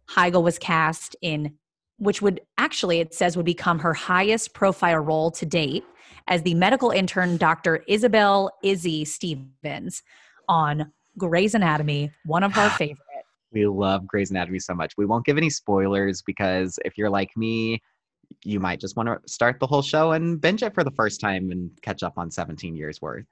Heigl 0.09 0.41
was 0.43 0.57
cast 0.57 1.15
in, 1.21 1.55
which 2.01 2.19
would 2.19 2.41
actually, 2.57 2.99
it 2.99 3.13
says, 3.13 3.37
would 3.37 3.45
become 3.45 3.77
her 3.77 3.93
highest 3.93 4.55
profile 4.55 4.97
role 4.97 5.29
to 5.29 5.45
date 5.45 5.83
as 6.27 6.41
the 6.41 6.55
medical 6.55 6.89
intern, 6.89 7.37
Dr. 7.37 7.83
Isabel 7.87 8.51
Izzy 8.63 9.05
Stevens 9.05 10.01
on 10.49 10.91
Grey's 11.19 11.53
Anatomy, 11.53 12.11
one 12.25 12.41
of 12.41 12.57
our 12.57 12.69
favorite. 12.77 12.97
We 13.51 13.67
love 13.67 14.07
Grey's 14.07 14.31
Anatomy 14.31 14.57
so 14.57 14.73
much. 14.73 14.93
We 14.97 15.05
won't 15.05 15.25
give 15.25 15.37
any 15.37 15.51
spoilers 15.51 16.23
because 16.23 16.79
if 16.83 16.97
you're 16.97 17.09
like 17.09 17.37
me, 17.37 17.79
you 18.43 18.59
might 18.59 18.79
just 18.79 18.95
want 18.95 19.07
to 19.07 19.19
start 19.31 19.59
the 19.59 19.67
whole 19.67 19.83
show 19.83 20.13
and 20.13 20.41
binge 20.41 20.63
it 20.63 20.73
for 20.73 20.83
the 20.83 20.91
first 20.91 21.21
time 21.21 21.51
and 21.51 21.69
catch 21.83 22.01
up 22.01 22.13
on 22.17 22.31
17 22.31 22.75
years 22.75 22.99
worth. 22.99 23.25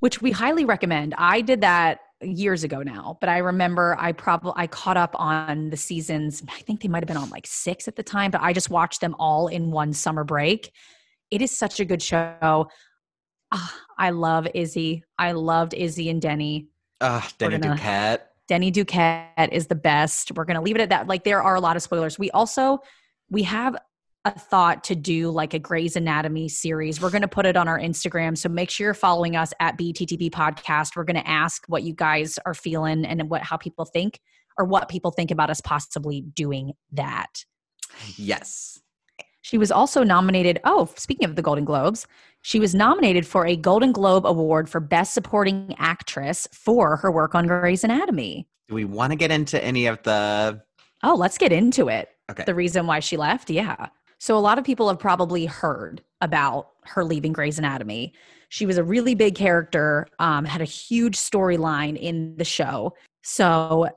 which 0.00 0.22
we 0.22 0.30
highly 0.30 0.64
recommend. 0.64 1.14
I 1.18 1.42
did 1.42 1.60
that 1.60 2.00
years 2.22 2.64
ago 2.64 2.82
now, 2.82 3.18
but 3.20 3.28
I 3.28 3.38
remember 3.38 3.96
I 3.98 4.12
probably 4.12 4.52
I 4.56 4.66
caught 4.66 4.96
up 4.96 5.14
on 5.18 5.70
the 5.70 5.76
seasons. 5.76 6.42
I 6.48 6.60
think 6.60 6.80
they 6.80 6.88
might 6.88 7.02
have 7.02 7.08
been 7.08 7.16
on 7.16 7.30
like 7.30 7.46
6 7.46 7.88
at 7.88 7.96
the 7.96 8.02
time, 8.02 8.30
but 8.30 8.40
I 8.40 8.52
just 8.52 8.70
watched 8.70 9.00
them 9.00 9.14
all 9.18 9.48
in 9.48 9.70
one 9.70 9.92
summer 9.92 10.24
break. 10.24 10.72
It 11.30 11.42
is 11.42 11.56
such 11.56 11.80
a 11.80 11.84
good 11.84 12.02
show. 12.02 12.68
Ah, 13.52 13.74
I 13.98 14.10
love 14.10 14.48
Izzy. 14.54 15.04
I 15.18 15.32
loved 15.32 15.74
Izzy 15.74 16.08
and 16.08 16.20
Denny. 16.22 16.68
Ugh, 17.00 17.22
Denny 17.38 17.58
gonna- 17.58 17.76
Duquette. 17.76 18.20
Denny 18.48 18.70
Duquette 18.70 19.48
is 19.52 19.66
the 19.66 19.74
best. 19.74 20.32
We're 20.36 20.44
going 20.44 20.54
to 20.54 20.60
leave 20.60 20.76
it 20.76 20.80
at 20.80 20.88
that. 20.90 21.08
Like 21.08 21.24
there 21.24 21.42
are 21.42 21.56
a 21.56 21.60
lot 21.60 21.76
of 21.76 21.82
spoilers. 21.82 22.18
We 22.18 22.30
also 22.30 22.78
we 23.28 23.42
have 23.42 23.76
a 24.26 24.38
thought 24.38 24.82
to 24.84 24.96
do 24.96 25.30
like 25.30 25.54
a 25.54 25.58
Grey's 25.58 25.94
Anatomy 25.94 26.48
series. 26.48 27.00
We're 27.00 27.10
going 27.10 27.22
to 27.22 27.28
put 27.28 27.46
it 27.46 27.56
on 27.56 27.68
our 27.68 27.78
Instagram, 27.78 28.36
so 28.36 28.48
make 28.48 28.70
sure 28.70 28.86
you're 28.86 28.94
following 28.94 29.36
us 29.36 29.52
at 29.60 29.78
BTTB 29.78 30.30
Podcast. 30.30 30.96
We're 30.96 31.04
going 31.04 31.22
to 31.22 31.28
ask 31.28 31.64
what 31.68 31.84
you 31.84 31.94
guys 31.94 32.36
are 32.44 32.52
feeling 32.52 33.04
and 33.04 33.30
what 33.30 33.42
how 33.42 33.56
people 33.56 33.84
think 33.84 34.20
or 34.58 34.64
what 34.64 34.88
people 34.88 35.12
think 35.12 35.30
about 35.30 35.48
us 35.48 35.60
possibly 35.60 36.22
doing 36.22 36.72
that. 36.92 37.44
Yes. 38.16 38.80
She 39.42 39.58
was 39.58 39.70
also 39.70 40.02
nominated. 40.02 40.60
Oh, 40.64 40.90
speaking 40.96 41.24
of 41.28 41.36
the 41.36 41.42
Golden 41.42 41.64
Globes, 41.64 42.08
she 42.42 42.58
was 42.58 42.74
nominated 42.74 43.24
for 43.24 43.46
a 43.46 43.54
Golden 43.54 43.92
Globe 43.92 44.26
Award 44.26 44.68
for 44.68 44.80
Best 44.80 45.14
Supporting 45.14 45.72
Actress 45.78 46.48
for 46.52 46.96
her 46.96 47.12
work 47.12 47.36
on 47.36 47.46
Grey's 47.46 47.84
Anatomy. 47.84 48.48
Do 48.66 48.74
we 48.74 48.84
want 48.84 49.12
to 49.12 49.16
get 49.16 49.30
into 49.30 49.62
any 49.62 49.86
of 49.86 50.02
the 50.02 50.62
Oh, 51.04 51.14
let's 51.14 51.38
get 51.38 51.52
into 51.52 51.88
it. 51.88 52.08
Okay. 52.28 52.42
The 52.44 52.54
reason 52.54 52.88
why 52.88 52.98
she 52.98 53.16
left, 53.16 53.50
yeah. 53.50 53.88
So 54.18 54.36
a 54.36 54.40
lot 54.40 54.58
of 54.58 54.64
people 54.64 54.88
have 54.88 54.98
probably 54.98 55.46
heard 55.46 56.02
about 56.20 56.68
her 56.84 57.04
leaving 57.04 57.32
Grey's 57.32 57.58
Anatomy. 57.58 58.12
She 58.48 58.66
was 58.66 58.78
a 58.78 58.84
really 58.84 59.14
big 59.14 59.34
character, 59.34 60.06
um, 60.18 60.44
had 60.44 60.60
a 60.60 60.66
huge 60.66 61.16
storyline 61.16 61.98
in 61.98 62.36
the 62.36 62.44
show. 62.44 62.94
So 63.22 63.88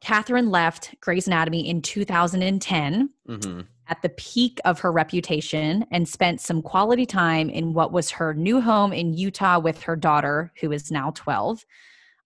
Katherine 0.00 0.50
left 0.50 0.94
Grey's 1.00 1.26
Anatomy 1.26 1.68
in 1.68 1.82
2010 1.82 3.10
hmm 3.26 3.60
at 3.88 4.02
the 4.02 4.08
peak 4.10 4.60
of 4.64 4.80
her 4.80 4.90
reputation 4.90 5.84
and 5.90 6.08
spent 6.08 6.40
some 6.40 6.62
quality 6.62 7.06
time 7.06 7.48
in 7.48 7.72
what 7.72 7.92
was 7.92 8.10
her 8.10 8.34
new 8.34 8.60
home 8.60 8.92
in 8.92 9.14
Utah 9.14 9.58
with 9.58 9.82
her 9.82 9.96
daughter, 9.96 10.52
who 10.60 10.72
is 10.72 10.90
now 10.90 11.12
12. 11.14 11.64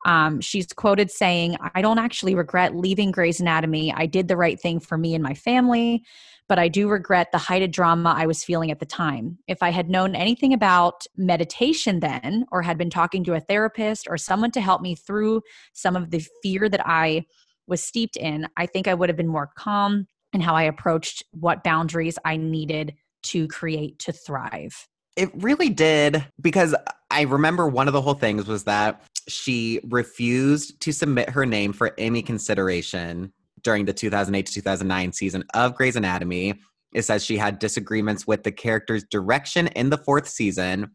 Um, 0.07 0.41
she's 0.41 0.67
quoted 0.69 1.11
saying, 1.11 1.57
I 1.75 1.83
don't 1.83 1.99
actually 1.99 2.35
regret 2.35 2.75
leaving 2.75 3.11
Grey's 3.11 3.41
Anatomy. 3.41 3.93
I 3.93 4.07
did 4.07 4.29
the 4.29 4.37
right 4.37 4.59
thing 4.59 4.81
for 4.81 4.97
me 4.97 5.15
and 5.15 5.23
my 5.23 5.35
family, 5.35 6.03
but 6.51 6.59
I 6.59 6.67
do 6.67 6.89
regret 6.89 7.31
the 7.31 7.39
heighted 7.39 7.71
drama 7.71 8.13
I 8.19 8.27
was 8.27 8.43
feeling 8.43 8.73
at 8.73 8.81
the 8.81 8.85
time. 8.85 9.39
If 9.47 9.63
I 9.63 9.71
had 9.71 9.89
known 9.89 10.17
anything 10.17 10.53
about 10.53 11.07
meditation 11.17 12.01
then, 12.01 12.45
or 12.51 12.61
had 12.61 12.77
been 12.77 12.91
talking 12.91 13.23
to 13.23 13.35
a 13.35 13.41
therapist 13.41 14.09
or 14.11 14.19
someone 14.19 14.51
to 14.51 14.61
help 14.61 14.83
me 14.83 14.97
through 14.97 15.43
some 15.75 15.95
of 15.95 16.11
the 16.11 16.27
fear 16.43 16.69
that 16.69 16.85
I 16.85 17.25
was 17.69 17.85
steeped 17.85 18.17
in, 18.17 18.49
I 18.57 18.67
think 18.67 18.89
I 18.89 18.95
would 18.95 19.09
have 19.09 19.17
been 19.17 19.29
more 19.29 19.49
calm 19.57 20.09
in 20.33 20.41
how 20.41 20.57
I 20.57 20.65
approached 20.65 21.23
what 21.31 21.63
boundaries 21.63 22.19
I 22.25 22.37
needed 22.37 22.95
to 23.27 23.47
create 23.47 24.01
to 24.01 24.13
thrive. 24.13 24.89
It 25.17 25.31
really 25.37 25.69
did 25.69 26.25
because 26.41 26.75
I 27.13 27.23
remember 27.23 27.69
one 27.69 27.87
of 27.87 27.93
the 27.93 28.03
whole 28.03 28.15
things 28.15 28.49
was 28.49 28.65
that 28.65 29.05
she 29.29 29.79
refused 29.89 30.81
to 30.81 30.91
submit 30.91 31.31
her 31.31 31.47
name 31.47 31.73
for 31.73 31.95
Emmy 31.97 32.23
consideration 32.23 33.33
during 33.63 33.85
the 33.85 33.93
2008 33.93 34.47
to 34.47 34.53
2009 34.53 35.13
season 35.13 35.45
of 35.55 35.75
Grey's 35.75 35.97
Anatomy. 35.97 36.61
It 36.93 37.03
says 37.03 37.25
she 37.25 37.37
had 37.37 37.59
disagreements 37.59 38.27
with 38.27 38.43
the 38.43 38.53
character's 38.53 39.05
direction 39.05 39.69
in 39.69 39.91
the 39.91 39.99
fourth 39.99 40.29
season, 40.29 40.91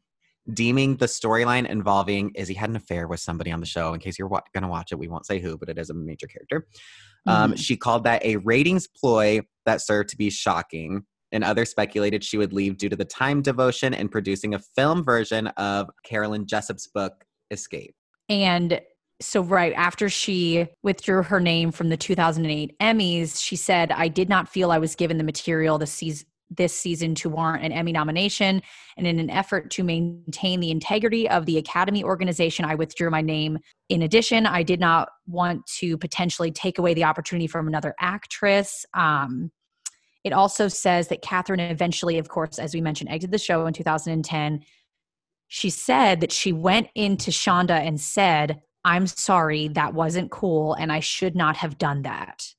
deeming 0.53 0.97
the 0.97 1.05
storyline 1.05 1.67
involving 1.67 2.31
Izzy 2.35 2.53
had 2.53 2.69
an 2.69 2.75
affair 2.75 3.07
with 3.07 3.19
somebody 3.19 3.51
on 3.51 3.59
the 3.61 3.65
show. 3.65 3.93
In 3.93 3.99
case 3.99 4.19
you're 4.19 4.27
wa- 4.27 4.41
going 4.53 4.63
to 4.63 4.67
watch 4.67 4.91
it, 4.91 4.99
we 4.99 5.07
won't 5.07 5.25
say 5.25 5.39
who, 5.39 5.57
but 5.57 5.69
it 5.69 5.77
is 5.77 5.89
a 5.89 5.93
major 5.93 6.27
character. 6.27 6.67
Um, 7.27 7.53
Mhm. 7.53 7.57
she 7.57 7.77
called 7.77 8.03
that 8.03 8.23
a 8.25 8.35
ratings 8.37 8.87
ploy 8.87 9.41
that 9.65 9.81
served 9.81 10.09
to 10.09 10.17
be 10.17 10.29
shocking. 10.29 11.05
And 11.31 11.43
others 11.43 11.69
speculated 11.71 12.23
she 12.23 12.37
would 12.37 12.53
leave 12.53 12.77
due 12.77 12.87
to 12.89 12.95
the 12.95 13.03
time 13.05 13.41
devotion 13.41 13.93
in 13.93 14.09
producing 14.09 14.53
a 14.53 14.59
film 14.59 15.03
version 15.03 15.47
of 15.57 15.89
Carolyn 16.03 16.45
Jessop's 16.45 16.87
book, 16.87 17.25
Escape. 17.51 17.95
And 18.29 18.79
so, 19.21 19.41
right 19.41 19.73
after 19.73 20.09
she 20.09 20.67
withdrew 20.83 21.23
her 21.23 21.39
name 21.39 21.71
from 21.71 21.89
the 21.89 21.97
2008 21.97 22.77
Emmys, 22.79 23.41
she 23.41 23.55
said, 23.55 23.91
I 23.91 24.09
did 24.09 24.27
not 24.27 24.49
feel 24.49 24.71
I 24.71 24.77
was 24.77 24.95
given 24.95 25.17
the 25.17 25.23
material 25.23 25.77
this 25.77 25.91
season. 25.91 26.27
This 26.51 26.77
season 26.77 27.15
to 27.15 27.29
warrant 27.29 27.65
an 27.65 27.71
Emmy 27.71 27.91
nomination, 27.91 28.61
and 28.97 29.07
in 29.07 29.17
an 29.17 29.31
effort 29.31 29.71
to 29.71 29.83
maintain 29.83 30.59
the 30.59 30.69
integrity 30.69 31.27
of 31.27 31.47
the 31.47 31.57
Academy 31.57 32.03
organization, 32.03 32.65
I 32.65 32.75
withdrew 32.75 33.09
my 33.09 33.21
name. 33.21 33.57
In 33.89 34.03
addition, 34.03 34.45
I 34.45 34.61
did 34.61 34.79
not 34.79 35.09
want 35.25 35.65
to 35.79 35.97
potentially 35.97 36.51
take 36.51 36.77
away 36.77 36.93
the 36.93 37.03
opportunity 37.03 37.47
from 37.47 37.67
another 37.67 37.95
actress. 37.99 38.85
Um, 38.93 39.51
it 40.23 40.33
also 40.33 40.67
says 40.67 41.07
that 41.07 41.23
Katherine 41.23 41.59
eventually, 41.59 42.19
of 42.19 42.29
course, 42.29 42.59
as 42.59 42.75
we 42.75 42.79
mentioned, 42.79 43.09
exited 43.09 43.33
the 43.33 43.39
show 43.39 43.65
in 43.65 43.73
2010 43.73 44.61
she 45.47 45.69
said 45.69 46.21
that 46.21 46.31
she 46.31 46.51
went 46.51 46.89
into 46.95 47.31
Shonda 47.31 47.79
and 47.79 48.01
said, 48.01 48.61
I'm 48.85 49.07
sorry, 49.07 49.67
that 49.69 49.95
wasn't 49.95 50.29
cool, 50.29 50.75
and 50.75 50.91
I 50.91 50.99
should 50.99 51.35
not 51.35 51.57
have 51.57 51.79
done 51.79 52.03
that. 52.03 52.53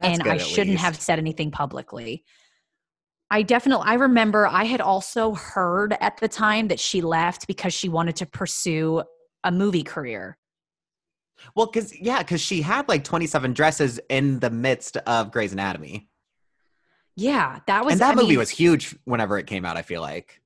That's 0.00 0.18
and 0.18 0.28
I 0.28 0.38
shouldn't 0.38 0.72
least. 0.72 0.82
have 0.82 1.00
said 1.00 1.18
anything 1.18 1.52
publicly. 1.52 2.24
I 3.30 3.42
definitely 3.42 3.86
I 3.86 3.94
remember 3.94 4.46
I 4.46 4.64
had 4.64 4.80
also 4.80 5.34
heard 5.34 5.96
at 6.00 6.18
the 6.18 6.28
time 6.28 6.68
that 6.68 6.80
she 6.80 7.00
left 7.00 7.46
because 7.46 7.72
she 7.72 7.88
wanted 7.88 8.16
to 8.16 8.26
pursue 8.26 9.04
a 9.44 9.52
movie 9.52 9.82
career. 9.84 10.36
Well, 11.54 11.66
because, 11.66 11.96
yeah, 11.98 12.18
because 12.18 12.40
she 12.40 12.62
had 12.62 12.88
like 12.88 13.04
27 13.04 13.52
dresses 13.52 14.00
in 14.08 14.40
the 14.40 14.50
midst 14.50 14.96
of 14.96 15.30
Grey's 15.30 15.52
Anatomy. 15.52 16.08
Yeah, 17.14 17.60
that 17.66 17.84
was 17.84 17.92
and 17.92 18.00
that 18.00 18.12
I 18.12 18.14
movie 18.14 18.30
mean, 18.30 18.38
was 18.38 18.50
huge 18.50 18.96
whenever 19.04 19.38
it 19.38 19.46
came 19.46 19.64
out, 19.64 19.76
I 19.76 19.82
feel 19.82 20.00
like. 20.00 20.40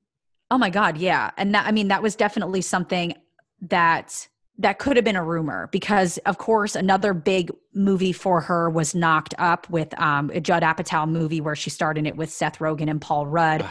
Oh 0.50 0.58
my 0.58 0.70
God, 0.70 0.98
yeah. 0.98 1.30
And 1.36 1.54
that 1.54 1.66
I 1.66 1.72
mean, 1.72 1.88
that 1.88 2.02
was 2.02 2.16
definitely 2.16 2.60
something 2.60 3.14
that 3.62 4.28
that 4.60 4.78
could 4.78 4.96
have 4.96 5.04
been 5.04 5.16
a 5.16 5.24
rumor 5.24 5.68
because 5.72 6.18
of 6.26 6.36
course 6.38 6.76
another 6.76 7.14
big 7.14 7.50
movie 7.74 8.12
for 8.12 8.42
her 8.42 8.68
was 8.68 8.94
knocked 8.94 9.34
up 9.38 9.68
with 9.70 9.98
um, 9.98 10.30
a 10.34 10.40
judd 10.40 10.62
apatow 10.62 11.08
movie 11.08 11.40
where 11.40 11.56
she 11.56 11.70
starred 11.70 11.96
in 11.98 12.04
it 12.06 12.16
with 12.16 12.30
seth 12.30 12.58
rogen 12.58 12.88
and 12.90 13.00
paul 13.00 13.26
rudd 13.26 13.66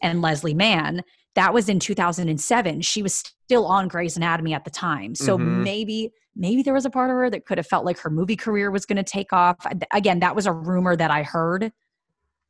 and 0.00 0.22
leslie 0.22 0.54
mann. 0.54 1.02
That 1.34 1.52
was 1.52 1.68
in 1.68 1.78
2007 1.80 2.80
she 2.82 3.02
was 3.02 3.14
still 3.44 3.66
on 3.66 3.88
grey's 3.88 4.16
anatomy 4.16 4.54
at 4.54 4.64
the 4.64 4.70
time. 4.70 5.14
So 5.14 5.36
Mhm. 5.36 5.62
maybe 5.64 6.10
maybe 6.36 6.62
there 6.62 6.74
was 6.74 6.86
a 6.86 6.90
part 6.90 7.10
of 7.10 7.16
her 7.16 7.28
that 7.30 7.44
could 7.44 7.58
have 7.58 7.66
felt 7.66 7.84
like 7.84 7.98
her 7.98 8.10
movie 8.10 8.36
career 8.36 8.70
was 8.70 8.86
going 8.86 8.96
to 8.96 9.02
take 9.02 9.32
off. 9.32 9.56
Again 9.92 10.20
that 10.20 10.36
was 10.36 10.46
a 10.46 10.52
rumor 10.52 10.94
that 10.94 11.10
i 11.10 11.22
heard. 11.24 11.72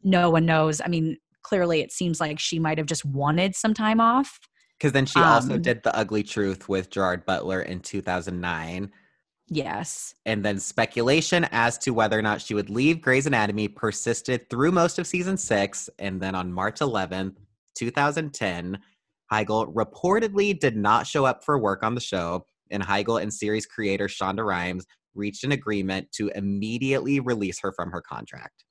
No 0.02 0.28
one 0.30 0.44
knows. 0.44 0.80
I 0.84 0.88
mean 0.88 1.16
clearly 1.42 1.80
it 1.80 1.90
seems 1.90 2.20
like 2.20 2.38
she 2.38 2.58
might 2.58 2.76
have 2.76 2.86
just 2.86 3.04
wanted 3.06 3.54
some 3.56 3.72
time 3.72 4.00
off 4.00 4.38
Because 4.78 4.92
then 4.92 5.06
she 5.06 5.18
also 5.18 5.54
Um, 5.54 5.62
did 5.62 5.82
The 5.82 5.94
Ugly 5.96 6.22
Truth 6.22 6.68
with 6.68 6.88
Gerard 6.90 7.24
Butler 7.26 7.62
in 7.62 7.80
2009. 7.80 8.92
yes 9.50 10.14
And 10.26 10.44
then 10.44 10.58
speculation 10.60 11.44
as 11.50 11.78
to 11.78 11.92
whether 11.92 12.18
or 12.18 12.22
not 12.22 12.40
she 12.42 12.54
would 12.54 12.70
leave 12.70 13.00
Grey's 13.00 13.26
Anatomy 13.26 13.66
persisted 13.68 14.48
through 14.50 14.72
most 14.72 14.98
of 14.98 15.06
season 15.06 15.36
six. 15.36 15.88
And 15.98 16.20
then 16.20 16.34
on 16.34 16.52
March 16.52 16.80
11th, 16.80 17.36
2010, 17.74 18.78
Heigl 19.32 19.72
reportedly 19.74 20.58
did 20.58 20.76
not 20.76 21.06
show 21.06 21.24
up 21.24 21.44
for 21.44 21.58
work 21.58 21.82
on 21.82 21.94
the 21.94 22.00
show. 22.00 22.44
And 22.70 22.82
Heigl 22.82 23.20
and 23.22 23.32
series 23.32 23.66
creator 23.66 24.06
Shonda 24.06 24.44
Rhimes 24.44 24.84
reached 25.14 25.44
an 25.44 25.52
agreement 25.52 26.12
to 26.12 26.28
immediately 26.34 27.18
release 27.18 27.58
her 27.60 27.72
from 27.72 27.90
her 27.90 28.00
contract. 28.02 28.64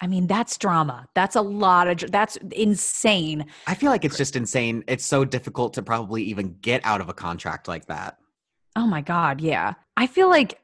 I 0.00 0.06
mean, 0.06 0.26
that's 0.26 0.56
drama. 0.56 1.08
That's 1.14 1.36
a 1.36 1.42
lot 1.42 1.88
of, 1.88 2.10
that's 2.10 2.36
insane. 2.52 3.46
I 3.66 3.74
feel 3.74 3.90
like 3.90 4.04
it's 4.04 4.16
just 4.16 4.34
insane. 4.34 4.82
It's 4.86 5.04
so 5.04 5.24
difficult 5.24 5.74
to 5.74 5.82
probably 5.82 6.22
even 6.24 6.56
get 6.60 6.80
out 6.84 7.00
of 7.00 7.08
a 7.08 7.14
contract 7.14 7.68
like 7.68 7.86
that. 7.86 8.16
Oh 8.76 8.86
my 8.86 9.02
God. 9.02 9.40
Yeah. 9.40 9.74
I 9.96 10.06
feel 10.06 10.28
like 10.28 10.58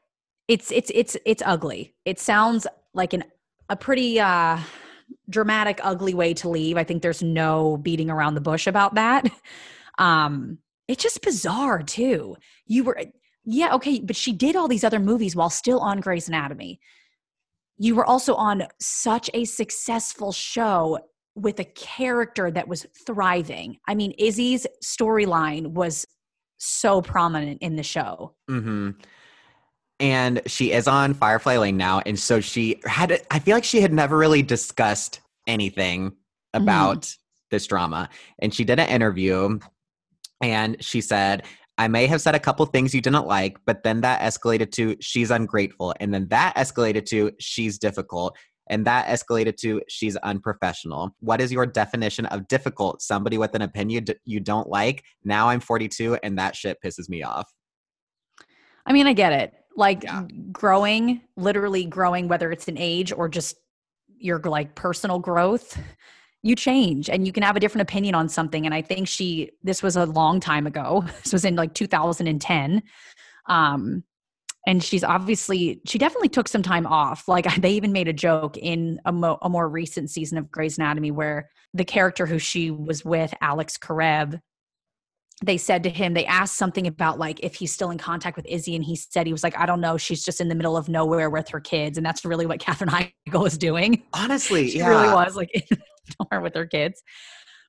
it's, 0.47 0.71
it's, 0.71 0.91
it's, 0.93 1.15
it's 1.25 1.43
ugly. 1.45 1.93
It 2.05 2.19
sounds 2.19 2.65
like 2.93 3.13
an, 3.13 3.25
a 3.69 3.75
pretty, 3.75 4.19
uh, 4.19 4.59
dramatic, 5.29 5.79
ugly 5.83 6.13
way 6.13 6.33
to 6.35 6.49
leave. 6.49 6.77
I 6.77 6.83
think 6.83 7.01
there's 7.01 7.21
no 7.21 7.77
beating 7.77 8.09
around 8.09 8.35
the 8.35 8.41
bush 8.41 8.67
about 8.67 8.95
that. 8.95 9.29
Um, 9.99 10.59
it's 10.87 11.01
just 11.01 11.23
bizarre 11.23 11.81
too. 11.81 12.37
You 12.67 12.83
were, 12.83 13.01
yeah, 13.45 13.73
okay, 13.73 13.99
but 13.99 14.15
she 14.15 14.31
did 14.31 14.55
all 14.55 14.67
these 14.67 14.83
other 14.83 14.99
movies 14.99 15.35
while 15.35 15.49
still 15.49 15.79
on 15.79 16.01
Grey's 16.01 16.27
Anatomy. 16.27 16.79
You 17.77 17.95
were 17.95 18.05
also 18.05 18.33
on 18.35 18.63
such 18.79 19.29
a 19.33 19.45
successful 19.45 20.31
show 20.31 20.99
with 21.35 21.59
a 21.59 21.65
character 21.65 22.49
that 22.49 22.67
was 22.67 22.85
thriving. 23.05 23.77
I 23.87 23.93
mean, 23.93 24.13
Izzy's 24.17 24.65
storyline 24.83 25.67
was 25.67 26.07
so 26.57 27.01
prominent 27.01 27.61
in 27.61 27.75
the 27.75 27.83
show. 27.83 28.33
Mm-hmm. 28.49 28.91
And 29.99 30.41
she 30.47 30.71
is 30.71 30.87
on 30.87 31.13
Firefly 31.13 31.57
Lane 31.57 31.77
now. 31.77 32.01
And 32.05 32.19
so 32.19 32.39
she 32.39 32.79
had, 32.85 33.21
I 33.31 33.39
feel 33.39 33.55
like 33.55 33.63
she 33.63 33.81
had 33.81 33.93
never 33.93 34.17
really 34.17 34.41
discussed 34.41 35.21
anything 35.45 36.13
about 36.53 37.15
this 37.51 37.67
drama. 37.67 38.09
And 38.39 38.53
she 38.53 38.63
did 38.63 38.79
an 38.79 38.89
interview 38.89 39.59
and 40.41 40.83
she 40.83 41.01
said, 41.01 41.43
I 41.77 41.87
may 41.87 42.07
have 42.07 42.21
said 42.21 42.35
a 42.35 42.39
couple 42.39 42.65
things 42.65 42.93
you 42.95 43.01
didn't 43.01 43.27
like, 43.27 43.57
but 43.65 43.83
then 43.83 44.01
that 44.01 44.21
escalated 44.21 44.71
to 44.73 44.95
she's 44.99 45.29
ungrateful. 45.29 45.93
And 45.99 46.13
then 46.13 46.27
that 46.29 46.55
escalated 46.55 47.05
to 47.07 47.31
she's 47.39 47.77
difficult. 47.77 48.35
And 48.69 48.85
that 48.85 49.07
escalated 49.07 49.55
to 49.57 49.81
she's 49.87 50.15
unprofessional. 50.17 51.15
What 51.19 51.39
is 51.39 51.51
your 51.51 51.65
definition 51.65 52.25
of 52.25 52.47
difficult? 52.47 53.01
Somebody 53.01 53.37
with 53.37 53.55
an 53.55 53.61
opinion 53.61 54.05
you 54.25 54.39
don't 54.39 54.67
like? 54.69 55.03
Now 55.23 55.49
I'm 55.49 55.59
42 55.59 56.17
and 56.23 56.37
that 56.37 56.55
shit 56.55 56.77
pisses 56.83 57.07
me 57.07 57.23
off. 57.23 57.49
I 58.85 58.93
mean, 58.93 59.07
I 59.07 59.13
get 59.13 59.33
it. 59.33 59.53
Like 59.75 60.03
Yeah. 60.03 60.23
growing, 60.51 61.21
literally 61.35 61.85
growing, 61.85 62.27
whether 62.27 62.51
it's 62.51 62.67
an 62.67 62.77
age 62.77 63.11
or 63.13 63.29
just 63.29 63.57
your 64.17 64.39
like 64.39 64.73
personal 64.73 65.19
growth, 65.19 65.79
you 66.43 66.55
change 66.55 67.09
and 67.09 67.25
you 67.25 67.33
can 67.33 67.43
have 67.43 67.55
a 67.55 67.59
different 67.59 67.89
opinion 67.89 68.15
on 68.15 68.29
something. 68.29 68.65
And 68.65 68.73
I 68.73 68.81
think 68.81 69.07
she, 69.07 69.51
this 69.63 69.81
was 69.81 69.95
a 69.95 70.05
long 70.05 70.39
time 70.39 70.67
ago. 70.67 71.03
This 71.23 71.33
was 71.33 71.45
in 71.45 71.55
like 71.55 71.73
2010. 71.73 72.83
Um, 73.47 74.03
and 74.65 74.83
she's 74.83 75.03
obviously, 75.03 75.81
she 75.85 75.97
definitely 75.97 76.29
took 76.29 76.47
some 76.47 76.61
time 76.61 76.85
off. 76.85 77.27
Like 77.27 77.53
they 77.61 77.71
even 77.71 77.91
made 77.91 78.07
a 78.07 78.13
joke 78.13 78.57
in 78.57 78.99
a, 79.05 79.11
mo- 79.11 79.39
a 79.41 79.49
more 79.49 79.67
recent 79.67 80.09
season 80.09 80.37
of 80.37 80.51
Grey's 80.51 80.77
Anatomy 80.77 81.11
where 81.11 81.49
the 81.73 81.85
character 81.85 82.25
who 82.25 82.39
she 82.39 82.71
was 82.71 83.03
with, 83.03 83.33
Alex 83.41 83.77
Karev, 83.77 84.39
they 85.43 85.57
said 85.57 85.83
to 85.83 85.89
him, 85.89 86.13
they 86.13 86.25
asked 86.25 86.55
something 86.55 86.87
about 86.87 87.19
like 87.19 87.39
if 87.43 87.55
he's 87.55 87.71
still 87.71 87.91
in 87.91 87.97
contact 87.97 88.35
with 88.35 88.45
Izzy, 88.47 88.75
and 88.75 88.83
he 88.83 88.95
said 88.95 89.27
he 89.27 89.31
was 89.31 89.43
like, 89.43 89.57
I 89.57 89.67
don't 89.67 89.81
know, 89.81 89.95
she's 89.95 90.23
just 90.25 90.41
in 90.41 90.47
the 90.47 90.55
middle 90.55 90.75
of 90.75 90.89
nowhere 90.89 91.29
with 91.29 91.47
her 91.49 91.59
kids, 91.59 91.97
and 91.97 92.05
that's 92.05 92.25
really 92.25 92.47
what 92.47 92.59
Katherine 92.65 92.89
Heigl 92.89 93.43
was 93.43 93.57
doing. 93.57 94.01
Honestly, 94.13 94.69
She 94.69 94.79
yeah. 94.79 94.89
really 94.89 95.13
was 95.13 95.35
like 95.35 95.51
in 95.53 95.77
with 96.41 96.55
her 96.55 96.65
kids. 96.65 97.03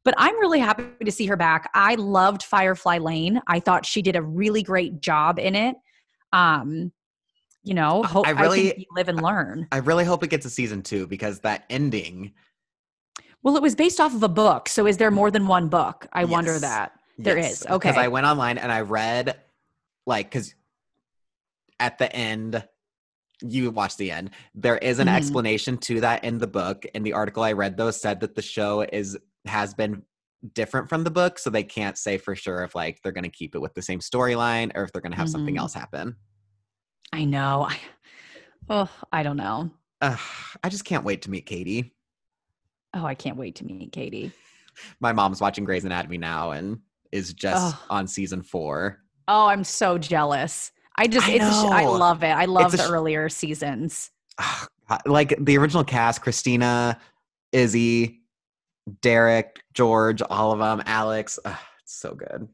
But 0.04 0.14
I'm 0.16 0.38
really 0.38 0.60
happy 0.60 0.84
to 1.04 1.10
see 1.12 1.26
her 1.26 1.36
back. 1.36 1.70
I 1.74 1.96
loved 1.96 2.42
Firefly 2.42 2.98
Lane. 2.98 3.40
I 3.46 3.60
thought 3.60 3.84
she 3.84 4.00
did 4.00 4.16
a 4.16 4.22
really 4.22 4.62
great 4.62 5.00
job 5.00 5.38
in 5.38 5.54
it. 5.54 5.76
Um, 6.32 6.92
you 7.64 7.74
know, 7.74 8.02
hope 8.02 8.26
I 8.26 8.30
I, 8.32 8.40
really- 8.40 8.68
think 8.70 8.78
you 8.78 8.86
live 8.94 9.08
and 9.08 9.20
learn. 9.20 9.66
I 9.72 9.78
really 9.78 10.04
hope 10.04 10.22
it 10.22 10.30
gets 10.30 10.46
a 10.46 10.50
season 10.50 10.82
two 10.82 11.06
because 11.06 11.40
that 11.40 11.64
ending. 11.68 12.32
Well, 13.42 13.56
it 13.56 13.62
was 13.62 13.74
based 13.74 14.00
off 14.00 14.14
of 14.14 14.22
a 14.22 14.28
book. 14.28 14.68
So 14.68 14.86
is 14.86 14.96
there 14.96 15.10
more 15.10 15.30
than 15.30 15.46
one 15.46 15.68
book? 15.68 16.06
I 16.12 16.24
wonder 16.24 16.52
Yes. 16.52 16.60
that. 16.62 16.92
There 17.18 17.36
is, 17.36 17.66
okay. 17.66 17.88
Because 17.90 17.96
I 17.96 18.08
went 18.08 18.26
online 18.26 18.58
and 18.58 18.70
I 18.70 18.82
read, 18.82 19.36
like, 20.06 20.30
because 20.30 20.54
at 21.80 21.98
the 21.98 22.10
end, 22.14 22.66
you 23.42 23.70
watch 23.70 23.96
the 23.96 24.10
end. 24.10 24.30
There 24.54 24.78
is 24.78 24.98
an 24.98 25.06
Mhm. 25.08 25.16
explanation 25.16 25.78
to 25.78 26.00
that 26.00 26.24
in 26.24 26.38
the 26.38 26.46
book. 26.46 26.84
And 26.94 27.04
the 27.04 27.12
article 27.12 27.42
I 27.42 27.52
read, 27.52 27.76
though, 27.76 27.90
said 27.90 28.20
that 28.20 28.34
the 28.34 28.42
show 28.42 28.82
is 28.82 29.16
has 29.46 29.72
been 29.74 30.02
different 30.54 30.88
from 30.88 31.04
the 31.04 31.10
book, 31.10 31.38
so 31.38 31.48
they 31.50 31.62
can't 31.64 31.96
say 31.96 32.18
for 32.18 32.34
sure 32.36 32.62
if 32.64 32.74
like 32.74 33.00
they're 33.02 33.12
going 33.12 33.24
to 33.24 33.30
keep 33.30 33.54
it 33.54 33.60
with 33.60 33.74
the 33.74 33.82
same 33.82 34.00
storyline 34.00 34.70
or 34.74 34.82
if 34.84 34.92
they're 34.92 35.00
going 35.02 35.12
to 35.12 35.18
have 35.18 35.28
something 35.30 35.54
Mhm. 35.54 35.58
else 35.60 35.74
happen. 35.74 36.16
I 37.12 37.24
know. 37.24 37.66
I, 37.68 37.78
oh, 38.68 38.90
I 39.12 39.22
don't 39.22 39.36
know. 39.38 39.70
Ugh, 40.00 40.18
I 40.62 40.68
just 40.68 40.84
can't 40.84 41.04
wait 41.04 41.22
to 41.22 41.30
meet 41.30 41.46
Katie. 41.46 41.94
Oh, 42.94 43.04
I 43.04 43.14
can't 43.14 43.36
wait 43.36 43.56
to 43.56 43.64
meet 43.64 43.90
Katie. 43.92 44.32
My 45.00 45.12
mom's 45.12 45.40
watching 45.40 45.64
Grey's 45.64 45.84
Anatomy 45.84 46.18
now 46.18 46.52
and 46.52 46.80
is 47.10 47.32
just 47.32 47.76
on 47.90 48.06
season 48.06 48.42
four. 48.42 49.00
Oh, 49.26 49.46
I'm 49.46 49.64
so 49.64 49.98
jealous. 49.98 50.70
I 50.98 51.06
just, 51.06 51.26
I 51.26 51.32
it's 51.32 51.44
I 51.44 51.84
love 51.84 52.22
it. 52.22 52.28
I 52.28 52.44
love 52.44 52.74
a 52.74 52.76
the 52.76 52.82
sh- 52.82 52.90
earlier 52.90 53.28
seasons. 53.28 54.10
Ah, 54.38 54.68
like 55.06 55.34
the 55.44 55.58
original 55.58 55.84
cast 55.84 56.22
christina 56.22 56.98
izzy 57.52 58.20
derek 59.02 59.62
george 59.74 60.22
all 60.30 60.52
of 60.52 60.58
them 60.58 60.82
alex 60.86 61.38
ugh, 61.44 61.58
it's 61.82 61.94
so 61.94 62.14
good 62.14 62.48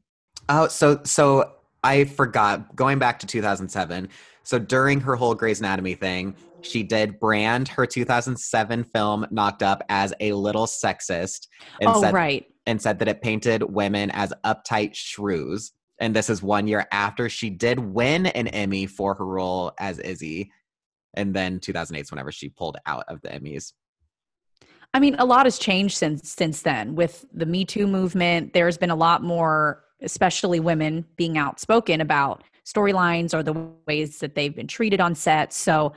oh 0.48 0.66
so 0.68 1.00
so 1.04 1.52
i 1.82 2.04
forgot 2.04 2.74
going 2.74 2.98
back 2.98 3.18
to 3.18 3.26
2007 3.26 4.08
so 4.42 4.58
during 4.58 5.00
her 5.00 5.16
whole 5.16 5.34
Grey's 5.34 5.60
anatomy 5.60 5.94
thing 5.94 6.34
she 6.62 6.82
did 6.82 7.20
brand 7.20 7.68
her 7.68 7.86
2007 7.86 8.84
film 8.84 9.26
knocked 9.30 9.62
up 9.62 9.82
as 9.88 10.12
a 10.20 10.32
little 10.32 10.66
sexist 10.66 11.48
and 11.80 11.90
oh, 11.90 12.00
said 12.00 12.14
right. 12.14 12.46
and 12.66 12.80
said 12.80 12.98
that 12.98 13.08
it 13.08 13.22
painted 13.22 13.62
women 13.62 14.10
as 14.10 14.32
uptight 14.44 14.94
shrews 14.94 15.72
and 15.98 16.14
this 16.14 16.28
is 16.28 16.42
one 16.42 16.66
year 16.66 16.86
after 16.92 17.28
she 17.28 17.50
did 17.50 17.78
win 17.78 18.26
an 18.26 18.48
emmy 18.48 18.86
for 18.86 19.14
her 19.14 19.26
role 19.26 19.72
as 19.78 19.98
izzy 19.98 20.50
and 21.16 21.34
then 21.34 21.58
2008 21.60 22.00
is 22.00 22.10
whenever 22.10 22.32
she 22.32 22.48
pulled 22.48 22.76
out 22.86 23.04
of 23.08 23.20
the 23.22 23.28
Emmys. 23.28 23.72
I 24.92 25.00
mean, 25.00 25.16
a 25.18 25.24
lot 25.24 25.46
has 25.46 25.58
changed 25.58 25.96
since 25.96 26.30
since 26.30 26.62
then 26.62 26.94
with 26.94 27.24
the 27.32 27.46
Me 27.46 27.64
Too 27.64 27.86
movement. 27.86 28.52
There's 28.52 28.78
been 28.78 28.90
a 28.90 28.96
lot 28.96 29.22
more, 29.22 29.84
especially 30.02 30.60
women, 30.60 31.04
being 31.16 31.36
outspoken 31.36 32.00
about 32.00 32.44
storylines 32.64 33.34
or 33.34 33.42
the 33.42 33.70
ways 33.86 34.18
that 34.20 34.34
they've 34.34 34.54
been 34.54 34.68
treated 34.68 35.00
on 35.00 35.14
set. 35.14 35.52
So 35.52 35.92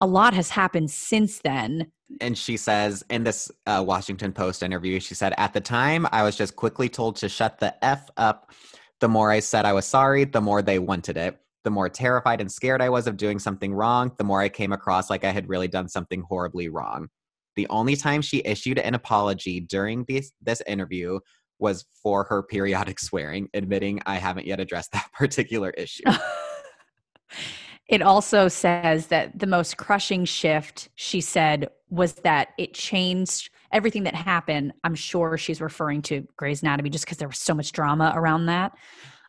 a 0.00 0.06
lot 0.06 0.32
has 0.34 0.48
happened 0.48 0.90
since 0.90 1.40
then. 1.40 1.90
And 2.20 2.38
she 2.38 2.56
says 2.56 3.04
in 3.10 3.24
this 3.24 3.50
uh, 3.66 3.84
Washington 3.86 4.32
Post 4.32 4.62
interview, 4.62 4.98
she 5.00 5.14
said, 5.14 5.34
At 5.36 5.52
the 5.52 5.60
time, 5.60 6.06
I 6.10 6.22
was 6.22 6.36
just 6.36 6.56
quickly 6.56 6.88
told 6.88 7.16
to 7.16 7.28
shut 7.28 7.58
the 7.58 7.84
F 7.84 8.08
up. 8.16 8.52
The 9.00 9.08
more 9.08 9.30
I 9.30 9.40
said 9.40 9.64
I 9.64 9.72
was 9.72 9.86
sorry, 9.86 10.24
the 10.24 10.40
more 10.40 10.62
they 10.62 10.78
wanted 10.78 11.16
it. 11.16 11.38
The 11.64 11.70
more 11.70 11.88
terrified 11.88 12.40
and 12.40 12.50
scared 12.50 12.80
I 12.80 12.88
was 12.88 13.06
of 13.06 13.16
doing 13.16 13.38
something 13.38 13.74
wrong, 13.74 14.12
the 14.18 14.24
more 14.24 14.40
I 14.40 14.48
came 14.48 14.72
across 14.72 15.10
like 15.10 15.24
I 15.24 15.30
had 15.30 15.48
really 15.48 15.68
done 15.68 15.88
something 15.88 16.22
horribly 16.22 16.68
wrong. 16.68 17.08
The 17.56 17.66
only 17.68 17.96
time 17.96 18.22
she 18.22 18.42
issued 18.44 18.78
an 18.78 18.94
apology 18.94 19.60
during 19.60 20.04
this, 20.04 20.32
this 20.40 20.62
interview 20.66 21.20
was 21.58 21.84
for 22.02 22.24
her 22.24 22.42
periodic 22.42 22.98
swearing, 23.00 23.48
admitting 23.54 24.00
I 24.06 24.16
haven't 24.16 24.46
yet 24.46 24.60
addressed 24.60 24.92
that 24.92 25.10
particular 25.18 25.70
issue. 25.70 26.04
it 27.88 28.02
also 28.02 28.48
says 28.48 29.08
that 29.08 29.38
the 29.38 29.46
most 29.46 29.76
crushing 29.76 30.24
shift, 30.24 30.88
she 30.94 31.20
said, 31.20 31.68
was 31.88 32.14
that 32.14 32.48
it 32.58 32.74
changed 32.74 33.50
everything 33.72 34.04
that 34.04 34.14
happened. 34.14 34.72
I'm 34.84 34.94
sure 34.94 35.38
she's 35.38 35.60
referring 35.60 36.02
to 36.02 36.26
Grey's 36.36 36.62
Anatomy 36.62 36.90
just 36.90 37.04
because 37.04 37.18
there 37.18 37.28
was 37.28 37.38
so 37.38 37.54
much 37.54 37.72
drama 37.72 38.12
around 38.14 38.46
that. 38.46 38.72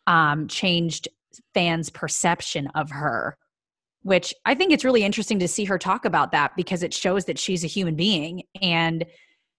Um, 0.06 0.48
changed 0.48 1.08
fans' 1.54 1.90
perception 1.90 2.68
of 2.74 2.90
her, 2.90 3.36
which 4.02 4.34
I 4.44 4.54
think 4.54 4.72
it's 4.72 4.84
really 4.84 5.04
interesting 5.04 5.38
to 5.38 5.48
see 5.48 5.64
her 5.64 5.78
talk 5.78 6.04
about 6.04 6.32
that 6.32 6.56
because 6.56 6.82
it 6.82 6.92
shows 6.92 7.24
that 7.26 7.38
she's 7.38 7.64
a 7.64 7.68
human 7.68 7.94
being. 7.94 8.42
And, 8.60 9.04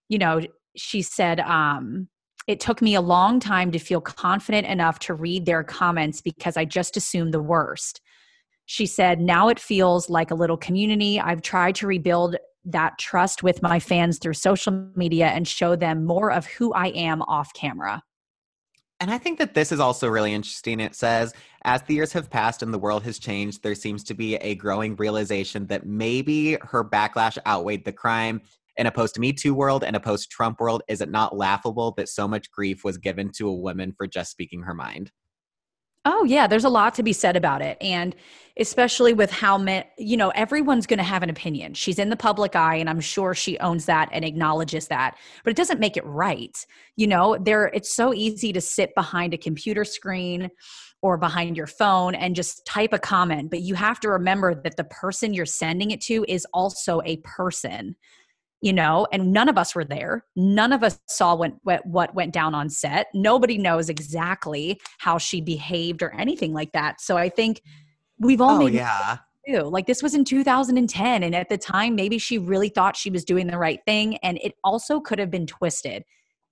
you 0.09 0.17
know, 0.17 0.41
she 0.75 1.01
said, 1.01 1.39
um, 1.39 2.09
it 2.47 2.59
took 2.59 2.81
me 2.81 2.95
a 2.95 3.01
long 3.01 3.39
time 3.39 3.71
to 3.71 3.79
feel 3.79 4.01
confident 4.01 4.67
enough 4.67 4.99
to 4.99 5.13
read 5.13 5.45
their 5.45 5.63
comments 5.63 6.21
because 6.21 6.57
I 6.57 6.65
just 6.65 6.97
assumed 6.97 7.33
the 7.33 7.41
worst. 7.41 8.01
She 8.65 8.85
said, 8.85 9.19
Now 9.19 9.49
it 9.49 9.59
feels 9.59 10.09
like 10.09 10.31
a 10.31 10.35
little 10.35 10.57
community. 10.57 11.19
I've 11.19 11.41
tried 11.41 11.75
to 11.75 11.87
rebuild 11.87 12.35
that 12.65 12.97
trust 12.97 13.43
with 13.43 13.61
my 13.61 13.79
fans 13.79 14.19
through 14.19 14.33
social 14.33 14.89
media 14.95 15.27
and 15.27 15.47
show 15.47 15.75
them 15.75 16.05
more 16.05 16.31
of 16.31 16.45
who 16.45 16.73
I 16.73 16.87
am 16.87 17.21
off 17.23 17.53
camera. 17.53 18.03
And 18.99 19.11
I 19.11 19.17
think 19.17 19.37
that 19.39 19.53
this 19.53 19.73
is 19.73 19.81
also 19.81 20.07
really 20.07 20.33
interesting. 20.33 20.79
It 20.79 20.95
says, 20.95 21.33
as 21.65 21.81
the 21.81 21.93
years 21.93 22.13
have 22.13 22.29
passed 22.29 22.61
and 22.63 22.73
the 22.73 22.79
world 22.79 23.03
has 23.03 23.19
changed, 23.19 23.61
there 23.61 23.75
seems 23.75 24.01
to 24.05 24.13
be 24.13 24.35
a 24.35 24.55
growing 24.55 24.95
realization 24.95 25.67
that 25.67 25.85
maybe 25.85 26.57
her 26.61 26.85
backlash 26.85 27.37
outweighed 27.45 27.83
the 27.83 27.91
crime. 27.91 28.41
In 28.77 28.87
a 28.87 28.91
post 28.91 29.19
Me 29.19 29.33
Too 29.33 29.53
world 29.53 29.83
and 29.83 29.95
a 29.95 29.99
post 29.99 30.31
Trump 30.31 30.61
world, 30.61 30.83
is 30.87 31.01
it 31.01 31.11
not 31.11 31.35
laughable 31.35 31.93
that 31.97 32.07
so 32.07 32.27
much 32.29 32.49
grief 32.49 32.85
was 32.85 32.97
given 32.97 33.29
to 33.33 33.49
a 33.49 33.53
woman 33.53 33.91
for 33.91 34.07
just 34.07 34.31
speaking 34.31 34.61
her 34.61 34.73
mind? 34.73 35.11
Oh 36.05 36.25
yeah, 36.25 36.47
there's 36.47 36.65
a 36.65 36.69
lot 36.69 36.93
to 36.95 37.03
be 37.03 37.13
said 37.13 37.37
about 37.37 37.61
it, 37.61 37.77
and 37.79 38.13
especially 38.59 39.13
with 39.13 39.31
how 39.31 39.57
many, 39.57 39.85
you 39.97 40.17
know, 40.17 40.29
everyone's 40.31 40.85
going 40.85 40.97
to 40.97 41.03
have 41.03 41.23
an 41.23 41.29
opinion. 41.29 41.73
She's 41.73 41.97
in 41.97 42.09
the 42.09 42.17
public 42.17 42.55
eye, 42.57 42.75
and 42.75 42.89
I'm 42.89 42.99
sure 42.99 43.33
she 43.33 43.57
owns 43.59 43.85
that 43.85 44.09
and 44.11 44.25
acknowledges 44.25 44.89
that. 44.89 45.15
But 45.45 45.51
it 45.51 45.57
doesn't 45.57 45.79
make 45.79 45.95
it 45.95 46.05
right. 46.05 46.65
You 46.97 47.07
know, 47.07 47.37
there 47.39 47.67
it's 47.67 47.95
so 47.95 48.13
easy 48.13 48.51
to 48.51 48.59
sit 48.59 48.93
behind 48.95 49.33
a 49.33 49.37
computer 49.37 49.85
screen 49.85 50.51
or 51.01 51.17
behind 51.17 51.55
your 51.55 51.67
phone 51.67 52.15
and 52.15 52.35
just 52.35 52.65
type 52.65 52.93
a 52.93 52.99
comment, 52.99 53.49
but 53.49 53.61
you 53.61 53.75
have 53.75 53.99
to 54.01 54.09
remember 54.09 54.55
that 54.55 54.77
the 54.77 54.85
person 54.85 55.33
you're 55.33 55.45
sending 55.45 55.91
it 55.91 56.01
to 56.01 56.25
is 56.27 56.47
also 56.53 57.01
a 57.05 57.17
person 57.17 57.95
you 58.63 58.71
know 58.71 59.05
and 59.11 59.33
none 59.33 59.49
of 59.49 59.57
us 59.57 59.75
were 59.75 59.83
there 59.83 60.25
none 60.37 60.71
of 60.71 60.83
us 60.83 60.97
saw 61.07 61.35
what, 61.35 61.53
what, 61.63 61.85
what 61.85 62.15
went 62.15 62.33
down 62.33 62.55
on 62.55 62.69
set 62.69 63.07
nobody 63.13 63.57
knows 63.57 63.89
exactly 63.89 64.79
how 64.99 65.17
she 65.17 65.41
behaved 65.41 66.01
or 66.01 66.11
anything 66.15 66.53
like 66.53 66.71
that 66.71 67.01
so 67.01 67.17
i 67.17 67.27
think 67.27 67.61
we've 68.19 68.41
all 68.41 68.55
oh, 68.55 68.59
made 68.59 68.73
yeah 68.73 69.17
too. 69.45 69.63
like 69.63 69.85
this 69.85 70.01
was 70.01 70.15
in 70.15 70.23
2010 70.23 71.23
and 71.23 71.35
at 71.35 71.49
the 71.49 71.57
time 71.57 71.93
maybe 71.93 72.17
she 72.17 72.37
really 72.37 72.69
thought 72.69 72.95
she 72.95 73.09
was 73.09 73.25
doing 73.25 73.47
the 73.47 73.57
right 73.57 73.81
thing 73.85 74.15
and 74.17 74.39
it 74.41 74.53
also 74.63 74.99
could 75.01 75.19
have 75.19 75.29
been 75.29 75.45
twisted 75.45 76.03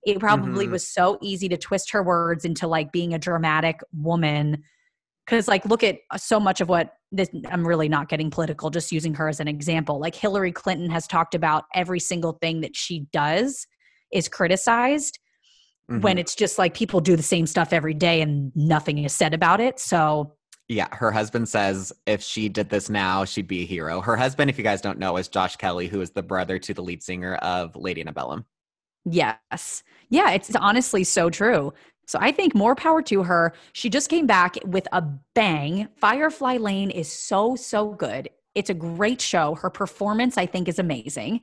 it 0.04 0.18
probably 0.18 0.66
Mhm. 0.66 0.72
was 0.72 0.86
so 0.86 1.16
easy 1.22 1.48
to 1.48 1.56
twist 1.56 1.92
her 1.92 2.02
words 2.02 2.44
into 2.44 2.66
like 2.66 2.92
being 2.92 3.14
a 3.14 3.18
dramatic 3.18 3.80
woman 3.96 4.62
because 5.26 5.48
like 5.48 5.64
look 5.64 5.82
at 5.82 5.98
uh, 6.10 6.18
so 6.18 6.38
much 6.40 6.60
of 6.60 6.68
what 6.68 6.94
this 7.10 7.28
i'm 7.50 7.66
really 7.66 7.88
not 7.88 8.08
getting 8.08 8.30
political 8.30 8.70
just 8.70 8.92
using 8.92 9.14
her 9.14 9.28
as 9.28 9.40
an 9.40 9.48
example 9.48 9.98
like 10.00 10.14
hillary 10.14 10.52
clinton 10.52 10.90
has 10.90 11.06
talked 11.06 11.34
about 11.34 11.64
every 11.74 12.00
single 12.00 12.32
thing 12.40 12.60
that 12.60 12.74
she 12.76 13.06
does 13.12 13.66
is 14.12 14.28
criticized 14.28 15.18
when 15.88 16.16
Mhm. 16.16 16.20
it's 16.20 16.34
just 16.34 16.58
like 16.58 16.74
people 16.74 17.00
do 17.00 17.16
the 17.16 17.22
same 17.22 17.46
stuff 17.46 17.72
every 17.72 17.94
day 17.94 18.22
and 18.22 18.50
nothing 18.54 18.98
is 18.98 19.12
said 19.12 19.34
about 19.34 19.60
it 19.60 19.78
so 19.78 20.34
Yeah, 20.68 20.88
her 20.92 21.10
husband 21.10 21.48
says 21.48 21.92
if 22.06 22.22
she 22.22 22.48
did 22.48 22.70
this 22.70 22.88
now, 22.88 23.26
she'd 23.26 23.48
be 23.48 23.62
a 23.62 23.66
hero. 23.66 24.00
Her 24.00 24.16
husband, 24.16 24.48
if 24.48 24.56
you 24.56 24.64
guys 24.64 24.80
don't 24.80 24.98
know, 24.98 25.18
is 25.18 25.28
Josh 25.28 25.56
Kelley, 25.56 25.86
who 25.88 26.00
is 26.00 26.12
the 26.12 26.22
brother 26.22 26.58
to 26.60 26.72
the 26.72 26.82
lead 26.82 27.02
singer 27.02 27.34
of 27.42 27.76
Lady 27.76 28.00
Antebellum. 28.00 28.46
Yes. 29.04 29.82
Yeah, 30.08 30.30
it's 30.30 30.54
honestly 30.54 31.04
so 31.04 31.28
true. 31.28 31.72
So 32.12 32.18
I 32.20 32.30
think 32.30 32.54
more 32.54 32.74
power 32.74 33.00
to 33.04 33.22
her. 33.22 33.54
She 33.72 33.88
just 33.88 34.10
came 34.10 34.26
back 34.26 34.58
with 34.66 34.86
a 34.92 35.02
bang. 35.34 35.88
Firefly 35.96 36.58
Lane 36.58 36.90
is 36.90 37.10
so, 37.10 37.56
so 37.56 37.94
good. 37.94 38.28
It's 38.54 38.68
a 38.68 38.74
great 38.74 39.18
show. 39.18 39.54
Her 39.54 39.70
performance, 39.70 40.36
I 40.36 40.44
think, 40.44 40.68
is 40.68 40.78
amazing. 40.78 41.40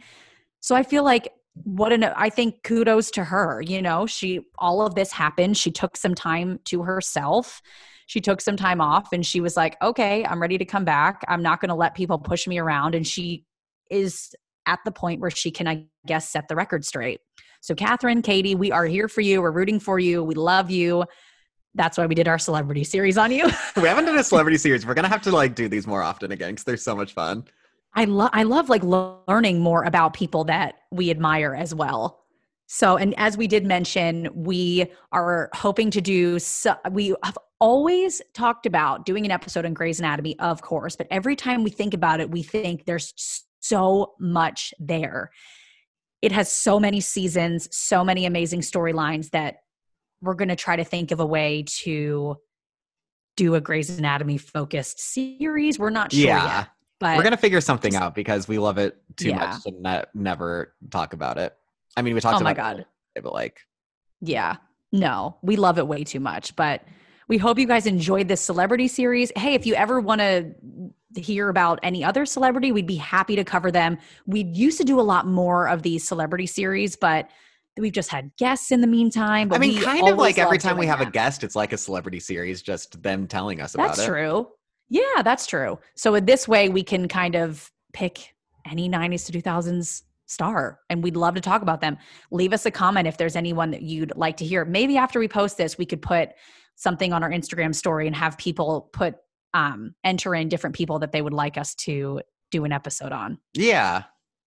So 0.59 0.75
I 0.75 0.83
feel 0.83 1.03
like 1.03 1.33
what 1.63 1.91
an 1.91 2.03
I 2.03 2.29
think 2.29 2.61
kudos 2.61 3.09
to 3.11 3.23
her. 3.23 3.63
You 3.63 3.81
know, 3.81 4.05
she 4.05 4.41
all 4.59 4.85
of 4.85 4.93
this 4.93 5.11
happened. 5.11 5.57
She 5.57 5.71
took 5.71 5.97
some 5.97 6.13
time 6.13 6.59
to 6.65 6.83
herself. 6.83 7.63
She 8.05 8.21
took 8.21 8.39
some 8.39 8.55
time 8.55 8.79
off 8.79 9.11
and 9.11 9.25
she 9.25 9.41
was 9.41 9.57
like, 9.57 9.75
okay, 9.81 10.23
I'm 10.23 10.39
ready 10.39 10.59
to 10.59 10.65
come 10.65 10.85
back. 10.85 11.25
I'm 11.27 11.41
not 11.41 11.61
going 11.61 11.69
to 11.69 11.75
let 11.75 11.95
people 11.95 12.19
push 12.19 12.45
me 12.45 12.59
around. 12.59 12.93
And 12.93 13.07
she 13.07 13.43
is 13.89 14.35
at 14.67 14.77
the 14.85 14.91
point 14.91 15.19
where 15.19 15.31
she 15.31 15.49
can, 15.49 15.67
I 15.67 15.85
guess, 16.05 16.29
set 16.29 16.47
the 16.47 16.55
record 16.55 16.85
straight. 16.85 17.21
So, 17.61 17.75
Katherine, 17.75 18.21
Katie, 18.21 18.55
we 18.55 18.71
are 18.71 18.85
here 18.85 19.07
for 19.07 19.21
you. 19.21 19.41
We're 19.41 19.51
rooting 19.51 19.79
for 19.79 19.99
you. 19.99 20.23
We 20.23 20.35
love 20.35 20.71
you. 20.71 21.05
That's 21.75 21.97
why 21.97 22.05
we 22.05 22.15
did 22.15 22.27
our 22.27 22.39
celebrity 22.39 22.83
series 22.83 23.17
on 23.17 23.31
you. 23.31 23.45
we 23.75 23.87
haven't 23.87 24.05
done 24.05 24.17
a 24.17 24.23
celebrity 24.23 24.57
series. 24.65 24.85
We're 24.85 24.93
gonna 24.93 25.07
have 25.09 25.21
to 25.23 25.31
like 25.31 25.55
do 25.55 25.67
these 25.67 25.85
more 25.85 26.01
often 26.01 26.31
again 26.31 26.51
because 26.51 26.63
they're 26.63 26.77
so 26.77 26.95
much 26.95 27.13
fun. 27.13 27.45
I 27.93 28.05
love 28.05 28.29
I 28.33 28.43
love 28.43 28.69
like 28.69 28.83
learning 28.83 29.59
more 29.59 29.83
about 29.83 30.13
people 30.13 30.45
that 30.45 30.75
we 30.91 31.09
admire 31.09 31.55
as 31.55 31.73
well. 31.73 32.23
So, 32.71 32.97
and 32.97 33.15
as 33.17 33.35
we 33.35 33.47
did 33.47 33.65
mention, 33.65 34.29
we 34.33 34.85
are 35.11 35.49
hoping 35.53 35.89
to 35.91 36.01
do. 36.01 36.37
So, 36.37 36.75
we 36.91 37.15
have 37.23 37.37
always 37.59 38.21
talked 38.33 38.67
about 38.67 39.05
doing 39.05 39.25
an 39.25 39.31
episode 39.31 39.65
on 39.65 39.73
Grey's 39.73 39.99
Anatomy, 39.99 40.37
of 40.37 40.61
course, 40.61 40.95
but 40.95 41.07
every 41.09 41.35
time 41.35 41.63
we 41.63 41.71
think 41.71 41.95
about 41.95 42.19
it, 42.19 42.29
we 42.29 42.43
think 42.43 42.85
there's 42.85 43.13
so 43.59 44.13
much 44.19 44.73
there. 44.79 45.31
It 46.21 46.31
has 46.31 46.51
so 46.51 46.79
many 46.79 46.99
seasons, 46.99 47.69
so 47.75 48.03
many 48.03 48.25
amazing 48.25 48.61
storylines 48.61 49.29
that 49.31 49.61
we're 50.21 50.33
going 50.33 50.49
to 50.49 50.55
try 50.55 50.75
to 50.75 50.83
think 50.83 51.11
of 51.11 51.19
a 51.19 51.25
way 51.25 51.63
to 51.81 52.37
do 53.37 53.55
a 53.55 53.61
Grey's 53.61 53.97
Anatomy 53.97 54.37
focused 54.37 54.99
series. 54.99 55.79
We're 55.79 55.91
not 55.91 56.11
sure 56.11 56.25
yeah, 56.27 56.57
yet, 56.59 56.67
but 56.99 57.15
we're 57.15 57.23
gonna 57.23 57.37
figure 57.37 57.61
something 57.61 57.95
out 57.95 58.13
because 58.13 58.49
we 58.49 58.57
love 58.59 58.77
it 58.77 59.01
too 59.15 59.29
Yeah. 59.29 59.35
much 59.37 59.63
to 59.63 59.71
ne- 59.71 60.03
never 60.13 60.75
talk 60.91 61.13
about 61.13 61.37
it. 61.37 61.55
I 61.95 62.01
mean, 62.01 62.15
we 62.15 62.19
talked 62.19 62.41
oh 62.41 62.43
my 62.43 62.51
about 62.51 62.75
god. 62.77 62.85
it, 63.15 63.23
but 63.23 63.31
like, 63.31 63.61
Yeah. 64.19 64.57
No, 64.91 65.37
we 65.41 65.55
love 65.55 65.77
it 65.77 65.87
way 65.87 66.03
too 66.03 66.19
much. 66.19 66.53
But 66.57 66.81
we 67.29 67.37
hope 67.37 67.59
you 67.59 67.67
guys 67.67 67.85
enjoyed 67.85 68.27
this 68.27 68.41
celebrity 68.41 68.87
series. 68.87 69.31
Hey, 69.37 69.53
if 69.53 69.65
you 69.65 69.75
ever 69.75 70.01
want 70.01 70.19
to 70.19 70.51
hear 71.15 71.49
about 71.49 71.79
any 71.83 72.03
other 72.03 72.25
celebrity, 72.25 72.71
we'd 72.71 72.87
be 72.87 72.95
happy 72.95 73.35
to 73.35 73.43
cover 73.43 73.71
them. 73.71 73.97
We 74.25 74.43
used 74.45 74.79
to 74.79 74.83
do 74.83 74.99
a 74.99 75.01
lot 75.01 75.27
more 75.27 75.69
of 75.69 75.83
these 75.83 76.05
celebrity 76.05 76.47
series, 76.47 76.95
but 76.95 77.29
we've 77.77 77.93
just 77.93 78.09
had 78.09 78.31
guests 78.37 78.71
in 78.71 78.81
the 78.81 78.87
meantime. 78.87 79.47
But 79.47 79.57
I 79.57 79.59
mean, 79.59 79.81
kind 79.81 80.09
of 80.09 80.17
like 80.17 80.39
every 80.39 80.57
time 80.57 80.77
we 80.77 80.87
have 80.87 81.01
a 81.01 81.09
guest, 81.09 81.43
it's 81.43 81.55
like 81.55 81.71
a 81.71 81.77
celebrity 81.77 82.19
series, 82.19 82.63
just 82.63 83.01
them 83.01 83.27
telling 83.27 83.61
us 83.61 83.75
about 83.75 83.89
That's 83.89 83.99
it. 83.99 84.01
That's 84.01 84.07
true. 84.09 84.47
Yeah, 84.89 85.21
that's 85.23 85.45
true. 85.45 85.79
So 85.95 86.15
in 86.15 86.25
this 86.25 86.47
way, 86.47 86.67
we 86.67 86.83
can 86.83 87.07
kind 87.07 87.35
of 87.35 87.71
pick 87.93 88.33
any 88.69 88.89
90s 88.89 89.27
to 89.27 89.39
2000s 89.39 90.01
star 90.25 90.79
and 90.89 91.03
we'd 91.03 91.15
love 91.15 91.35
to 91.35 91.41
talk 91.41 91.61
about 91.61 91.81
them. 91.81 91.97
Leave 92.31 92.53
us 92.53 92.65
a 92.65 92.71
comment 92.71 93.07
if 93.07 93.17
there's 93.17 93.35
anyone 93.35 93.71
that 93.71 93.83
you'd 93.83 94.15
like 94.15 94.37
to 94.37 94.45
hear. 94.45 94.65
Maybe 94.65 94.97
after 94.97 95.19
we 95.19 95.27
post 95.27 95.57
this, 95.57 95.77
we 95.77 95.85
could 95.85 96.01
put 96.01 96.29
something 96.79 97.11
on 97.11 97.23
our 97.23 97.29
Instagram 97.29 97.75
story 97.75 98.07
and 98.07 98.15
have 98.15 98.37
people 98.37 98.89
put 98.93 99.15
um 99.53 99.93
enter 100.03 100.33
in 100.33 100.47
different 100.47 100.75
people 100.75 100.99
that 100.99 101.11
they 101.11 101.21
would 101.21 101.33
like 101.33 101.57
us 101.57 101.75
to 101.75 102.21
do 102.51 102.65
an 102.65 102.71
episode 102.71 103.11
on. 103.11 103.37
Yeah, 103.53 104.03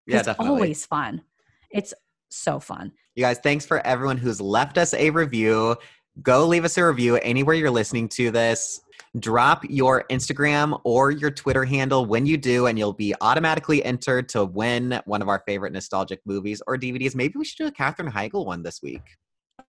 yeah, 0.07 0.19
it's 0.19 0.27
definitely. 0.27 0.55
always 0.55 0.87
fun. 0.87 1.23
It's 1.71 1.95
so 2.31 2.61
fun. 2.61 2.93
You 3.15 3.25
guys, 3.25 3.39
thanks 3.39 3.67
for 3.67 3.85
everyone 3.87 4.19
who's 4.19 4.41
left 4.41 4.79
us 4.79 4.95
a 4.95 5.11
review. 5.11 5.77
Go 6.23 6.47
leave 6.47 6.65
us 6.65 6.77
a 6.79 6.87
review 6.87 7.17
anywhere 7.17 7.55
you're 7.55 7.71
listening 7.71 8.09
to 8.11 8.31
this. 8.31 8.81
Drop 9.19 9.65
your 9.69 10.05
Instagram 10.11 10.81
or 10.85 11.11
your 11.11 11.31
Twitter 11.31 11.65
handle 11.65 12.05
when 12.05 12.27
you 12.27 12.37
do, 12.37 12.67
and 12.67 12.79
you'll 12.79 12.93
be 12.93 13.15
automatically 13.21 13.85
entered 13.85 14.29
to 14.31 14.45
win 14.45 15.01
one 15.07 15.23
of 15.23 15.29
our 15.29 15.43
favorite 15.47 15.73
nostalgic 15.73 16.21
movies 16.27 16.61
or 16.67 16.77
DVDs. 16.77 17.15
Maybe 17.15 17.35
we 17.39 17.45
should 17.45 17.59
do 17.59 17.67
a 17.67 17.73
Katherine 17.73 18.11
Heigl 18.11 18.45
one 18.45 18.63
this 18.63 18.83
week. 18.83 19.03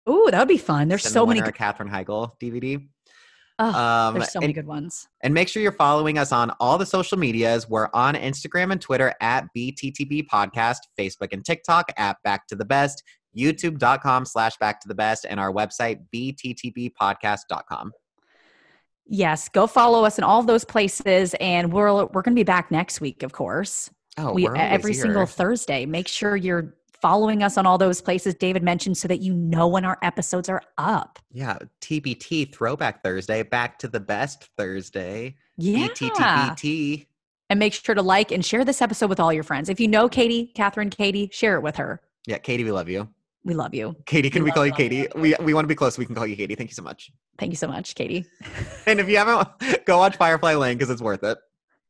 Ooh, 0.09 0.27
that 0.31 0.39
would 0.39 0.47
be 0.47 0.57
fun. 0.57 0.87
There's 0.87 1.03
Send 1.03 1.13
so 1.13 1.25
many 1.25 1.41
good, 1.41 1.55
Katherine 1.55 1.89
Heigl 1.89 2.31
DVD. 2.41 2.87
oh, 3.59 3.65
Um, 3.73 4.13
there's 4.15 4.31
so 4.31 4.37
and- 4.39 4.43
many 4.43 4.53
good 4.53 4.67
ones. 4.67 5.07
And 5.21 5.33
make 5.33 5.47
sure 5.49 5.61
you're 5.61 5.71
following 5.71 6.17
us 6.17 6.31
on 6.31 6.51
all 6.59 6.77
the 6.77 6.85
social 6.85 7.17
medias. 7.17 7.69
We're 7.69 7.89
on 7.93 8.15
Instagram 8.15 8.71
and 8.71 8.81
Twitter 8.81 9.13
at 9.21 9.45
BTTB 9.55 10.27
Podcast, 10.27 10.77
Facebook 10.97 11.33
and 11.33 11.43
TikTok 11.45 11.91
at 11.97 12.17
Back 12.23 12.47
to 12.47 12.55
the 12.55 12.65
Best, 12.65 13.03
YouTube.com 13.37 14.25
slash 14.25 14.57
Back 14.57 14.79
to 14.81 14.87
the 14.87 14.95
Best, 14.95 15.25
and 15.29 15.39
our 15.39 15.51
website, 15.51 15.99
BTTBpodcast.com. 16.15 17.91
Yes, 19.11 19.49
go 19.49 19.65
follow 19.67 20.05
us 20.05 20.17
in 20.19 20.23
all 20.23 20.43
those 20.43 20.63
places, 20.63 21.33
and 21.39 21.73
we're 21.73 21.91
we're 22.05 22.21
going 22.21 22.35
to 22.35 22.39
be 22.39 22.43
back 22.43 22.69
next 22.69 23.01
week, 23.01 23.23
of 23.23 23.31
course. 23.33 23.89
Oh, 24.17 24.33
we 24.33 24.47
every 24.47 24.93
single. 24.93 25.25
Thursday. 25.25 25.85
Make 25.87 26.07
sure 26.07 26.35
you're 26.35 26.75
following 27.01 27.43
us 27.43 27.57
on 27.57 27.65
all 27.65 27.77
those 27.77 28.01
places 28.01 28.33
David 28.35 28.63
mentioned, 28.63 28.97
so 28.97 29.07
that 29.07 29.21
you 29.21 29.33
know 29.33 29.67
when 29.67 29.85
our 29.85 29.97
episodes 30.01 30.49
are 30.49 30.61
up. 30.77 31.19
Yeah, 31.31 31.57
TBT 31.81 32.53
Throwback 32.53 33.03
Thursday, 33.03 33.43
Back 33.43 33.79
to 33.79 33.87
the 33.87 33.99
Best 33.99 34.49
Thursday, 34.57 35.35
Yeah, 35.57 35.87
BTTBT. 35.87 37.07
and 37.49 37.59
make 37.59 37.73
sure 37.73 37.95
to 37.95 38.01
like 38.01 38.31
and 38.31 38.45
share 38.45 38.63
this 38.65 38.81
episode 38.81 39.09
with 39.09 39.19
all 39.19 39.33
your 39.33 39.43
friends. 39.43 39.69
If 39.69 39.79
you 39.79 39.87
know 39.87 40.09
Katie, 40.09 40.51
Katherine, 40.55 40.89
Katie, 40.89 41.29
share 41.31 41.55
it 41.55 41.61
with 41.61 41.75
her. 41.77 42.01
Yeah, 42.27 42.37
Katie, 42.37 42.63
we 42.63 42.71
love 42.71 42.89
you. 42.89 43.07
We 43.45 43.53
love 43.53 43.73
you. 43.73 43.95
Katie, 44.05 44.29
can 44.29 44.43
We 44.43 44.49
we 44.49 44.51
call 44.51 44.65
you 44.65 44.73
Katie? 44.73 45.07
We 45.15 45.33
we 45.41 45.53
want 45.53 45.63
to 45.63 45.67
be 45.69 45.75
close. 45.75 45.97
We 45.97 46.05
can 46.05 46.13
call 46.13 46.27
you 46.27 46.35
Katie. 46.35 46.55
Thank 46.55 46.69
you 46.69 46.75
so 46.75 46.83
much. 46.83 47.09
Thank 47.37 47.51
you 47.53 47.55
so 47.57 47.67
much, 47.67 47.95
Katie. 47.95 48.25
And 48.85 48.99
if 48.99 49.07
you 49.07 49.17
haven't, 49.17 49.47
go 49.85 49.97
watch 49.99 50.17
Firefly 50.17 50.55
Lane 50.55 50.77
because 50.77 50.89
it's 50.89 51.01
worth 51.01 51.23
it. 51.23 51.37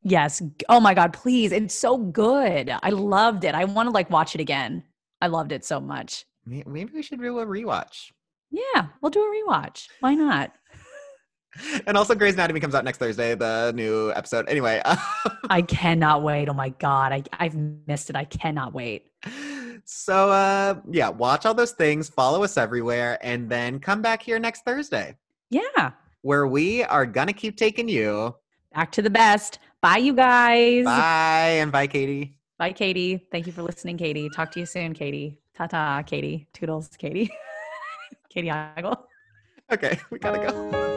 Yes. 0.03 0.41
Oh 0.69 0.79
my 0.79 0.93
God, 0.93 1.11
please. 1.11 1.51
It's 1.51 1.73
so 1.75 1.97
good. 1.97 2.71
I 2.83 2.89
loved 2.91 3.43
it. 3.43 3.55
I 3.55 3.65
want 3.65 3.87
to 3.87 3.91
like 3.91 4.09
watch 4.09 4.35
it 4.35 4.41
again. 4.41 4.83
I 5.21 5.27
loved 5.27 5.51
it 5.51 5.65
so 5.65 5.79
much. 5.79 6.25
Maybe 6.45 6.85
we 6.93 7.01
should 7.01 7.21
do 7.21 7.39
a 7.39 7.45
rewatch. 7.45 8.11
Yeah, 8.51 8.87
we'll 9.01 9.09
do 9.11 9.21
a 9.21 9.51
rewatch. 9.51 9.87
Why 9.99 10.15
not? 10.15 10.51
And 11.87 11.97
also, 11.97 12.13
Grey's 12.13 12.35
Anatomy 12.35 12.59
comes 12.59 12.75
out 12.75 12.85
next 12.85 12.99
Thursday, 12.99 13.33
the 13.33 13.73
new 13.75 14.11
episode. 14.11 14.47
Anyway, 14.47 14.81
I 15.49 15.61
cannot 15.67 16.21
wait. 16.21 16.47
Oh 16.47 16.53
my 16.53 16.69
God. 16.69 17.11
I, 17.11 17.23
I've 17.33 17.55
missed 17.87 18.09
it. 18.11 18.15
I 18.15 18.23
cannot 18.25 18.71
wait. 18.73 19.07
so 19.85 20.29
uh, 20.29 20.75
yeah, 20.91 21.09
watch 21.09 21.47
all 21.47 21.55
those 21.55 21.71
things, 21.71 22.07
follow 22.07 22.43
us 22.43 22.55
everywhere, 22.55 23.17
and 23.21 23.49
then 23.49 23.79
come 23.79 24.01
back 24.01 24.21
here 24.21 24.37
next 24.37 24.63
Thursday, 24.63 25.15
Yeah. 25.49 25.91
where 26.21 26.45
we 26.47 26.83
are 26.83 27.07
gonna 27.07 27.33
keep 27.33 27.57
taking 27.57 27.89
you. 27.89 28.35
Back 28.73 28.91
to 28.93 29.01
the 29.01 29.09
best. 29.09 29.57
Bye, 29.81 29.97
you 29.97 30.13
guys. 30.13 30.85
Bye 30.85 31.57
and 31.61 31.71
bye, 31.71 31.87
Katie. 31.87 32.37
Bye, 32.59 32.73
Katie. 32.73 33.25
Thank 33.31 33.47
you 33.47 33.53
for 33.53 33.63
listening, 33.63 33.97
Katie. 33.97 34.29
Talk 34.29 34.51
to 34.51 34.59
you 34.59 34.65
soon, 34.65 34.93
Katie. 34.93 35.37
Ta 35.55 35.67
ta, 35.67 36.03
Katie. 36.05 36.45
Toodles, 36.51 36.89
Katie. 36.89 37.31
Katie 38.29 38.51
Ogle. 38.51 39.07
Okay, 39.71 39.97
we 40.11 40.19
gotta 40.19 40.39
go. 40.39 40.88